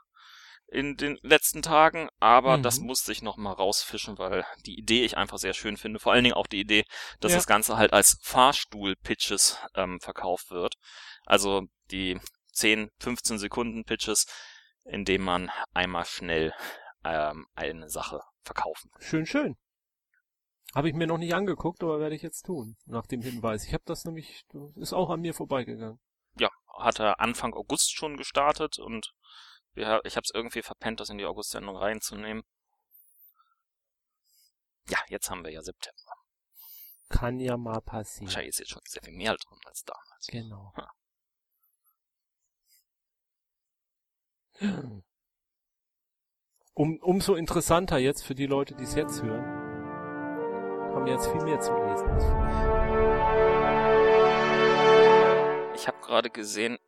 in 0.69 0.97
den 0.97 1.19
letzten 1.23 1.63
Tagen, 1.63 2.09
aber 2.19 2.57
mhm. 2.57 2.63
das 2.63 2.81
musste 2.81 3.13
ich 3.13 3.23
noch 3.23 3.37
mal 3.37 3.53
rausfischen, 3.53 4.19
weil 4.19 4.45
die 4.65 4.79
Idee 4.79 5.05
ich 5.05 5.17
einfach 5.17 5.39
sehr 5.39 5.55
schön 5.55 5.77
finde. 5.77 6.01
Vor 6.01 6.13
allen 6.13 6.25
Dingen 6.25 6.35
auch 6.35 6.49
die 6.49 6.61
Idee, 6.61 6.85
dass 7.21 7.33
ja. 7.33 7.39
das 7.39 7.47
Ganze 7.47 7.77
halt 7.77 7.93
als 7.93 8.19
Fahrstuhl-Pitches 8.23 9.59
ähm, 9.75 10.01
verkauft 10.01 10.51
wird. 10.51 10.75
Also 11.25 11.63
die 11.91 12.19
10, 12.53 12.91
15 12.99 13.39
Sekunden 13.39 13.85
Pitches, 13.85 14.27
in 14.85 15.05
dem 15.05 15.23
man 15.23 15.51
einmal 15.73 16.05
schnell 16.05 16.53
ähm, 17.05 17.47
eine 17.55 17.89
Sache 17.89 18.21
verkaufen. 18.43 18.91
Schön, 18.99 19.27
schön. 19.27 19.57
Habe 20.75 20.89
ich 20.89 20.95
mir 20.95 21.07
noch 21.07 21.19
nicht 21.19 21.35
angeguckt, 21.35 21.83
aber 21.83 22.01
werde 22.01 22.17
ich 22.17 22.23
jetzt 22.23 22.43
tun, 22.43 22.77
nach 22.87 23.07
dem 23.07 23.23
Hinweis. 23.23 23.65
Ich 23.65 23.73
habe 23.73 23.85
das 23.87 24.05
nämlich, 24.05 24.45
ist 24.75 24.93
auch 24.93 25.11
an 25.11 25.21
mir 25.21 25.33
vorbeigegangen. 25.33 26.01
Ja, 26.39 26.51
hat 26.77 27.01
er 27.01 27.21
Anfang 27.21 27.55
August 27.55 27.95
schon 27.95 28.17
gestartet 28.17 28.79
und 28.79 29.15
wir, 29.77 30.01
ich 30.05 30.17
habe 30.17 30.25
es 30.25 30.35
irgendwie 30.35 30.63
verpennt, 30.63 31.01
das 31.01 31.11
in 31.11 31.19
die 31.19 31.27
August-Sendung 31.27 31.77
reinzunehmen. 31.77 32.43
Ja, 34.89 34.99
jetzt 35.09 35.31
haben 35.31 35.45
wir 35.45 35.53
ja 35.53 35.63
September. 35.63 36.13
Kann 37.09 37.39
ja 37.39 37.57
mal 37.57 37.81
passieren. 37.81 38.27
Wahrscheinlich 38.27 38.51
ist 38.51 38.59
jetzt 38.59 38.71
schon 38.71 38.83
sehr 38.87 39.03
viel 39.03 39.15
mehr 39.15 39.37
drin 39.37 39.59
als 39.67 39.85
damals. 39.85 40.27
Genau. 40.29 40.73
Um, 46.75 46.99
umso 47.01 47.35
interessanter 47.35 47.99
jetzt 47.99 48.23
für 48.23 48.35
die 48.35 48.47
Leute, 48.47 48.75
die 48.75 48.85
es 48.85 48.95
jetzt 48.95 49.23
hören, 49.23 49.45
haben 50.95 51.07
jetzt 51.07 51.27
viel 51.27 51.43
mehr 51.43 51.61
zu 51.61 51.73
lesen. 51.75 52.07
Ich 55.75 55.87
habe 55.87 55.99
gerade 56.01 56.31
gesehen, 56.31 56.79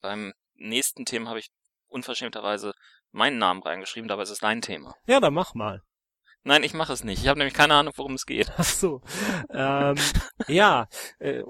beim 0.00 0.32
nächsten 0.54 1.04
Thema 1.04 1.30
habe 1.30 1.40
ich 1.40 1.50
unverschämterweise 1.96 2.72
meinen 3.10 3.38
Namen 3.38 3.62
reingeschrieben, 3.62 4.08
dabei 4.08 4.22
ist 4.22 4.30
es 4.30 4.38
dein 4.38 4.60
Thema. 4.60 4.94
Ja, 5.06 5.20
dann 5.20 5.34
mach 5.34 5.54
mal. 5.54 5.82
Nein, 6.44 6.62
ich 6.62 6.74
mache 6.74 6.92
es 6.92 7.02
nicht. 7.02 7.22
Ich 7.22 7.28
habe 7.28 7.38
nämlich 7.38 7.54
keine 7.54 7.74
Ahnung, 7.74 7.92
worum 7.96 8.14
es 8.14 8.24
geht. 8.24 8.52
Ach 8.56 8.64
so. 8.64 9.00
ähm, 9.50 9.96
ja, 10.46 10.86
äh, 11.18 11.42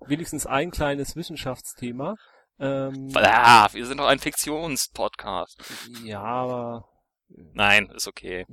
wenigstens 0.00 0.46
ein 0.46 0.72
kleines 0.72 1.14
Wissenschaftsthema. 1.14 2.16
Ähm, 2.58 3.12
ah, 3.14 3.68
wir 3.72 3.86
sind 3.86 3.98
doch 3.98 4.06
ein 4.06 4.18
Fiktionspodcast. 4.18 5.62
Ja, 6.04 6.22
aber 6.22 6.88
Nein, 7.28 7.90
ist 7.90 8.06
okay. 8.06 8.46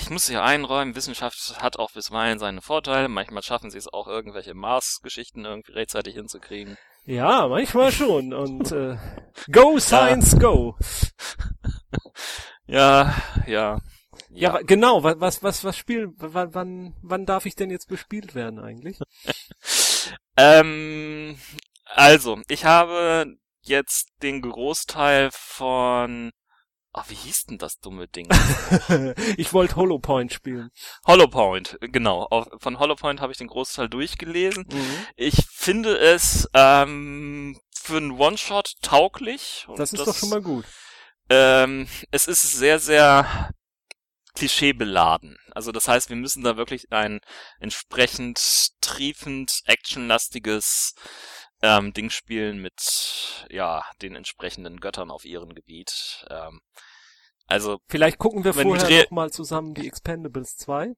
Ich 0.00 0.10
muss 0.10 0.28
ja 0.28 0.44
einräumen, 0.44 0.94
Wissenschaft 0.94 1.60
hat 1.60 1.78
auch 1.78 1.92
bisweilen 1.92 2.38
seine 2.38 2.62
Vorteile. 2.62 3.08
Manchmal 3.08 3.42
schaffen 3.42 3.70
sie 3.70 3.78
es 3.78 3.92
auch, 3.92 4.06
irgendwelche 4.06 4.54
Mars-Geschichten 4.54 5.44
irgendwie 5.44 5.72
rechtzeitig 5.72 6.14
hinzukriegen. 6.14 6.76
Ja, 7.08 7.48
manchmal 7.48 7.90
schon. 7.90 8.34
Und 8.34 8.70
äh, 8.70 8.98
go 9.50 9.78
Science 9.78 10.32
ja. 10.32 10.38
go. 10.40 10.76
ja, 12.66 13.14
ja. 13.46 13.78
Ja, 14.28 14.56
ja 14.56 14.60
genau. 14.60 15.02
Was, 15.02 15.18
was, 15.18 15.42
was, 15.42 15.64
was 15.64 15.76
spielen? 15.78 16.12
Wann, 16.18 16.52
wann, 16.52 16.94
wann 17.00 17.24
darf 17.24 17.46
ich 17.46 17.54
denn 17.54 17.70
jetzt 17.70 17.88
bespielt 17.88 18.34
werden 18.34 18.58
eigentlich? 18.58 18.98
ähm, 20.36 21.38
also, 21.86 22.42
ich 22.46 22.66
habe 22.66 23.38
jetzt 23.62 24.10
den 24.22 24.42
Großteil 24.42 25.30
von 25.32 26.30
Ach, 26.92 27.08
wie 27.10 27.14
hieß 27.14 27.46
denn 27.46 27.58
das 27.58 27.78
dumme 27.78 28.08
Ding? 28.08 28.28
ich 29.36 29.52
wollte 29.52 29.76
Hollow 29.76 29.98
Point 29.98 30.32
spielen. 30.32 30.70
Hollow 31.06 31.28
Point, 31.28 31.78
genau. 31.80 32.28
Von 32.58 32.78
Hollow 32.78 32.96
Point 32.96 33.20
habe 33.20 33.32
ich 33.32 33.38
den 33.38 33.46
Großteil 33.46 33.88
durchgelesen. 33.88 34.64
Mhm. 34.70 35.06
Ich 35.16 35.46
finde 35.50 35.98
es 35.98 36.48
ähm, 36.54 37.60
für 37.74 37.98
einen 37.98 38.12
One-Shot 38.12 38.74
tauglich. 38.80 39.66
Das 39.76 39.92
ist 39.92 39.98
das, 40.00 40.06
doch 40.06 40.16
schon 40.16 40.30
mal 40.30 40.42
gut. 40.42 40.64
Ähm, 41.28 41.88
es 42.10 42.26
ist 42.26 42.42
sehr, 42.52 42.78
sehr 42.78 43.52
klischeebeladen. 44.34 45.36
Also 45.50 45.72
das 45.72 45.88
heißt, 45.88 46.08
wir 46.08 46.16
müssen 46.16 46.42
da 46.42 46.56
wirklich 46.56 46.90
ein 46.90 47.20
entsprechend 47.60 48.70
triefend, 48.80 49.62
actionlastiges 49.66 50.94
ähm, 51.62 51.92
Ding 51.92 52.10
spielen 52.10 52.60
mit 52.60 53.46
ja 53.50 53.84
den 54.02 54.14
entsprechenden 54.14 54.80
Göttern 54.80 55.10
auf 55.10 55.24
ihrem 55.24 55.54
Gebiet. 55.54 56.26
Ähm, 56.30 56.60
also 57.46 57.78
vielleicht 57.88 58.18
gucken 58.18 58.44
wir 58.44 58.54
vorher 58.54 59.04
noch 59.04 59.10
mal 59.10 59.30
zusammen 59.30 59.74
die 59.74 59.86
Expendables 59.86 60.56
2 60.58 60.94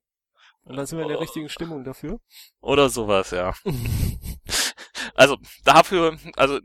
und 0.65 0.77
dann 0.77 0.87
sind 0.87 0.99
wir 0.99 1.03
in 1.03 1.09
der 1.09 1.19
oh. 1.19 1.23
richtigen 1.23 1.49
Stimmung 1.49 1.85
dafür. 1.85 2.21
Oder 2.61 2.91
sowas, 2.91 3.31
ja. 3.31 3.55
also 5.15 5.39
dafür, 5.65 6.19
also 6.37 6.59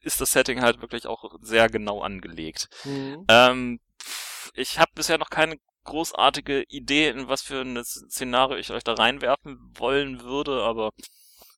ist 0.00 0.20
das 0.20 0.30
Setting 0.30 0.62
halt 0.62 0.80
wirklich 0.80 1.06
auch 1.06 1.34
sehr 1.40 1.68
genau 1.68 2.02
angelegt. 2.02 2.68
Mhm. 2.84 3.24
Ähm, 3.28 3.80
ich 4.54 4.78
habe 4.78 4.92
bisher 4.94 5.18
noch 5.18 5.30
keine 5.30 5.56
großartige 5.84 6.64
Idee, 6.68 7.08
in 7.08 7.28
was 7.28 7.42
für 7.42 7.60
ein 7.60 7.82
Szenario 7.84 8.56
ich 8.56 8.70
euch 8.70 8.84
da 8.84 8.94
reinwerfen 8.94 9.58
wollen 9.76 10.22
würde, 10.22 10.62
aber 10.62 10.92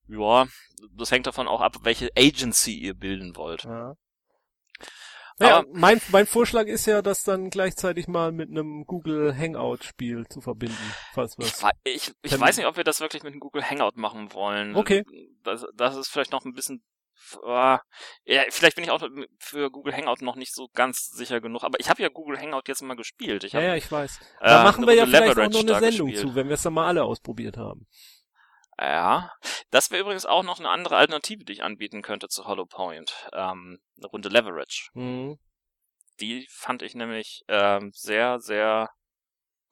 ja, 0.08 0.46
das 0.96 1.10
hängt 1.10 1.26
davon 1.26 1.48
auch 1.48 1.60
ab, 1.60 1.76
welche 1.82 2.10
Agency 2.16 2.74
ihr 2.74 2.94
bilden 2.94 3.36
wollt. 3.36 3.64
Ja. 3.64 3.94
Ja, 5.40 5.64
mein, 5.72 6.00
mein 6.10 6.26
Vorschlag 6.26 6.66
ist 6.66 6.86
ja, 6.86 7.00
das 7.00 7.22
dann 7.22 7.50
gleichzeitig 7.50 8.08
mal 8.08 8.32
mit 8.32 8.50
einem 8.50 8.84
Google 8.86 9.36
Hangout-Spiel 9.36 10.26
zu 10.28 10.40
verbinden, 10.40 10.76
falls 11.14 11.38
was. 11.38 11.62
Ich, 11.84 12.08
ich, 12.08 12.12
ich 12.22 12.40
weiß 12.40 12.56
nicht, 12.56 12.66
ob 12.66 12.76
wir 12.76 12.82
das 12.82 13.00
wirklich 13.00 13.22
mit 13.22 13.32
einem 13.32 13.40
Google 13.40 13.62
Hangout 13.62 13.92
machen 13.94 14.32
wollen. 14.32 14.74
Okay. 14.74 15.04
Das, 15.44 15.64
das 15.74 15.96
ist 15.96 16.08
vielleicht 16.08 16.32
noch 16.32 16.44
ein 16.44 16.54
bisschen 16.54 16.82
Uh, 17.42 17.76
ja, 18.24 18.42
vielleicht 18.48 18.76
bin 18.76 18.84
ich 18.84 18.90
auch 18.90 19.02
für 19.38 19.70
Google 19.70 19.94
Hangout 19.94 20.24
noch 20.24 20.36
nicht 20.36 20.54
so 20.54 20.68
ganz 20.72 21.10
sicher 21.10 21.40
genug, 21.40 21.64
aber 21.64 21.78
ich 21.80 21.90
habe 21.90 22.00
ja 22.00 22.08
Google 22.08 22.38
Hangout 22.38 22.62
jetzt 22.68 22.80
mal 22.80 22.94
gespielt. 22.94 23.44
Ich 23.44 23.54
hab, 23.54 23.60
ja, 23.60 23.68
ja, 23.68 23.74
ich 23.74 23.90
weiß. 23.90 24.20
Da 24.40 24.60
äh, 24.60 24.64
machen 24.64 24.86
wir 24.86 24.94
ja 24.94 25.04
vielleicht 25.04 25.36
auch 25.36 25.50
noch 25.50 25.60
eine 25.60 25.80
Sendung 25.80 26.08
gespielt. 26.08 26.28
zu, 26.30 26.34
wenn 26.34 26.48
wir 26.48 26.54
es 26.54 26.62
dann 26.62 26.72
mal 26.72 26.86
alle 26.86 27.04
ausprobiert 27.04 27.56
haben. 27.56 27.86
Ja, 28.80 29.32
das 29.70 29.90
wäre 29.90 30.02
übrigens 30.02 30.24
auch 30.24 30.44
noch 30.44 30.60
eine 30.60 30.70
andere 30.70 30.96
Alternative, 30.96 31.44
die 31.44 31.52
ich 31.52 31.64
anbieten 31.64 32.02
könnte 32.02 32.28
zu 32.28 32.46
Hollow 32.46 32.66
Point. 32.66 33.28
Ähm, 33.32 33.78
eine 33.96 34.06
Runde 34.06 34.28
Leverage. 34.28 34.90
Mhm. 34.94 35.38
Die 36.20 36.46
fand 36.50 36.82
ich 36.82 36.94
nämlich 36.94 37.42
ähm, 37.48 37.90
sehr, 37.92 38.38
sehr 38.38 38.90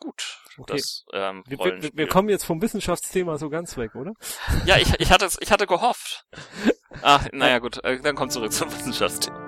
gut. 0.00 0.38
Okay. 0.58 0.76
Das, 0.76 1.04
ähm, 1.12 1.44
wir, 1.46 1.58
wir, 1.58 1.90
wir, 1.92 2.08
kommen 2.08 2.28
jetzt 2.28 2.44
vom 2.44 2.60
Wissenschaftsthema 2.60 3.38
so 3.38 3.48
ganz 3.48 3.76
weg, 3.76 3.94
oder? 3.94 4.12
Ja, 4.64 4.76
ich, 4.76 4.92
ich, 4.98 5.10
hatte, 5.10 5.28
ich 5.40 5.50
hatte 5.52 5.66
gehofft. 5.66 6.24
Ach, 7.02 7.26
naja 7.32 7.58
gut, 7.58 7.82
äh, 7.84 8.00
dann 8.00 8.16
kommt 8.16 8.32
zurück 8.32 8.52
zum 8.52 8.70
Wissenschaftsthema. 8.72 9.44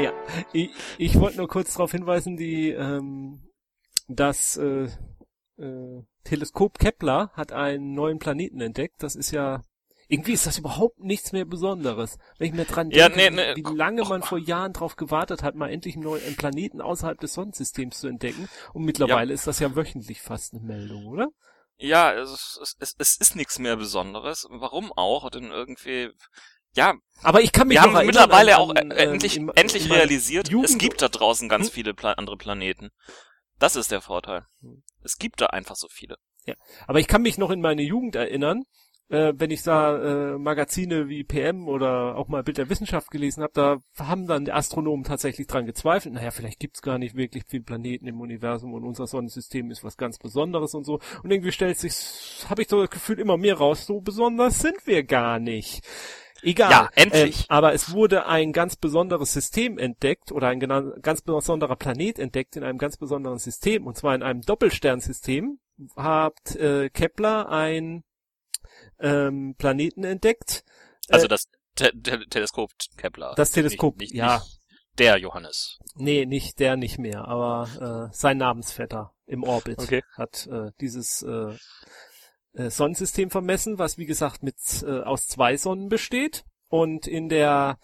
Ja, 0.00 0.12
ich, 0.52 0.70
ich 0.96 1.18
wollte 1.18 1.38
nur 1.38 1.48
kurz 1.48 1.72
darauf 1.74 1.90
hinweisen, 1.90 2.36
die 2.36 2.70
ähm, 2.70 3.47
das 4.08 4.56
äh, 4.56 4.88
äh, 5.58 6.02
Teleskop 6.24 6.78
Kepler 6.78 7.30
hat 7.34 7.52
einen 7.52 7.94
neuen 7.94 8.18
Planeten 8.18 8.60
entdeckt. 8.60 9.02
Das 9.02 9.14
ist 9.14 9.30
ja 9.30 9.62
irgendwie 10.08 10.32
ist 10.32 10.46
das 10.46 10.56
überhaupt 10.56 11.00
nichts 11.00 11.32
mehr 11.32 11.44
Besonderes. 11.44 12.18
Wenn 12.38 12.48
ich 12.48 12.54
mir 12.54 12.64
dran 12.64 12.88
denke, 12.88 12.98
ja, 12.98 13.30
nee, 13.30 13.30
nee. 13.30 13.56
wie 13.56 13.76
lange 13.76 14.04
man 14.04 14.22
vor 14.22 14.38
Jahren 14.38 14.72
darauf 14.72 14.96
gewartet 14.96 15.42
hat, 15.42 15.54
mal 15.54 15.70
endlich 15.70 15.96
einen 15.96 16.04
neuen 16.04 16.36
Planeten 16.36 16.80
außerhalb 16.80 17.20
des 17.20 17.34
Sonnensystems 17.34 18.00
zu 18.00 18.08
entdecken. 18.08 18.48
Und 18.72 18.84
mittlerweile 18.84 19.28
ja. 19.28 19.34
ist 19.34 19.46
das 19.46 19.58
ja 19.58 19.76
wöchentlich 19.76 20.22
fast 20.22 20.54
eine 20.54 20.62
Meldung, 20.62 21.06
oder? 21.06 21.28
Ja, 21.76 22.12
es, 22.14 22.76
es, 22.80 22.94
es 22.98 23.16
ist 23.16 23.36
nichts 23.36 23.58
mehr 23.58 23.76
Besonderes. 23.76 24.46
Warum 24.50 24.92
auch? 24.92 25.28
Denn 25.28 25.50
irgendwie, 25.50 26.10
ja. 26.74 26.94
Aber 27.22 27.42
ich 27.42 27.52
kann 27.52 27.68
mich 27.68 27.76
Wir 27.76 27.82
haben 27.82 28.06
mittlerweile 28.06 28.56
an, 28.56 28.62
auch 28.62 28.74
äh, 28.74 29.04
endlich, 29.04 29.36
im, 29.36 29.52
endlich 29.54 29.90
realisiert, 29.90 30.48
Jugend 30.48 30.70
es 30.70 30.78
gibt 30.78 31.02
da 31.02 31.08
draußen 31.08 31.50
ganz 31.50 31.66
hm? 31.66 31.72
viele 31.74 31.94
Pla 31.94 32.12
andere 32.12 32.38
Planeten. 32.38 32.88
Das 33.58 33.76
ist 33.76 33.90
der 33.90 34.00
Vorteil. 34.00 34.46
Es 35.02 35.18
gibt 35.18 35.40
da 35.40 35.46
einfach 35.46 35.76
so 35.76 35.88
viele. 35.88 36.16
Ja. 36.46 36.54
Aber 36.86 37.00
ich 37.00 37.08
kann 37.08 37.22
mich 37.22 37.38
noch 37.38 37.50
in 37.50 37.60
meine 37.60 37.82
Jugend 37.82 38.16
erinnern, 38.16 38.64
äh, 39.10 39.32
wenn 39.36 39.50
ich 39.50 39.62
da 39.62 40.34
äh, 40.34 40.38
Magazine 40.38 41.08
wie 41.08 41.24
PM 41.24 41.66
oder 41.66 42.16
auch 42.16 42.28
mal 42.28 42.42
Bild 42.42 42.58
der 42.58 42.68
Wissenschaft 42.68 43.10
gelesen 43.10 43.42
habe, 43.42 43.52
da 43.54 43.78
haben 43.98 44.26
dann 44.26 44.44
die 44.44 44.52
Astronomen 44.52 45.04
tatsächlich 45.04 45.46
dran 45.46 45.66
gezweifelt, 45.66 46.14
naja, 46.14 46.30
vielleicht 46.30 46.60
gibt's 46.60 46.82
gar 46.82 46.98
nicht 46.98 47.16
wirklich 47.16 47.44
viele 47.46 47.62
Planeten 47.62 48.06
im 48.06 48.20
Universum 48.20 48.74
und 48.74 48.84
unser 48.84 49.06
Sonnensystem 49.06 49.70
ist 49.70 49.82
was 49.82 49.96
ganz 49.96 50.18
Besonderes 50.18 50.74
und 50.74 50.84
so. 50.84 51.00
Und 51.22 51.30
irgendwie 51.30 51.52
stellt 51.52 51.78
sich, 51.78 51.94
habe 52.50 52.62
ich 52.62 52.68
so 52.68 52.80
das 52.80 52.90
Gefühl, 52.90 53.18
immer 53.18 53.38
mehr 53.38 53.56
raus, 53.56 53.86
so 53.86 54.00
besonders 54.00 54.58
sind 54.60 54.86
wir 54.86 55.02
gar 55.04 55.38
nicht. 55.38 55.82
Egal. 56.42 56.70
Ja, 56.70 56.88
endlich. 56.94 57.40
Ähm, 57.40 57.46
aber 57.48 57.72
es 57.74 57.92
wurde 57.92 58.26
ein 58.26 58.52
ganz 58.52 58.76
besonderes 58.76 59.32
System 59.32 59.78
entdeckt 59.78 60.30
oder 60.32 60.48
ein 60.48 60.60
ganz 60.60 61.22
besonderer 61.22 61.76
Planet 61.76 62.18
entdeckt 62.18 62.56
in 62.56 62.64
einem 62.64 62.78
ganz 62.78 62.96
besonderen 62.96 63.38
System 63.38 63.86
und 63.86 63.96
zwar 63.96 64.14
in 64.14 64.22
einem 64.22 64.42
Doppelsternsystem 64.42 65.58
hat 65.96 66.54
äh, 66.56 66.90
Kepler 66.90 67.48
ein 67.48 68.04
ähm, 69.00 69.54
Planeten 69.58 70.04
entdeckt. 70.04 70.64
Also 71.08 71.26
Äh, 71.26 71.28
das 71.28 71.44
Te 71.74 71.92
Te 72.02 72.24
Teleskop 72.28 72.72
Kepler. 72.96 73.34
Das 73.36 73.52
Teleskop, 73.52 73.96
nicht, 73.98 74.12
nicht, 74.12 74.18
ja. 74.18 74.38
Nicht 74.38 74.58
der 74.98 75.16
Johannes. 75.18 75.78
Nee, 75.94 76.26
nicht 76.26 76.58
der 76.58 76.76
nicht 76.76 76.98
mehr, 76.98 77.26
aber 77.26 78.10
äh, 78.10 78.14
sein 78.14 78.38
Namensvetter 78.38 79.14
im 79.26 79.44
Orbit 79.44 79.78
Okay. 79.78 80.02
hat 80.16 80.46
äh, 80.48 80.72
dieses 80.80 81.22
äh, 81.22 81.54
äh, 82.54 82.70
Sonnensystem 82.70 83.30
vermessen, 83.30 83.78
was 83.78 83.98
wie 83.98 84.06
gesagt 84.06 84.42
mit 84.42 84.56
äh, 84.82 85.00
aus 85.00 85.26
zwei 85.26 85.56
Sonnen 85.56 85.88
besteht. 85.88 86.44
Und 86.68 87.06
in 87.06 87.28
der 87.28 87.78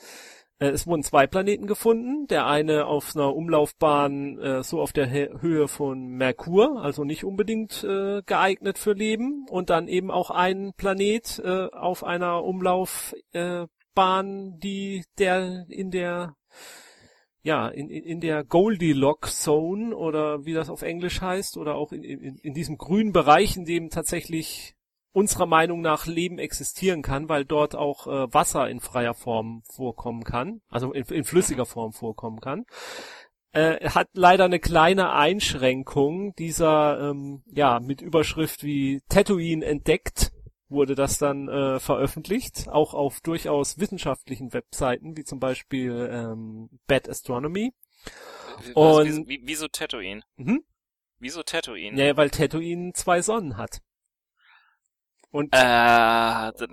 äh, 0.58 0.68
es 0.68 0.86
wurden 0.86 1.02
zwei 1.02 1.26
Planeten 1.26 1.66
gefunden, 1.66 2.26
der 2.26 2.46
eine 2.46 2.86
auf 2.86 3.14
einer 3.14 3.34
Umlaufbahn 3.34 4.38
äh, 4.38 4.62
so 4.62 4.80
auf 4.80 4.92
der 4.92 5.06
Hä- 5.06 5.40
Höhe 5.40 5.68
von 5.68 6.06
Merkur, 6.06 6.82
also 6.82 7.04
nicht 7.04 7.24
unbedingt 7.24 7.82
äh, 7.84 8.22
geeignet 8.24 8.78
für 8.78 8.92
Leben. 8.92 9.46
Und 9.50 9.70
dann 9.70 9.88
eben 9.88 10.10
auch 10.10 10.30
ein 10.30 10.72
Planet 10.76 11.40
äh, 11.44 11.66
auf 11.72 12.04
einer 12.04 12.44
Umlaufbahn, 12.44 13.66
äh, 14.52 14.58
die 14.58 15.04
der 15.18 15.66
in 15.68 15.90
der 15.90 16.36
ja, 17.44 17.68
in, 17.68 17.90
in, 17.90 18.04
in 18.04 18.20
der 18.20 18.42
Goldilocks 18.42 19.42
Zone 19.42 19.94
oder 19.94 20.46
wie 20.46 20.54
das 20.54 20.70
auf 20.70 20.80
Englisch 20.80 21.20
heißt 21.20 21.58
oder 21.58 21.74
auch 21.74 21.92
in, 21.92 22.02
in, 22.02 22.36
in 22.36 22.54
diesem 22.54 22.78
grünen 22.78 23.12
Bereich, 23.12 23.56
in 23.56 23.66
dem 23.66 23.90
tatsächlich 23.90 24.74
unserer 25.12 25.46
Meinung 25.46 25.82
nach 25.82 26.06
Leben 26.06 26.38
existieren 26.38 27.02
kann, 27.02 27.28
weil 27.28 27.44
dort 27.44 27.76
auch 27.76 28.06
äh, 28.06 28.32
Wasser 28.32 28.68
in 28.68 28.80
freier 28.80 29.14
Form 29.14 29.62
vorkommen 29.70 30.24
kann, 30.24 30.62
also 30.68 30.92
in, 30.92 31.04
in 31.04 31.24
flüssiger 31.24 31.66
Form 31.66 31.92
vorkommen 31.92 32.40
kann. 32.40 32.64
Äh, 33.52 33.90
hat 33.90 34.08
leider 34.14 34.46
eine 34.46 34.58
kleine 34.58 35.12
Einschränkung 35.12 36.34
dieser, 36.36 37.10
ähm, 37.10 37.42
ja, 37.46 37.78
mit 37.78 38.00
Überschrift 38.00 38.64
wie 38.64 39.02
Tatooine 39.10 39.64
entdeckt, 39.64 40.32
wurde 40.74 40.94
das 40.94 41.18
dann 41.18 41.48
äh, 41.48 41.80
veröffentlicht, 41.80 42.68
auch 42.68 42.92
auf 42.94 43.20
durchaus 43.22 43.78
wissenschaftlichen 43.78 44.52
Webseiten, 44.52 45.16
wie 45.16 45.24
zum 45.24 45.40
Beispiel 45.40 46.08
ähm, 46.12 46.68
Bad 46.86 47.08
Astronomy. 47.08 47.72
Was, 48.56 48.66
Und- 48.74 49.04
wieso, 49.06 49.28
wie- 49.28 49.40
wieso 49.44 49.68
Tatooine? 49.68 50.22
Mhm. 50.36 50.62
Wieso 51.18 51.42
Tatooine? 51.42 52.00
Ja, 52.04 52.16
weil 52.16 52.28
Tatooine 52.30 52.92
zwei 52.92 53.22
Sonnen 53.22 53.56
hat. 53.56 53.80
Und 55.30 55.52
Äh, 55.52 55.56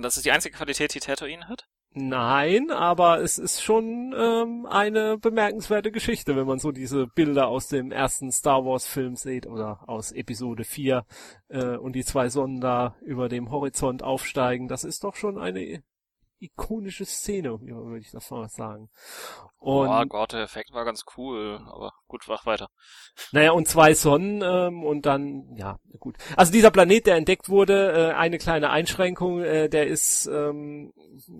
das 0.02 0.18
ist 0.18 0.26
die 0.26 0.32
einzige 0.32 0.56
Qualität, 0.56 0.94
die 0.94 1.00
Tatooine 1.00 1.48
hat? 1.48 1.68
Nein, 1.94 2.72
aber 2.72 3.22
es 3.22 3.38
ist 3.38 3.62
schon 3.62 4.14
ähm, 4.18 4.66
eine 4.66 5.18
bemerkenswerte 5.18 5.92
Geschichte, 5.92 6.36
wenn 6.36 6.48
man 6.48 6.60
so 6.60 6.72
diese 6.72 7.08
Bilder 7.08 7.48
aus 7.48 7.68
dem 7.68 7.92
ersten 7.92 8.32
Star 8.32 8.66
Wars 8.66 8.86
Film 8.86 9.16
sieht 9.16 9.48
oder 9.48 9.88
aus 9.88 10.12
Episode 10.12 10.64
4 10.64 11.06
äh, 11.50 11.78
und 11.78 11.94
die 11.94 12.06
zwei 12.06 12.30
Sonnen 12.30 12.62
da 12.62 12.96
über 13.02 13.30
dem 13.30 13.52
Horizont 13.52 14.04
aufsteigen. 14.04 14.68
Das 14.68 14.84
ist 14.84 15.04
doch 15.04 15.16
schon 15.16 15.38
eine 15.38 15.84
ikonische 16.42 17.06
Szene, 17.06 17.60
würde 17.62 18.00
ich 18.00 18.12
das 18.12 18.30
mal 18.32 18.50
sagen. 18.50 18.90
Und 19.58 19.88
oh 19.88 20.06
Gott, 20.08 20.34
der 20.34 20.42
Effekt 20.42 20.74
war 20.74 20.86
ganz 20.86 21.04
cool, 21.16 21.62
aber 21.66 21.94
gut, 22.08 22.24
mach 22.28 22.46
weiter. 22.46 22.70
Naja, 23.32 23.52
und 23.52 23.68
zwei 23.68 23.94
Sonnen 23.94 24.42
ähm, 24.44 24.84
und 24.84 25.06
dann, 25.06 25.56
ja, 25.56 25.78
gut. 26.00 26.18
Also 26.36 26.52
dieser 26.52 26.72
Planet, 26.72 27.06
der 27.06 27.16
entdeckt 27.16 27.50
wurde, 27.50 27.92
äh, 27.92 28.14
eine 28.14 28.40
kleine 28.40 28.72
Einschränkung, 28.72 29.42
äh, 29.42 29.70
der 29.70 29.88
ist 29.88 30.26
ähm, 30.26 30.92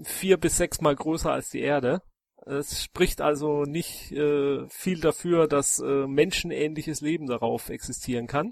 vier 0.04 0.38
bis 0.38 0.58
sechs 0.58 0.82
Mal 0.82 0.96
größer 0.96 1.32
als 1.32 1.50
die 1.50 1.62
Erde. 1.62 2.02
Es 2.46 2.84
spricht 2.84 3.22
also 3.22 3.64
nicht 3.64 4.12
äh, 4.12 4.68
viel 4.70 5.00
dafür, 5.00 5.48
dass 5.48 5.80
äh, 5.80 6.08
menschenähnliches 6.08 7.02
Leben 7.02 7.28
darauf 7.28 7.70
existieren 7.70 8.28
kann. 8.28 8.52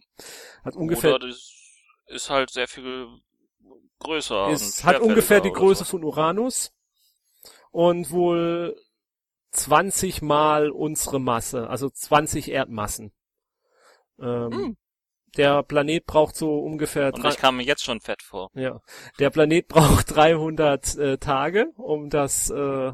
Hat 0.64 0.76
ungefähr, 0.76 1.16
Oder 1.16 1.28
das 1.28 1.54
ist 2.08 2.30
halt 2.30 2.52
sehr 2.52 2.68
viel 2.68 3.08
größer. 4.00 4.50
es 4.50 4.84
hat 4.84 5.00
ungefähr 5.02 5.42
die 5.42 5.52
Größe 5.52 5.84
so. 5.84 5.92
von 5.92 6.04
Uranus 6.04 6.72
und 7.72 8.12
wohl 8.12 8.76
20 9.52 10.22
mal 10.22 10.70
unsere 10.70 11.20
Masse, 11.20 11.70
also 11.70 11.90
20 11.90 12.52
Erdmassen. 12.52 13.12
Ähm, 14.20 14.52
Hm. 14.52 14.78
Der 15.38 15.64
Planet 15.64 16.06
braucht 16.06 16.36
so 16.36 16.60
ungefähr 16.60 17.14
Und 17.14 17.26
ich 17.26 17.38
kam 17.38 17.58
mir 17.58 17.64
jetzt 17.64 17.84
schon 17.84 18.02
fett 18.02 18.24
vor. 18.24 18.50
ja, 18.56 18.80
der 19.20 19.30
Planet 19.30 19.68
braucht 19.68 20.16
300 20.16 20.96
äh, 20.98 21.18
Tage, 21.18 21.68
um 21.78 22.10
das, 22.10 22.50
äh, 22.50 22.92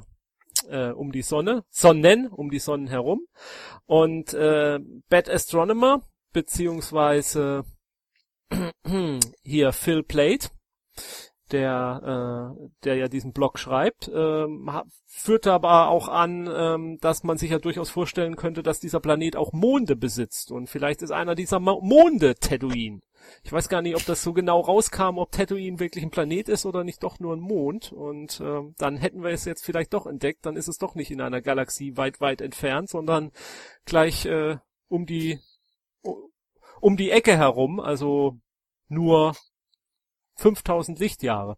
äh, 0.68 0.92
um 0.92 1.12
die 1.12 1.22
Sonne, 1.22 1.64
Sonnen, 1.70 2.28
um 2.28 2.50
die 2.50 2.60
Sonnen 2.60 2.88
herum. 2.88 3.26
Und 3.86 4.34
äh, 4.34 4.80
Bad 5.10 5.30
Astronomer 5.30 6.02
beziehungsweise 6.34 7.64
hier 9.44 9.72
Phil 9.72 10.04
Plate, 10.04 10.50
der, 11.52 12.56
äh, 12.58 12.70
der 12.84 12.96
ja 12.96 13.08
diesen 13.08 13.32
Blog 13.32 13.60
schreibt, 13.60 14.10
ähm, 14.14 14.70
führt 15.06 15.46
aber 15.48 15.90
auch 15.90 16.08
an, 16.08 16.50
ähm, 16.52 16.98
dass 17.02 17.24
man 17.24 17.38
sich 17.38 17.52
ja 17.52 17.60
durchaus 17.60 17.90
vorstellen 17.90 18.36
könnte, 18.36 18.64
dass 18.64 18.80
dieser 18.80 19.00
Planet 19.00 19.36
auch 19.36 19.54
Monde 19.54 19.96
besitzt. 19.96 20.52
Und 20.52 20.70
vielleicht 20.70 21.02
ist 21.02 21.12
einer 21.12 21.36
dieser 21.36 21.60
Mo 21.60 21.82
Monde 21.82 22.36
Tatooine. 22.36 23.02
Ich 23.44 23.52
weiß 23.52 23.70
gar 23.70 23.82
nicht, 23.82 23.96
ob 23.96 24.06
das 24.06 24.24
so 24.24 24.34
genau 24.34 24.60
rauskam, 24.60 25.18
ob 25.18 25.32
Tatooine 25.32 25.80
wirklich 25.80 26.04
ein 26.04 26.12
Planet 26.12 26.50
ist 26.50 26.66
oder 26.66 26.84
nicht 26.84 27.04
doch 27.04 27.20
nur 27.20 27.36
ein 27.36 27.40
Mond. 27.40 27.92
Und 27.92 28.42
ähm, 28.44 28.74
dann 28.78 28.98
hätten 28.98 29.24
wir 29.24 29.32
es 29.32 29.46
jetzt 29.46 29.64
vielleicht 29.64 29.94
doch 29.94 30.08
entdeckt. 30.08 30.46
Dann 30.46 30.56
ist 30.56 30.68
es 30.68 30.78
doch 30.78 30.96
nicht 30.96 31.12
in 31.12 31.22
einer 31.22 31.42
Galaxie 31.42 31.96
weit, 31.98 32.22
weit 32.22 32.42
entfernt, 32.42 32.90
sondern 32.90 33.32
gleich 33.86 34.26
äh, 34.26 34.58
um 34.88 35.06
die 35.06 35.40
um 36.82 36.98
die 36.98 37.12
Ecke 37.12 37.38
herum. 37.38 37.80
Also 37.80 38.38
nur 38.88 39.36
5000 40.36 41.00
Lichtjahre. 41.00 41.58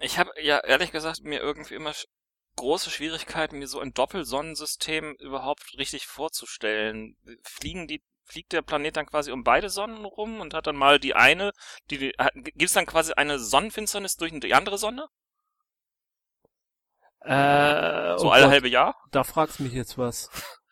Ich 0.00 0.18
habe 0.18 0.30
ja 0.40 0.58
ehrlich 0.58 0.92
gesagt 0.92 1.22
mir 1.22 1.40
irgendwie 1.40 1.74
immer 1.74 1.92
große 2.56 2.90
Schwierigkeiten, 2.90 3.58
mir 3.58 3.68
so 3.68 3.80
ein 3.80 3.92
Doppelsonnensystem 3.92 5.14
überhaupt 5.16 5.76
richtig 5.78 6.06
vorzustellen. 6.06 7.16
Fliegen 7.42 7.86
die, 7.86 8.02
fliegt 8.24 8.52
der 8.52 8.62
Planet 8.62 8.96
dann 8.96 9.06
quasi 9.06 9.30
um 9.32 9.44
beide 9.44 9.68
Sonnen 9.70 10.04
rum 10.04 10.40
und 10.40 10.54
hat 10.54 10.66
dann 10.66 10.76
mal 10.76 10.98
die 10.98 11.14
eine, 11.14 11.52
die, 11.90 11.98
die 11.98 12.12
gibt 12.42 12.62
es 12.62 12.72
dann 12.72 12.86
quasi 12.86 13.12
eine 13.12 13.38
Sonnenfinsternis 13.38 14.16
durch 14.16 14.32
die 14.40 14.54
andere 14.54 14.78
Sonne? 14.78 15.06
Äh, 17.20 18.16
So 18.16 18.28
oh 18.28 18.30
alle 18.30 18.46
Gott, 18.46 18.52
halbe 18.52 18.68
Jahr? 18.68 18.94
Da 19.10 19.24
fragst 19.24 19.60
mich 19.60 19.72
jetzt 19.72 19.98
was. 19.98 20.30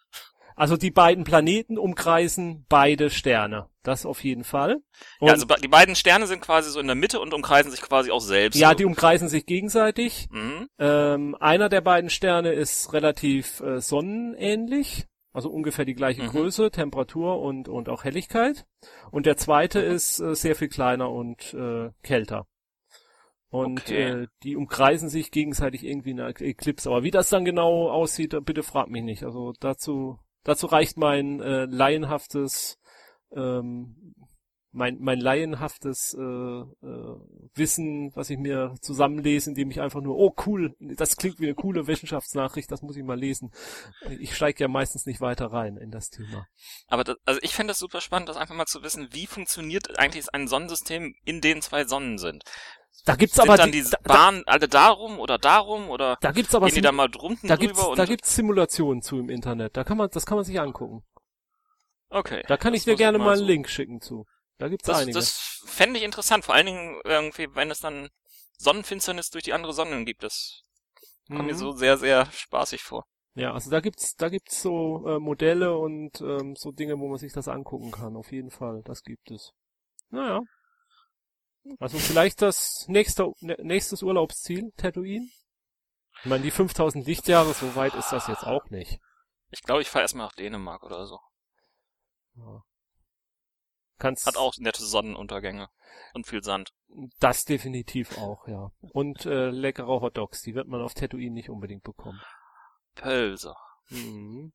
Also 0.56 0.76
die 0.76 0.90
beiden 0.90 1.24
Planeten 1.24 1.78
umkreisen 1.78 2.64
beide 2.68 3.10
Sterne. 3.10 3.68
Das 3.82 4.06
auf 4.06 4.22
jeden 4.24 4.44
Fall. 4.44 4.76
Und 5.18 5.26
ja, 5.28 5.34
also 5.34 5.46
die 5.46 5.68
beiden 5.68 5.94
Sterne 5.96 6.26
sind 6.26 6.40
quasi 6.40 6.70
so 6.70 6.80
in 6.80 6.86
der 6.86 6.94
Mitte 6.96 7.20
und 7.20 7.34
umkreisen 7.34 7.70
sich 7.70 7.82
quasi 7.82 8.10
auch 8.10 8.20
selbst. 8.20 8.58
ja, 8.58 8.70
so. 8.70 8.74
die 8.76 8.84
umkreisen 8.84 9.28
sich 9.28 9.46
gegenseitig. 9.46 10.28
Mhm. 10.30 10.68
Ähm, 10.78 11.36
einer 11.40 11.68
der 11.68 11.80
beiden 11.80 12.08
Sterne 12.08 12.52
ist 12.52 12.92
relativ 12.92 13.60
äh, 13.60 13.80
sonnenähnlich, 13.80 15.06
also 15.32 15.50
ungefähr 15.50 15.84
die 15.84 15.94
gleiche 15.94 16.22
Mhm. 16.22 16.28
Größe, 16.28 16.70
Temperatur 16.70 17.40
und, 17.40 17.68
und 17.68 17.88
auch 17.88 18.04
Helligkeit. 18.04 18.64
Und 19.10 19.26
der 19.26 19.36
zweite 19.36 19.80
Mhm. 19.86 19.94
ist 19.94 20.20
äh, 20.20 20.34
sehr 20.34 20.54
viel 20.56 20.68
kleiner 20.68 21.10
und 21.10 21.52
äh, 21.54 21.90
kälter. 22.02 22.46
Und 23.50 23.82
Okay. 23.82 24.02
äh, 24.22 24.26
die 24.42 24.56
umkreisen 24.56 25.08
sich 25.08 25.30
gegenseitig 25.30 25.84
irgendwie 25.84 26.10
in 26.10 26.20
einer 26.20 26.40
Eclipse. 26.40 26.88
Aber 26.88 27.02
wie 27.02 27.10
das 27.12 27.28
dann 27.28 27.44
genau 27.44 27.88
aussieht, 27.90 28.34
bitte 28.44 28.62
frag 28.62 28.88
mich 28.88 29.02
nicht. 29.04 29.22
Also 29.24 29.52
dazu, 29.60 30.18
dazu 30.44 30.66
reicht 30.66 30.96
mein 30.96 31.40
äh, 31.40 31.64
laienhaftes 31.64 32.78
ähm, 33.34 34.14
mein, 34.74 34.98
mein 35.00 35.20
laienhaftes 35.20 36.14
äh, 36.18 36.20
äh, 36.20 37.16
Wissen, 37.54 38.10
was 38.16 38.28
ich 38.28 38.38
mir 38.38 38.74
zusammenlese, 38.80 39.50
indem 39.50 39.70
ich 39.70 39.80
einfach 39.80 40.00
nur, 40.00 40.16
oh 40.16 40.34
cool, 40.46 40.74
das 40.80 41.16
klingt 41.16 41.38
wie 41.38 41.44
eine 41.46 41.54
coole 41.54 41.86
Wissenschaftsnachricht, 41.86 42.70
das 42.70 42.82
muss 42.82 42.96
ich 42.96 43.04
mal 43.04 43.18
lesen. 43.18 43.52
Ich 44.18 44.34
steige 44.34 44.64
ja 44.64 44.68
meistens 44.68 45.06
nicht 45.06 45.20
weiter 45.20 45.46
rein 45.46 45.76
in 45.76 45.92
das 45.92 46.10
Thema. 46.10 46.48
Aber 46.88 47.04
das, 47.04 47.16
also 47.24 47.40
ich 47.42 47.54
fände 47.54 47.70
das 47.70 47.78
super 47.78 48.00
spannend, 48.00 48.28
das 48.28 48.36
einfach 48.36 48.56
mal 48.56 48.66
zu 48.66 48.82
wissen, 48.82 49.08
wie 49.12 49.26
funktioniert 49.26 49.96
eigentlich 49.98 50.34
ein 50.34 50.48
Sonnensystem, 50.48 51.14
in 51.24 51.40
dem 51.40 51.62
zwei 51.62 51.84
Sonnen 51.84 52.18
sind. 52.18 52.42
Da 53.04 53.16
gibt's 53.16 53.38
aber 53.38 53.56
dann 53.56 53.70
die, 53.72 53.82
die 53.82 53.90
da, 53.90 53.98
da, 54.30 54.40
alle 54.46 54.68
darum 54.68 55.18
oder 55.20 55.36
darum 55.38 55.90
oder 55.90 56.16
da 56.20 56.32
gibt's 56.32 56.54
aber 56.54 56.66
gehen 56.66 56.76
die 56.76 56.80
da 56.80 56.92
mal 56.92 57.08
drunten 57.08 57.48
da 57.48 57.56
drüber 57.56 57.66
gibt's 57.72 57.84
und 57.86 57.98
da 57.98 58.04
gibt's 58.06 58.34
Simulationen 58.34 59.02
zu 59.02 59.18
im 59.18 59.28
Internet. 59.28 59.76
Da 59.76 59.84
kann 59.84 59.96
man 59.98 60.08
das 60.10 60.24
kann 60.24 60.36
man 60.36 60.44
sich 60.44 60.58
angucken. 60.60 61.04
okay. 62.08 62.42
Da 62.48 62.56
kann 62.56 62.74
ich 62.74 62.84
dir 62.84 62.96
gerne 62.96 63.18
mal 63.18 63.30
einen 63.32 63.38
so- 63.40 63.44
Link 63.44 63.68
schicken 63.68 64.00
zu. 64.00 64.24
Da 64.58 64.68
gibt's 64.68 64.86
Das, 64.86 64.98
einige. 64.98 65.18
das 65.18 65.62
fände 65.66 65.98
ich 65.98 66.04
interessant, 66.04 66.44
vor 66.44 66.54
allen 66.54 66.66
Dingen 66.66 67.00
irgendwie, 67.04 67.48
wenn 67.54 67.70
es 67.70 67.80
dann 67.80 68.08
Sonnenfinsternis 68.56 69.30
durch 69.30 69.44
die 69.44 69.52
andere 69.52 69.72
Sonne 69.74 70.04
gibt. 70.04 70.22
Das 70.22 70.62
kommt 71.28 71.46
mir 71.46 71.54
Mhm. 71.54 71.58
so 71.58 71.72
sehr, 71.72 71.96
sehr 71.98 72.26
spaßig 72.32 72.82
vor. 72.82 73.04
Ja, 73.34 73.52
also 73.52 73.68
da 73.68 73.80
gibt's, 73.80 74.14
da 74.14 74.28
gibt's 74.28 74.62
so 74.62 75.04
äh, 75.08 75.18
Modelle 75.18 75.76
und 75.76 76.20
ähm, 76.20 76.54
so 76.56 76.70
Dinge, 76.70 76.98
wo 77.00 77.08
man 77.08 77.18
sich 77.18 77.32
das 77.32 77.48
angucken 77.48 77.90
kann. 77.90 78.16
Auf 78.16 78.30
jeden 78.30 78.52
Fall, 78.52 78.82
das 78.84 79.02
gibt 79.02 79.30
es. 79.32 79.50
Naja. 80.10 80.40
Also 81.78 81.98
vielleicht 81.98 82.42
das 82.42 82.86
nächste, 82.88 83.22
nä- 83.40 83.60
nächstes 83.62 84.02
Urlaubsziel, 84.02 84.72
Tatooine? 84.76 85.28
Ich 86.20 86.26
meine, 86.26 86.42
die 86.42 86.50
5000 86.50 87.06
Lichtjahre, 87.06 87.52
so 87.54 87.74
weit 87.76 87.94
ist 87.94 88.10
das 88.12 88.26
jetzt 88.28 88.44
auch 88.44 88.68
nicht. 88.70 88.98
Ich 89.50 89.62
glaube, 89.62 89.82
ich 89.82 89.88
fahre 89.90 90.02
erstmal 90.02 90.26
nach 90.26 90.34
Dänemark 90.34 90.82
oder 90.82 91.06
so. 91.06 91.18
Ja. 92.36 92.62
Kannst 93.98 94.26
Hat 94.26 94.36
auch 94.36 94.54
nette 94.58 94.84
Sonnenuntergänge 94.84 95.68
und 96.14 96.26
viel 96.26 96.42
Sand. 96.42 96.72
das 97.20 97.44
definitiv 97.44 98.18
auch, 98.18 98.46
ja. 98.48 98.70
Und 98.92 99.24
äh, 99.26 99.50
leckere 99.50 100.00
Hotdogs, 100.00 100.42
die 100.42 100.54
wird 100.54 100.66
man 100.68 100.82
auf 100.82 100.94
Tatooine 100.94 101.32
nicht 101.34 101.48
unbedingt 101.50 101.84
bekommen. 101.84 102.20
Pölse. 102.94 103.54
Mhm. 103.90 104.52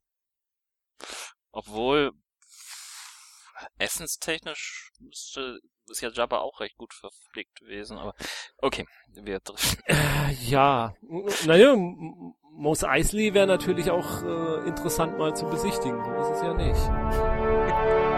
Obwohl, 1.52 2.12
essenstechnisch 3.78 4.92
müsste, 5.00 5.60
ist 5.90 6.02
ja 6.02 6.10
Jabba 6.10 6.40
auch 6.40 6.60
recht 6.60 6.78
gut 6.78 6.94
verpflegt 6.94 7.56
gewesen, 7.60 7.98
aber 7.98 8.14
okay, 8.58 8.86
wir 9.14 9.40
driften. 9.40 9.84
Äh, 9.86 10.34
ja, 10.48 10.94
naja, 11.46 11.76
Mos 11.76 12.84
Eisley 12.84 13.34
wäre 13.34 13.48
natürlich 13.48 13.90
auch 13.92 14.24
äh, 14.24 14.68
interessant 14.68 15.18
mal 15.18 15.36
zu 15.36 15.46
besichtigen, 15.46 16.04
so 16.04 16.12
ist 16.22 16.38
es 16.38 16.42
ja 16.44 16.54
nicht. 16.54 16.80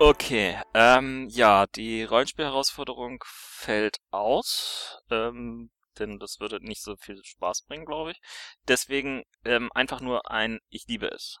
Okay, 0.00 0.56
ähm, 0.74 1.26
ja, 1.28 1.66
die 1.66 2.04
Rollenspielherausforderung 2.04 3.18
fällt 3.26 3.96
aus, 4.12 5.02
ähm, 5.10 5.72
denn 5.98 6.20
das 6.20 6.38
würde 6.38 6.64
nicht 6.64 6.82
so 6.82 6.94
viel 6.96 7.20
Spaß 7.24 7.62
bringen, 7.62 7.84
glaube 7.84 8.12
ich. 8.12 8.20
Deswegen 8.68 9.24
ähm, 9.44 9.70
einfach 9.74 10.00
nur 10.00 10.30
ein 10.30 10.60
Ich 10.68 10.86
liebe 10.86 11.08
es. 11.08 11.40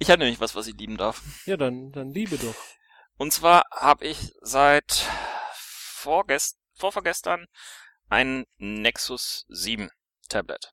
Ich 0.00 0.10
habe 0.10 0.20
nämlich 0.20 0.40
was, 0.40 0.56
was 0.56 0.66
ich 0.66 0.76
lieben 0.78 0.96
darf. 0.96 1.22
Ja, 1.44 1.58
dann, 1.58 1.92
dann 1.92 2.10
liebe 2.10 2.38
doch. 2.38 2.54
Und 3.18 3.34
zwar 3.34 3.66
habe 3.70 4.06
ich 4.06 4.32
seit 4.40 5.06
vorgest 5.52 6.58
vorvergestern 6.72 7.46
ein 8.08 8.46
Nexus 8.56 9.44
7 9.50 9.90
Tablet. 10.30 10.72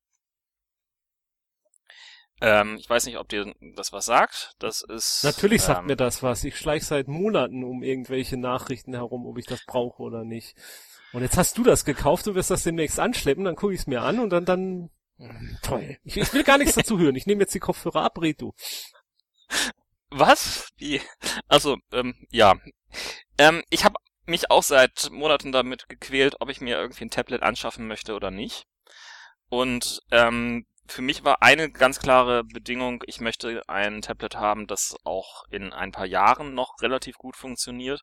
Ähm, 2.39 2.77
ich 2.79 2.89
weiß 2.89 3.05
nicht, 3.05 3.17
ob 3.17 3.27
dir 3.27 3.53
das 3.75 3.91
was 3.91 4.05
sagt. 4.05 4.53
Das 4.59 4.81
ist 4.81 5.25
Natürlich 5.25 5.61
sagt 5.61 5.81
ähm, 5.81 5.87
mir 5.87 5.97
das 5.97 6.23
was. 6.23 6.45
Ich 6.45 6.57
schleich 6.57 6.85
seit 6.85 7.09
Monaten 7.09 7.65
um 7.65 7.83
irgendwelche 7.83 8.37
Nachrichten 8.37 8.93
herum, 8.93 9.25
ob 9.25 9.37
ich 9.37 9.45
das 9.45 9.65
brauche 9.65 10.01
oder 10.01 10.23
nicht. 10.23 10.55
Und 11.11 11.23
jetzt 11.23 11.35
hast 11.35 11.57
du 11.57 11.63
das 11.63 11.83
gekauft 11.83 12.29
und 12.29 12.35
wirst 12.35 12.51
das 12.51 12.63
demnächst 12.63 12.97
anschleppen, 12.97 13.43
dann 13.43 13.57
gucke 13.57 13.73
ich 13.73 13.81
es 13.81 13.87
mir 13.87 14.03
an 14.03 14.19
und 14.19 14.29
dann, 14.29 14.45
dann, 14.45 14.89
Hm, 15.17 15.57
toll. 15.63 15.97
Ich, 16.03 16.17
ich 16.17 16.33
will 16.33 16.43
gar 16.43 16.57
nichts 16.57 16.75
dazu 16.75 16.99
hören. 16.99 17.15
Ich 17.15 17.25
nehme 17.25 17.41
jetzt 17.41 17.53
die 17.53 17.59
Kopfhörer 17.59 18.03
ab, 18.03 18.21
red 18.21 18.41
du. 18.41 18.53
Was? 20.09 20.69
Wie? 20.77 21.01
Also, 21.47 21.77
ähm, 21.91 22.15
ja. 22.31 22.55
Ähm, 23.37 23.63
ich 23.69 23.83
habe 23.83 23.95
mich 24.25 24.51
auch 24.51 24.63
seit 24.63 25.09
Monaten 25.11 25.51
damit 25.51 25.89
gequält, 25.89 26.35
ob 26.39 26.49
ich 26.49 26.61
mir 26.61 26.77
irgendwie 26.77 27.05
ein 27.05 27.09
Tablet 27.09 27.43
anschaffen 27.43 27.87
möchte 27.87 28.13
oder 28.15 28.31
nicht. 28.31 28.65
Und 29.49 30.01
ähm, 30.11 30.65
für 30.87 31.01
mich 31.01 31.23
war 31.23 31.41
eine 31.41 31.69
ganz 31.69 31.99
klare 31.99 32.43
Bedingung, 32.43 33.03
ich 33.07 33.19
möchte 33.19 33.61
ein 33.67 34.01
Tablet 34.01 34.35
haben, 34.35 34.67
das 34.67 34.95
auch 35.03 35.43
in 35.49 35.73
ein 35.73 35.91
paar 35.91 36.05
Jahren 36.05 36.53
noch 36.53 36.81
relativ 36.81 37.17
gut 37.17 37.35
funktioniert. 37.35 38.01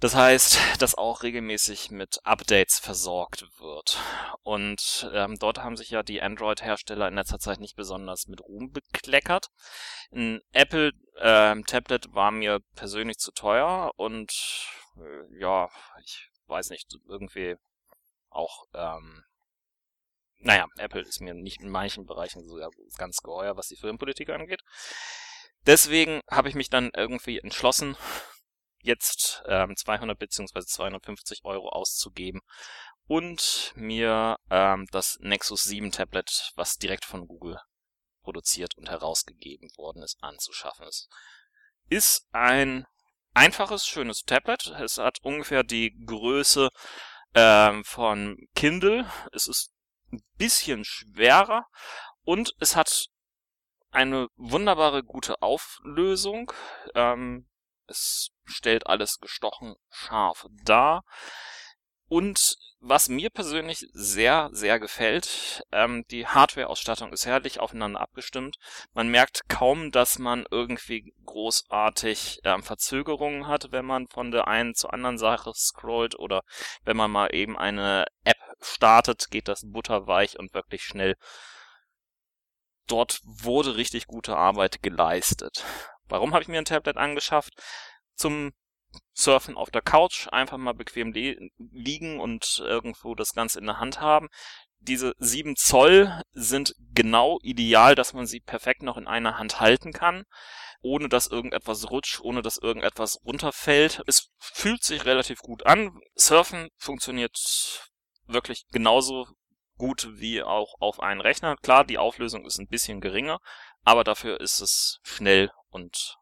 Das 0.00 0.14
heißt, 0.14 0.58
das 0.78 0.94
auch 0.94 1.22
regelmäßig 1.22 1.90
mit 1.90 2.20
Updates 2.24 2.78
versorgt 2.78 3.46
wird. 3.58 3.98
Und 4.42 5.10
ähm, 5.12 5.36
dort 5.38 5.58
haben 5.58 5.76
sich 5.76 5.90
ja 5.90 6.02
die 6.02 6.22
Android-Hersteller 6.22 7.08
in 7.08 7.14
letzter 7.14 7.38
Zeit 7.38 7.60
nicht 7.60 7.76
besonders 7.76 8.26
mit 8.26 8.40
Ruhm 8.40 8.72
bekleckert. 8.72 9.48
Ein 10.12 10.40
Apple 10.52 10.92
ähm, 11.18 11.64
Tablet 11.66 12.12
war 12.14 12.30
mir 12.30 12.60
persönlich 12.74 13.18
zu 13.18 13.32
teuer 13.32 13.92
und 13.96 14.32
äh, 14.96 15.38
ja, 15.38 15.68
ich 16.04 16.28
weiß 16.46 16.70
nicht, 16.70 16.94
irgendwie 17.08 17.56
auch, 18.30 18.64
ähm, 18.74 19.24
naja, 20.38 20.66
Apple 20.78 21.02
ist 21.02 21.20
mir 21.20 21.34
nicht 21.34 21.60
in 21.60 21.68
manchen 21.68 22.06
Bereichen 22.06 22.46
so 22.48 22.58
ganz 22.96 23.18
geheuer, 23.18 23.56
was 23.56 23.68
die 23.68 23.76
Firmenpolitik 23.76 24.30
angeht. 24.30 24.62
Deswegen 25.66 26.22
habe 26.30 26.48
ich 26.48 26.54
mich 26.54 26.70
dann 26.70 26.90
irgendwie 26.96 27.38
entschlossen, 27.38 27.96
jetzt 28.82 29.42
ähm, 29.46 29.76
200 29.76 30.18
bzw. 30.18 30.60
250 30.60 31.40
Euro 31.44 31.68
auszugeben 31.68 32.40
und 33.06 33.72
mir 33.74 34.38
ähm, 34.50 34.86
das 34.92 35.18
Nexus 35.20 35.64
7 35.64 35.90
Tablet, 35.90 36.52
was 36.54 36.76
direkt 36.76 37.04
von 37.04 37.26
Google 37.26 37.58
produziert 38.22 38.76
und 38.76 38.88
herausgegeben 38.88 39.68
worden 39.76 40.02
ist, 40.02 40.22
anzuschaffen. 40.22 40.86
Es 40.86 41.08
ist 41.88 42.28
ein 42.32 42.86
einfaches, 43.34 43.86
schönes 43.86 44.22
Tablet. 44.22 44.68
Es 44.78 44.98
hat 44.98 45.18
ungefähr 45.22 45.64
die 45.64 45.92
Größe 46.06 46.70
ähm, 47.34 47.84
von 47.84 48.38
Kindle. 48.54 49.10
Es 49.32 49.46
ist 49.46 49.72
ein 50.12 50.22
bisschen 50.36 50.84
schwerer 50.84 51.66
und 52.22 52.54
es 52.60 52.76
hat 52.76 53.06
eine 53.90 54.28
wunderbare, 54.36 55.02
gute 55.02 55.42
Auflösung. 55.42 56.52
Ähm, 56.94 57.49
es 57.90 58.30
stellt 58.44 58.86
alles 58.86 59.18
gestochen 59.18 59.74
scharf 59.90 60.46
dar. 60.64 61.04
Und 62.08 62.56
was 62.80 63.08
mir 63.08 63.30
persönlich 63.30 63.86
sehr, 63.92 64.48
sehr 64.52 64.80
gefällt, 64.80 65.62
ähm, 65.70 66.04
die 66.10 66.26
Hardware-Ausstattung 66.26 67.12
ist 67.12 67.26
herrlich 67.26 67.60
aufeinander 67.60 68.00
abgestimmt. 68.00 68.56
Man 68.94 69.08
merkt 69.08 69.48
kaum, 69.48 69.92
dass 69.92 70.18
man 70.18 70.44
irgendwie 70.50 71.14
großartig 71.24 72.40
ähm, 72.42 72.64
Verzögerungen 72.64 73.46
hat, 73.46 73.70
wenn 73.70 73.84
man 73.84 74.08
von 74.08 74.32
der 74.32 74.48
einen 74.48 74.74
zur 74.74 74.92
anderen 74.92 75.18
Sache 75.18 75.52
scrollt 75.54 76.18
oder 76.18 76.42
wenn 76.84 76.96
man 76.96 77.12
mal 77.12 77.34
eben 77.34 77.56
eine 77.56 78.06
App 78.24 78.38
startet, 78.60 79.30
geht 79.30 79.46
das 79.46 79.62
butterweich 79.64 80.36
und 80.38 80.52
wirklich 80.52 80.82
schnell. 80.82 81.16
Dort 82.88 83.20
wurde 83.24 83.76
richtig 83.76 84.06
gute 84.06 84.36
Arbeit 84.36 84.82
geleistet. 84.82 85.64
Warum 86.10 86.32
habe 86.32 86.42
ich 86.42 86.48
mir 86.48 86.58
ein 86.58 86.64
Tablet 86.64 86.96
angeschafft? 86.96 87.54
Zum 88.14 88.52
Surfen 89.14 89.56
auf 89.56 89.70
der 89.70 89.82
Couch, 89.82 90.28
einfach 90.32 90.58
mal 90.58 90.74
bequem 90.74 91.12
li 91.12 91.50
liegen 91.58 92.20
und 92.20 92.60
irgendwo 92.64 93.14
das 93.14 93.32
Ganze 93.32 93.60
in 93.60 93.66
der 93.66 93.78
Hand 93.78 94.00
haben. 94.00 94.28
Diese 94.78 95.14
7 95.18 95.56
Zoll 95.56 96.22
sind 96.32 96.74
genau 96.92 97.38
ideal, 97.42 97.94
dass 97.94 98.14
man 98.14 98.26
sie 98.26 98.40
perfekt 98.40 98.82
noch 98.82 98.96
in 98.96 99.06
einer 99.06 99.38
Hand 99.38 99.60
halten 99.60 99.92
kann, 99.92 100.24
ohne 100.80 101.08
dass 101.08 101.26
irgendetwas 101.26 101.90
rutscht, 101.90 102.20
ohne 102.20 102.42
dass 102.42 102.56
irgendetwas 102.56 103.20
runterfällt. 103.24 104.02
Es 104.06 104.30
fühlt 104.38 104.82
sich 104.82 105.04
relativ 105.04 105.40
gut 105.40 105.66
an. 105.66 106.00
Surfen 106.14 106.68
funktioniert 106.78 107.90
wirklich 108.26 108.64
genauso 108.72 109.28
gut 109.76 110.08
wie 110.12 110.42
auch 110.42 110.74
auf 110.80 111.00
einen 111.00 111.20
Rechner. 111.20 111.56
Klar, 111.56 111.84
die 111.84 111.98
Auflösung 111.98 112.46
ist 112.46 112.58
ein 112.58 112.68
bisschen 112.68 113.00
geringer, 113.00 113.38
aber 113.84 114.02
dafür 114.02 114.40
ist 114.40 114.60
es 114.60 115.00
schnell 115.02 115.50
und 115.70 116.16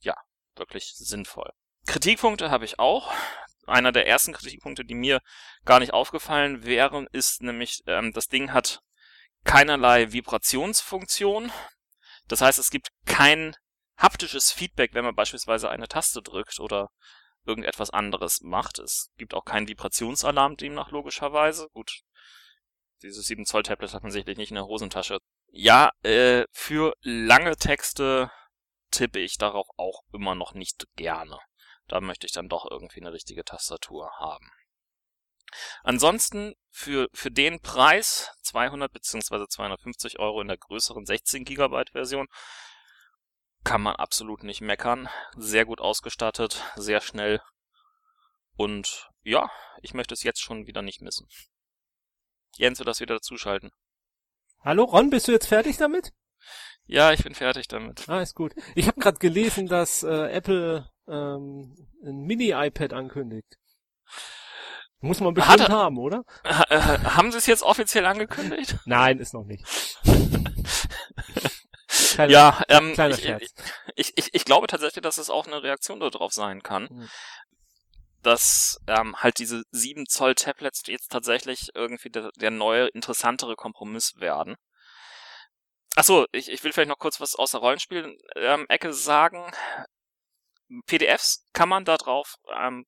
ja, 0.00 0.14
wirklich 0.56 0.92
sinnvoll. 0.96 1.50
Kritikpunkte 1.86 2.50
habe 2.50 2.64
ich 2.64 2.78
auch. 2.78 3.12
Einer 3.66 3.92
der 3.92 4.06
ersten 4.06 4.32
Kritikpunkte, 4.32 4.84
die 4.84 4.94
mir 4.94 5.20
gar 5.64 5.80
nicht 5.80 5.92
aufgefallen 5.92 6.64
wären, 6.64 7.06
ist 7.12 7.42
nämlich, 7.42 7.82
ähm, 7.86 8.12
das 8.12 8.28
Ding 8.28 8.52
hat 8.52 8.80
keinerlei 9.44 10.12
Vibrationsfunktion. 10.12 11.52
Das 12.28 12.40
heißt, 12.40 12.58
es 12.58 12.70
gibt 12.70 12.88
kein 13.06 13.56
haptisches 13.96 14.52
Feedback, 14.52 14.94
wenn 14.94 15.04
man 15.04 15.14
beispielsweise 15.14 15.70
eine 15.70 15.88
Taste 15.88 16.22
drückt 16.22 16.60
oder 16.60 16.88
irgendetwas 17.44 17.90
anderes 17.90 18.40
macht. 18.42 18.78
Es 18.78 19.10
gibt 19.16 19.34
auch 19.34 19.44
keinen 19.44 19.68
Vibrationsalarm 19.68 20.56
demnach 20.56 20.90
logischerweise. 20.90 21.68
Gut, 21.72 22.02
dieses 23.02 23.26
7 23.26 23.44
Zoll 23.44 23.62
Tablet 23.62 23.94
hat 23.94 24.02
man 24.02 24.12
sicherlich 24.12 24.38
nicht 24.38 24.50
in 24.50 24.56
der 24.56 24.66
Hosentasche. 24.66 25.18
Ja, 25.50 25.90
äh, 26.02 26.44
für 26.52 26.92
lange 27.00 27.56
Texte 27.56 28.30
tippe 28.90 29.18
ich 29.18 29.38
darauf 29.38 29.68
auch 29.76 30.02
immer 30.12 30.34
noch 30.34 30.54
nicht 30.54 30.86
gerne. 30.96 31.38
Da 31.86 32.00
möchte 32.00 32.26
ich 32.26 32.32
dann 32.32 32.48
doch 32.48 32.70
irgendwie 32.70 33.00
eine 33.00 33.12
richtige 33.12 33.44
Tastatur 33.44 34.10
haben. 34.18 34.50
Ansonsten 35.82 36.54
für, 36.70 37.08
für 37.14 37.30
den 37.30 37.60
Preis 37.60 38.30
200 38.42 38.92
bzw. 38.92 39.46
250 39.48 40.18
Euro 40.18 40.40
in 40.42 40.48
der 40.48 40.58
größeren 40.58 41.06
16 41.06 41.44
GB 41.44 41.84
Version 41.92 42.26
kann 43.64 43.80
man 43.82 43.96
absolut 43.96 44.42
nicht 44.42 44.60
meckern. 44.60 45.08
Sehr 45.36 45.64
gut 45.64 45.80
ausgestattet, 45.80 46.62
sehr 46.76 47.00
schnell 47.00 47.40
und 48.58 49.08
ja, 49.22 49.50
ich 49.82 49.94
möchte 49.94 50.14
es 50.14 50.24
jetzt 50.24 50.40
schon 50.40 50.66
wieder 50.66 50.82
nicht 50.82 51.00
missen. 51.00 51.28
Jens 52.56 52.78
wird 52.78 52.88
das 52.88 53.00
wieder 53.00 53.14
dazuschalten. 53.14 53.70
Hallo 54.60 54.84
Ron, 54.84 55.10
bist 55.10 55.28
du 55.28 55.32
jetzt 55.32 55.46
fertig 55.46 55.76
damit? 55.76 56.12
Ja, 56.86 57.12
ich 57.12 57.22
bin 57.22 57.34
fertig 57.34 57.68
damit. 57.68 58.08
Ah, 58.08 58.20
ist 58.22 58.34
gut. 58.34 58.54
Ich 58.74 58.86
habe 58.88 58.98
gerade 59.00 59.18
gelesen, 59.18 59.66
dass 59.66 60.02
äh, 60.02 60.30
Apple 60.30 60.88
ähm, 61.06 61.76
ein 62.04 62.20
Mini-iPad 62.20 62.92
ankündigt. 62.94 63.56
Muss 65.00 65.20
man 65.20 65.34
bestimmt 65.34 65.60
Hat 65.60 65.68
haben, 65.68 65.98
oder? 65.98 66.24
Ha- 66.44 66.64
äh, 66.70 66.80
haben 66.80 67.30
Sie 67.30 67.38
es 67.38 67.46
jetzt 67.46 67.62
offiziell 67.62 68.04
angekündigt? 68.06 68.76
Nein, 68.84 69.18
ist 69.18 69.32
noch 69.34 69.44
nicht. 69.44 69.64
Kleiner, 71.88 72.32
ja, 72.32 72.62
ähm, 72.68 72.94
ich, 72.98 73.52
ich, 73.96 74.12
ich, 74.16 74.34
ich 74.34 74.44
glaube 74.44 74.66
tatsächlich, 74.66 75.02
dass 75.02 75.18
es 75.18 75.30
auch 75.30 75.46
eine 75.46 75.62
Reaktion 75.62 76.00
darauf 76.00 76.32
sein 76.32 76.62
kann, 76.62 76.88
Mhm. 76.90 77.08
dass 78.22 78.78
ähm, 78.86 79.16
halt 79.16 79.38
diese 79.38 79.62
7 79.70 80.06
Zoll 80.06 80.34
Tablets 80.34 80.82
jetzt 80.86 81.10
tatsächlich 81.12 81.70
irgendwie 81.74 82.10
der, 82.10 82.30
der 82.36 82.50
neue, 82.50 82.88
interessantere 82.88 83.54
Kompromiss 83.56 84.14
werden. 84.18 84.56
Achso, 85.98 86.26
ich, 86.30 86.48
ich 86.48 86.62
will 86.62 86.72
vielleicht 86.72 86.90
noch 86.90 87.00
kurz 87.00 87.20
was 87.20 87.34
aus 87.34 87.50
der 87.50 87.58
Rollenspiel-Ecke 87.58 88.92
sagen. 88.92 89.50
PDFs 90.86 91.44
kann 91.52 91.68
man 91.68 91.84
da 91.84 91.96
drauf 91.96 92.36
ähm, 92.56 92.86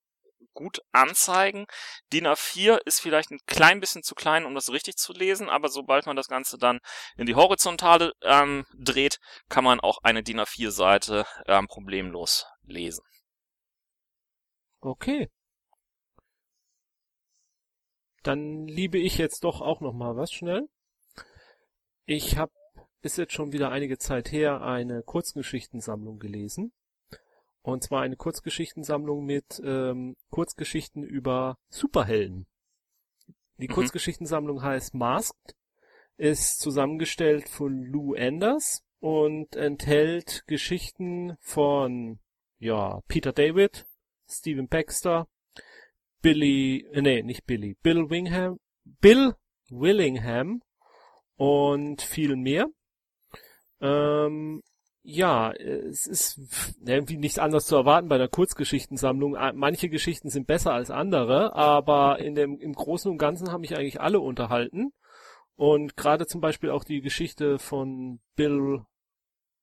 gut 0.55 0.79
anzeigen. 0.93 1.67
DIN 2.13 2.29
A4 2.29 2.79
ist 2.85 3.01
vielleicht 3.01 3.33
ein 3.33 3.41
klein 3.47 3.81
bisschen 3.81 4.05
zu 4.05 4.15
klein, 4.15 4.45
um 4.45 4.55
das 4.55 4.71
richtig 4.71 4.95
zu 4.95 5.13
lesen, 5.13 5.49
aber 5.49 5.71
sobald 5.71 6.07
man 6.07 6.15
das 6.15 6.29
Ganze 6.29 6.57
dann 6.57 6.79
in 7.17 7.27
die 7.27 7.35
Horizontale 7.35 8.13
ähm, 8.23 8.65
dreht, 8.79 9.19
kann 9.49 9.65
man 9.65 9.81
auch 9.81 9.99
eine 10.05 10.23
DIN 10.23 10.39
A4-Seite 10.39 11.27
ähm, 11.49 11.67
problemlos 11.67 12.47
lesen. 12.63 13.03
Okay. 14.83 15.29
Dann 18.23 18.69
liebe 18.69 18.99
ich 18.99 19.19
jetzt 19.19 19.43
doch 19.43 19.61
auch 19.63 19.81
noch 19.81 19.95
mal 19.95 20.15
was 20.15 20.31
schnell. 20.31 20.69
Ich 22.07 22.37
habe 22.37 22.53
ist 23.03 23.19
jetzt 23.19 23.33
schon 23.33 23.53
wieder 23.53 23.71
einige 23.71 23.99
Zeit 23.99 24.33
her 24.33 24.63
eine 24.63 25.03
Kurzgeschichtensammlung 25.03 26.19
gelesen. 26.19 26.73
Und 27.63 27.83
zwar 27.83 28.03
eine 28.03 28.17
Kurzgeschichtensammlung 28.17 29.25
mit 29.25 29.61
ähm, 29.65 30.17
Kurzgeschichten 30.31 31.03
über 31.03 31.59
Superhelden. 31.69 32.47
Die 33.59 33.69
Mhm. 33.69 33.73
Kurzgeschichtensammlung 33.73 34.63
heißt 34.63 34.95
Masked, 34.95 35.55
ist 36.17 36.61
zusammengestellt 36.61 37.49
von 37.49 37.83
Lou 37.85 38.15
Anders 38.15 38.83
und 39.01 39.57
enthält 39.57 40.45
Geschichten 40.47 41.37
von 41.41 42.19
ja 42.59 43.01
Peter 43.09 43.33
David, 43.33 43.87
Stephen 44.27 44.69
Baxter, 44.69 45.29
Billy, 46.23 46.87
äh, 46.93 47.01
nee, 47.03 47.23
nicht 47.23 47.47
Billy, 47.47 47.77
Bill 47.83 48.09
Wingham, 48.11 48.59
Bill 48.85 49.35
Willingham 49.71 50.63
und 51.37 52.03
viel 52.03 52.37
mehr. 52.37 52.69
Ähm, 53.81 54.63
ja, 55.03 55.53
es 55.53 56.07
ist 56.07 56.41
irgendwie 56.85 57.17
nichts 57.17 57.39
anderes 57.39 57.67
zu 57.67 57.77
erwarten 57.77 58.09
bei 58.09 58.17
einer 58.17 58.29
Kurzgeschichtensammlung. 58.29 59.37
Ah, 59.37 59.53
Manche 59.55 59.89
Geschichten 59.89 60.29
sind 60.29 60.47
besser 60.47 60.73
als 60.73 60.91
andere, 60.91 61.55
aber 61.55 62.19
in 62.19 62.35
dem, 62.35 62.59
im 62.59 62.75
Großen 62.75 63.11
und 63.11 63.19
Ganzen 63.19 63.51
haben 63.51 63.63
mich 63.63 63.77
eigentlich 63.77 64.01
alle 64.01 64.21
unterhalten. 64.21 64.93
Und 65.57 65.97
gerade 65.97 66.27
zum 66.27 66.41
Beispiel 66.41 66.71
auch 66.71 66.85
die 66.85 67.01
Geschichte 67.01 67.59
von 67.59 68.21
Bill 68.37 68.83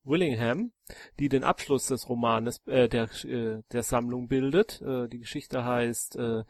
Willingham, 0.04 0.72
die 1.20 1.30
den 1.30 1.44
Abschluss 1.44 1.88
des 1.88 2.08
Romanes, 2.10 2.62
äh, 2.66 2.88
der, 2.88 3.10
äh, 3.26 3.62
der 3.72 3.84
Sammlung 3.84 4.28
bildet. 4.28 4.82
Äh, 4.82 5.08
die 5.08 5.20
Geschichte 5.20 5.66
heißt 5.66 6.16
äh, 6.16 6.44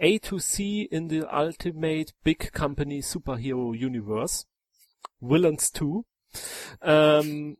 A 0.00 0.18
to 0.18 0.38
C 0.38 0.82
in 0.82 1.08
the 1.08 1.24
Ultimate 1.30 2.12
Big 2.22 2.52
Company 2.52 3.02
Superhero 3.02 3.68
Universe. 3.68 4.46
Villains 5.20 5.72
2. 5.72 6.02
Ähm, 6.80 7.56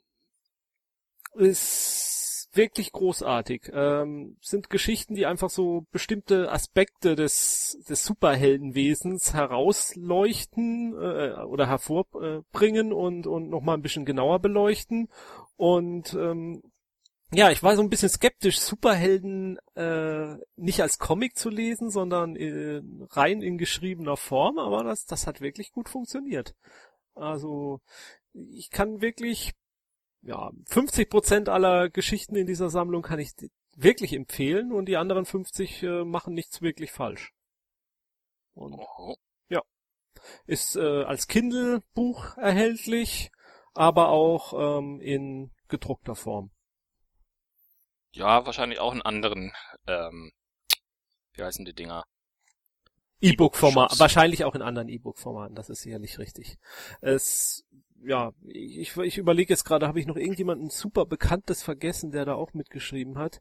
ist 1.35 2.49
wirklich 2.55 2.93
großartig. 2.93 3.71
Ähm, 3.73 4.37
sind 4.41 4.71
Geschichten, 4.71 5.15
die 5.15 5.27
einfach 5.27 5.51
so 5.51 5.87
bestimmte 5.91 6.53
Aspekte 6.53 7.17
des, 7.17 7.79
des 7.89 8.05
Superheldenwesens 8.05 9.33
herausleuchten 9.33 10.95
äh, 10.95 11.43
oder 11.45 11.67
hervorbringen 11.67 12.93
und, 12.93 13.27
und 13.27 13.49
nochmal 13.49 13.77
ein 13.77 13.83
bisschen 13.83 14.05
genauer 14.05 14.41
beleuchten. 14.41 15.09
Und 15.57 16.15
ähm, 16.15 16.63
ja, 17.35 17.51
ich 17.51 17.63
war 17.63 17.75
so 17.77 17.83
ein 17.83 17.89
bisschen 17.89 18.11
skeptisch, 18.11 18.61
Superhelden 18.61 19.59
äh, 19.75 20.37
nicht 20.57 20.83
als 20.83 20.99
Comic 20.99 21.37
zu 21.39 21.49
lesen, 21.49 21.89
sondern 21.91 22.37
äh, 22.37 22.83
rein 23.11 23.41
in 23.41 23.57
geschriebener 23.57 24.19
Form, 24.19 24.59
aber 24.59 24.85
das, 24.85 25.07
das 25.07 25.27
hat 25.27 25.41
wirklich 25.41 25.73
gut 25.73 25.89
funktioniert. 25.89 26.55
Also 27.15 27.81
ich 28.35 28.71
kann 28.71 29.01
wirklich, 29.01 29.53
ja, 30.23 30.51
50 30.67 31.11
Prozent 31.11 31.49
aller 31.49 31.91
Geschichten 31.91 32.37
in 32.37 32.47
dieser 32.47 32.71
Sammlung 32.71 33.03
kann 33.03 33.19
ich 33.19 33.33
wirklich 33.77 34.13
empfehlen 34.13 34.73
und 34.73 34.87
die 34.87 34.97
anderen 34.97 35.25
50 35.25 35.83
äh, 35.83 36.05
machen 36.05 36.35
nichts 36.35 36.63
wirklich 36.63 36.93
falsch. 36.93 37.33
Und 38.55 38.75
Oh. 38.75 39.17
ist 40.47 40.77
äh, 40.77 41.05
als 41.05 41.27
Kindle-Buch 41.27 42.37
erhältlich, 42.37 43.31
aber 43.75 44.09
auch 44.09 44.79
ähm, 44.79 45.01
in 45.01 45.51
gedruckter 45.69 46.15
Form. 46.15 46.51
Ja, 48.13 48.45
wahrscheinlich 48.45 48.79
auch 48.79 48.95
in 48.95 49.03
anderen, 49.03 49.53
ähm, 49.87 50.33
wie 51.33 51.43
heißen 51.43 51.65
die 51.65 51.75
Dinger? 51.75 52.05
E-Book-Format, 53.21 53.99
wahrscheinlich 53.99 54.45
auch 54.45 54.55
in 54.55 54.63
anderen 54.63 54.89
E-Book-Formaten, 54.89 55.55
das 55.55 55.71
ist 55.71 55.83
sicherlich 55.83 56.19
richtig. 56.19 56.59
Es, 57.01 57.65
ja, 58.05 58.33
ich, 58.45 58.97
ich 58.97 59.19
überlege 59.19 59.53
jetzt 59.53 59.65
gerade, 59.65 59.87
habe 59.87 60.01
ich 60.01 60.07
noch 60.07 60.17
irgendjemanden 60.17 60.71
super 60.71 61.07
Bekanntes 61.07 61.63
vergessen, 61.63 62.11
der 62.11 62.25
da 62.25 62.35
auch 62.35 62.53
mitgeschrieben 62.53 63.19
hat? 63.19 63.41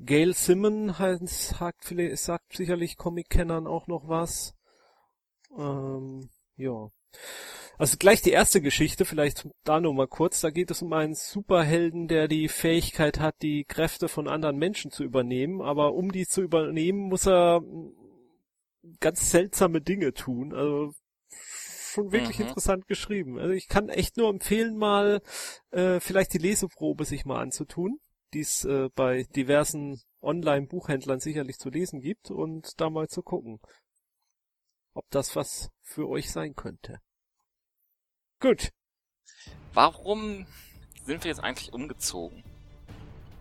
Gail 0.00 0.34
Simon 0.34 0.98
heißt, 0.98 1.28
sagt, 1.28 1.94
sagt 2.14 2.56
sicherlich 2.56 2.96
Comic-Kennern 2.96 3.66
auch 3.66 3.86
noch 3.86 4.08
was. 4.08 4.54
Ähm, 5.56 6.30
ja. 6.56 6.88
Also 7.78 7.96
gleich 7.98 8.22
die 8.22 8.30
erste 8.30 8.60
Geschichte, 8.60 9.04
vielleicht 9.04 9.48
da 9.64 9.80
nur 9.80 9.94
mal 9.94 10.08
kurz. 10.08 10.40
Da 10.40 10.50
geht 10.50 10.70
es 10.70 10.82
um 10.82 10.92
einen 10.92 11.14
Superhelden, 11.14 12.08
der 12.08 12.28
die 12.28 12.48
Fähigkeit 12.48 13.20
hat, 13.20 13.36
die 13.42 13.64
Kräfte 13.64 14.08
von 14.08 14.28
anderen 14.28 14.56
Menschen 14.56 14.90
zu 14.90 15.04
übernehmen. 15.04 15.60
Aber 15.60 15.94
um 15.94 16.12
die 16.12 16.26
zu 16.26 16.42
übernehmen, 16.42 17.00
muss 17.00 17.26
er 17.26 17.60
mm, 17.60 17.92
ganz 19.00 19.30
seltsame 19.30 19.80
Dinge 19.80 20.14
tun. 20.14 20.54
Also 20.54 20.94
schon 21.92 22.12
wirklich 22.12 22.38
Mhm. 22.38 22.46
interessant 22.46 22.86
geschrieben. 22.88 23.38
Also 23.38 23.52
ich 23.52 23.68
kann 23.68 23.88
echt 23.88 24.16
nur 24.16 24.28
empfehlen, 24.30 24.76
mal 24.76 25.20
äh, 25.70 26.00
vielleicht 26.00 26.32
die 26.32 26.38
Leseprobe 26.38 27.04
sich 27.04 27.24
mal 27.24 27.40
anzutun, 27.40 27.98
die 28.32 28.40
es 28.40 28.64
äh, 28.64 28.88
bei 28.94 29.24
diversen 29.36 30.00
Online-Buchhändlern 30.22 31.20
sicherlich 31.20 31.58
zu 31.58 31.68
lesen 31.68 32.00
gibt 32.00 32.30
und 32.30 32.80
da 32.80 32.88
mal 32.90 33.08
zu 33.08 33.22
gucken, 33.22 33.58
ob 34.94 35.04
das 35.10 35.36
was 35.36 35.70
für 35.82 36.08
euch 36.08 36.30
sein 36.30 36.54
könnte. 36.54 36.98
Gut. 38.40 38.70
Warum 39.72 40.46
sind 41.04 41.24
wir 41.24 41.30
jetzt 41.30 41.42
eigentlich 41.42 41.72
umgezogen? 41.72 42.42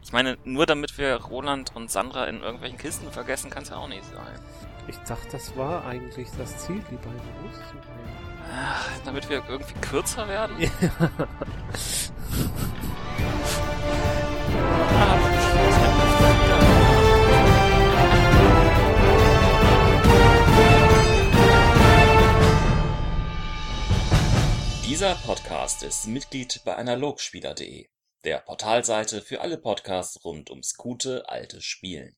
Ich 0.03 0.11
meine, 0.11 0.37
nur 0.43 0.65
damit 0.65 0.97
wir 0.97 1.15
Roland 1.15 1.75
und 1.75 1.91
Sandra 1.91 2.25
in 2.25 2.41
irgendwelchen 2.41 2.77
Kisten 2.77 3.11
vergessen, 3.11 3.51
kann 3.51 3.63
es 3.63 3.69
ja 3.69 3.77
auch 3.77 3.87
nicht 3.87 4.03
sein. 4.05 4.39
Ich 4.87 4.97
dachte, 4.97 5.29
das 5.31 5.55
war 5.55 5.85
eigentlich 5.85 6.27
das 6.37 6.65
Ziel, 6.65 6.83
die 6.89 6.95
beiden 6.95 7.43
loszubringen. 7.43 8.30
Ah, 8.53 8.75
Damit 9.05 9.29
wir 9.29 9.43
irgendwie 9.47 9.73
kürzer 9.81 10.27
werden? 10.27 10.55
Ja. 10.59 10.69
Dieser 24.85 25.15
Podcast 25.15 25.83
ist 25.83 26.07
Mitglied 26.07 26.61
bei 26.65 26.75
analogspieler.de, 26.75 27.87
der 28.23 28.37
Portalseite 28.39 29.21
für 29.21 29.41
alle 29.41 29.57
Podcasts 29.57 30.23
rund 30.25 30.49
ums 30.49 30.75
gute 30.75 31.27
alte 31.29 31.61
Spielen. 31.61 32.09